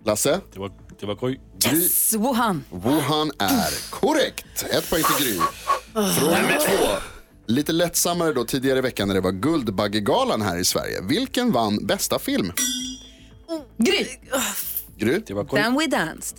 Lasse? 0.05 0.39
Det 0.53 0.59
var, 0.59 0.71
det 0.99 1.05
var 1.05 1.15
Gry. 1.15 1.39
Gry. 1.60 1.89
Wuhan. 2.17 2.63
Wuhan 2.71 3.31
är 3.39 3.89
korrekt. 3.91 4.65
Ett 4.71 4.89
poäng 4.89 5.03
till 5.03 5.25
Gry. 5.25 5.39
Fråga 5.93 6.41
nummer 6.41 6.60
två. 6.60 6.88
Lite 7.47 7.71
lättsammare 7.71 8.33
då 8.33 8.43
tidigare 8.43 8.79
i 8.79 8.81
veckan 8.81 9.07
när 9.07 9.15
det 9.15 9.21
var 9.21 9.31
Guldbaggegalan 9.31 10.41
här 10.41 10.57
i 10.57 10.65
Sverige. 10.65 11.01
Vilken 11.01 11.51
vann 11.51 11.86
bästa 11.86 12.19
film? 12.19 12.51
Gry. 13.77 14.05
Gry? 14.97 15.21
Det 15.27 15.33
var 15.33 15.43
Gry. 15.43 15.62
Then 15.62 15.75
we 15.79 15.88
danced. 15.88 16.38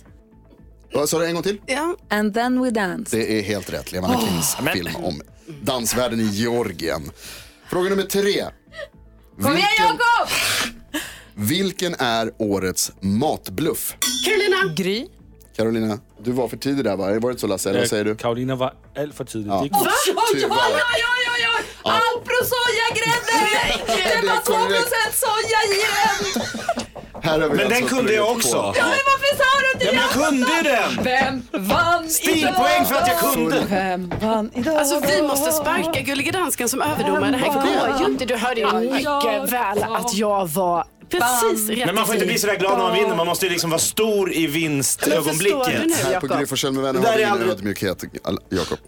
Vad 0.93 1.09
sa 1.09 1.19
du 1.19 1.25
en 1.25 1.33
gång 1.33 1.43
till? 1.43 1.61
Ja. 1.65 1.95
And 2.09 2.33
then 2.33 2.61
we 2.61 2.69
danced. 2.69 3.19
Det 3.19 3.39
är 3.39 3.43
helt 3.43 3.73
rätt. 3.73 3.91
Levande 3.91 4.17
Kings 4.17 4.57
film 4.73 4.95
om 4.95 5.21
dansvärlden 5.61 6.19
i 6.19 6.23
Georgien. 6.23 7.11
Fråga 7.69 7.89
nummer 7.89 8.03
tre. 8.03 8.45
Kom 9.41 9.57
igen 9.57 9.67
Jakob! 9.79 10.29
Vilken 11.39 11.95
är 11.99 12.31
årets 12.37 12.91
matbluff? 12.99 13.95
Carolina. 14.25 14.73
Gry. 14.75 15.07
Carolina, 15.57 15.99
du 16.23 16.31
var 16.31 16.47
för 16.47 16.57
tidig 16.57 16.85
där 16.85 16.95
va? 16.95 17.05
Var 17.05 17.19
det 17.19 17.27
inte 17.29 17.41
så 17.41 17.47
Lasse? 17.47 17.69
Eller 17.69 17.79
vad 17.79 17.89
säger 17.89 18.05
du? 18.05 18.15
Karolina 18.15 18.55
var 18.55 18.73
allt 18.97 19.15
för 19.15 19.25
tidigt. 19.25 19.47
Ja. 19.47 19.59
Det 19.61 19.65
är 19.65 19.69
Gry. 19.69 20.43
Oj, 20.43 20.45
oj, 20.45 20.49
oj, 20.51 21.03
oj, 21.15 21.29
oj, 21.35 21.47
oj. 21.57 21.65
Alpro 21.83 22.39
sojagrädde! 22.51 23.37
Det 24.21 24.27
var 24.27 24.37
2 24.37 24.53
procent 24.53 25.13
soja 25.13 25.59
igen! 25.73 26.45
Här 27.21 27.39
har 27.39 27.49
vi 27.49 27.55
Men 27.55 27.65
alltså 27.65 27.79
den 27.79 27.87
kunde 27.89 28.13
jag 28.13 28.31
också. 28.31 28.57
Ja, 28.57 28.73
men 28.75 28.83
varför 28.83 29.37
sa 29.37 29.61
du 29.61 29.71
inte 29.73 29.85
Ja, 29.85 29.91
men 29.91 30.01
jag 30.01 30.11
kunde 30.11 30.55
ju 30.57 30.61
den! 30.63 31.03
Vem 31.03 31.67
vann 31.67 32.09
Stilpoäng 32.09 32.85
för 32.85 32.95
att 32.95 33.07
jag 33.07 33.19
kunde. 33.33 33.63
Vem 33.69 34.13
vann 34.21 34.51
idag? 34.55 34.75
Alltså 34.75 34.99
vi 34.99 35.21
måste 35.21 35.51
sparka 35.51 36.01
Gullige 36.01 36.31
Dansken 36.31 36.69
som 36.69 36.81
överdomare. 36.81 37.31
Det 37.31 37.37
här 37.37 37.53
går 37.53 37.99
ju 37.99 38.05
inte. 38.11 38.25
Du 38.25 38.35
hörde 38.35 38.61
ju 38.61 38.79
mycket 38.79 39.51
väl 39.51 39.83
att 39.83 40.13
jag 40.13 40.47
var 40.47 40.85
precis 41.11 41.69
rätt 41.69 41.85
Men 41.85 41.95
man 41.95 42.05
får 42.05 42.15
inte 42.15 42.25
bli 42.25 42.33
tid. 42.35 42.41
sådär 42.41 42.55
glad 42.57 42.77
när 42.77 42.85
man 42.85 42.93
vinner. 42.93 43.15
Man 43.15 43.27
måste 43.27 43.45
ju 43.45 43.51
liksom 43.51 43.69
vara 43.69 43.79
stor 43.79 44.33
i 44.33 44.47
vinstögonblicket. 44.47 45.85
nu 45.87 45.93
Här 45.93 46.03
på 46.05 46.11
Jakob? 46.11 46.37
Gry 46.37 46.45
Forssell 46.45 46.71
med 46.71 46.83
vänner 46.83 46.99
har 46.99 47.07
där 47.07 47.17
vi 47.17 47.23
är 47.23 47.35
ingen 47.35 47.49
ödmjukhet, 47.49 48.03
Jakob. 48.49 48.79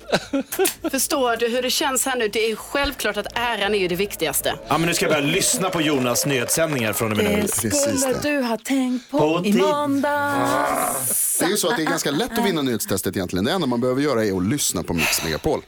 Förstår 0.91 1.35
du 1.37 1.47
hur 1.47 1.61
det 1.61 1.69
känns 1.69 2.05
här 2.05 2.15
nu? 2.15 2.27
Det 2.27 2.51
är 2.51 2.55
självklart 2.55 3.17
att 3.17 3.27
äran 3.37 3.75
är 3.75 3.79
ju 3.79 3.87
det 3.87 3.95
viktigaste. 3.95 4.55
Ja, 4.67 4.77
men 4.77 4.87
nu 4.87 4.93
ska 4.93 5.05
jag 5.05 5.13
börja 5.13 5.25
lyssna 5.33 5.69
på 5.69 5.81
Jonas 5.81 6.25
nyhetssändningar 6.25 6.93
från 6.93 7.11
och 7.11 7.17
med 7.17 7.25
nu. 7.25 7.35
Det 7.35 7.41
Precis 7.41 7.81
skulle 7.81 8.13
det. 8.13 8.29
du 8.29 8.41
ha 8.41 8.57
tänkt 8.57 9.11
på, 9.11 9.17
På 9.19 9.45
i 9.45 9.53
måndags. 9.53 11.37
Det 11.39 11.45
är 11.45 11.49
ju 11.49 11.57
så 11.57 11.69
att 11.69 11.77
det 11.77 11.83
är 11.83 11.85
ganska 11.87 12.11
lätt 12.11 12.37
att 12.39 12.45
vinna 12.45 12.61
nyhetstestet 12.61 13.15
egentligen. 13.15 13.45
Det 13.45 13.51
enda 13.51 13.67
man 13.67 13.81
behöver 13.81 14.01
göra 14.01 14.25
är 14.25 14.37
att 14.37 14.45
lyssna 14.45 14.83
på 14.83 14.93
Mix 14.93 15.23
Megapol. 15.23 15.61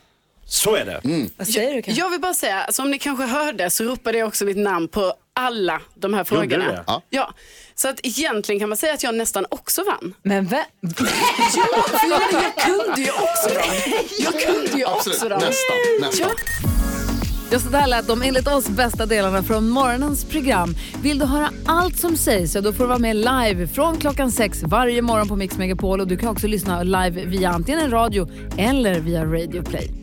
Så 0.46 0.76
är 0.76 0.86
det. 0.86 1.02
Vad 1.38 1.48
säger 1.48 1.74
du 1.74 1.82
Karin? 1.82 1.98
Jag 1.98 2.10
vill 2.10 2.20
bara 2.22 2.34
säga, 2.34 2.68
som 2.72 2.92
ni 2.92 3.00
kanske 3.00 3.26
hörde 3.26 3.70
så 3.70 3.84
ropade 3.84 4.18
jag 4.18 4.28
också 4.28 4.46
mitt 4.46 4.58
namn 4.58 4.88
på 4.88 5.14
alla 5.34 5.82
de 5.96 6.14
här 6.14 6.24
frågorna. 6.24 6.66
det? 6.66 6.84
Ja. 6.88 7.02
Ja. 7.10 7.34
Så 7.76 7.88
att 7.88 8.00
egentligen 8.04 8.60
kan 8.60 8.70
man 8.70 8.78
säga 8.78 8.94
att 8.94 9.04
jag 9.04 9.16
nästan 9.16 9.46
också 9.50 9.84
vann. 9.84 10.14
Men 10.24 10.46
vem? 10.46 10.64
Ja, 11.56 11.84
för 12.00 12.10
jag, 12.10 12.22
jag 12.44 12.56
kunde 12.66 13.02
ju 13.02 13.12
också 13.12 13.50
dem. 13.50 13.94
Jag 14.20 14.34
kunde 14.42 14.78
ju 14.78 14.86
Absolut, 14.86 15.16
också 15.18 15.30
dem. 15.30 15.40
nästan. 15.40 15.78
nästan. 16.02 16.30
Ja, 17.52 17.60
så 17.60 17.70
där 17.70 17.88
lät 17.88 18.08
de 18.08 18.22
enligt 18.22 18.48
oss 18.48 18.68
bästa 18.70 19.06
delarna 19.06 19.44
från 19.44 19.70
morgonens 19.70 20.26
program. 20.26 20.76
Vill 21.04 21.20
du 21.20 21.26
höra 21.26 21.50
allt 21.66 22.00
som 22.00 22.18
sägs 22.18 22.52
så 22.52 22.62
då 22.62 22.74
får 22.74 22.84
du 22.84 22.88
vara 22.88 23.00
med 23.00 23.16
live 23.16 23.68
från 23.68 23.98
klockan 23.98 24.32
sex 24.32 24.64
varje 24.64 25.02
morgon 25.02 25.28
på 25.28 25.36
Mix 25.36 25.58
Megapol. 25.58 26.00
Och 26.02 26.08
du 26.08 26.18
kan 26.18 26.30
också 26.30 26.48
lyssna 26.48 26.84
live 26.84 27.26
via 27.26 27.50
antingen 27.50 27.80
en 27.82 27.92
radio 27.92 28.30
eller 28.58 29.00
via 29.00 29.26
Radio 29.26 29.64
Play. 29.64 30.03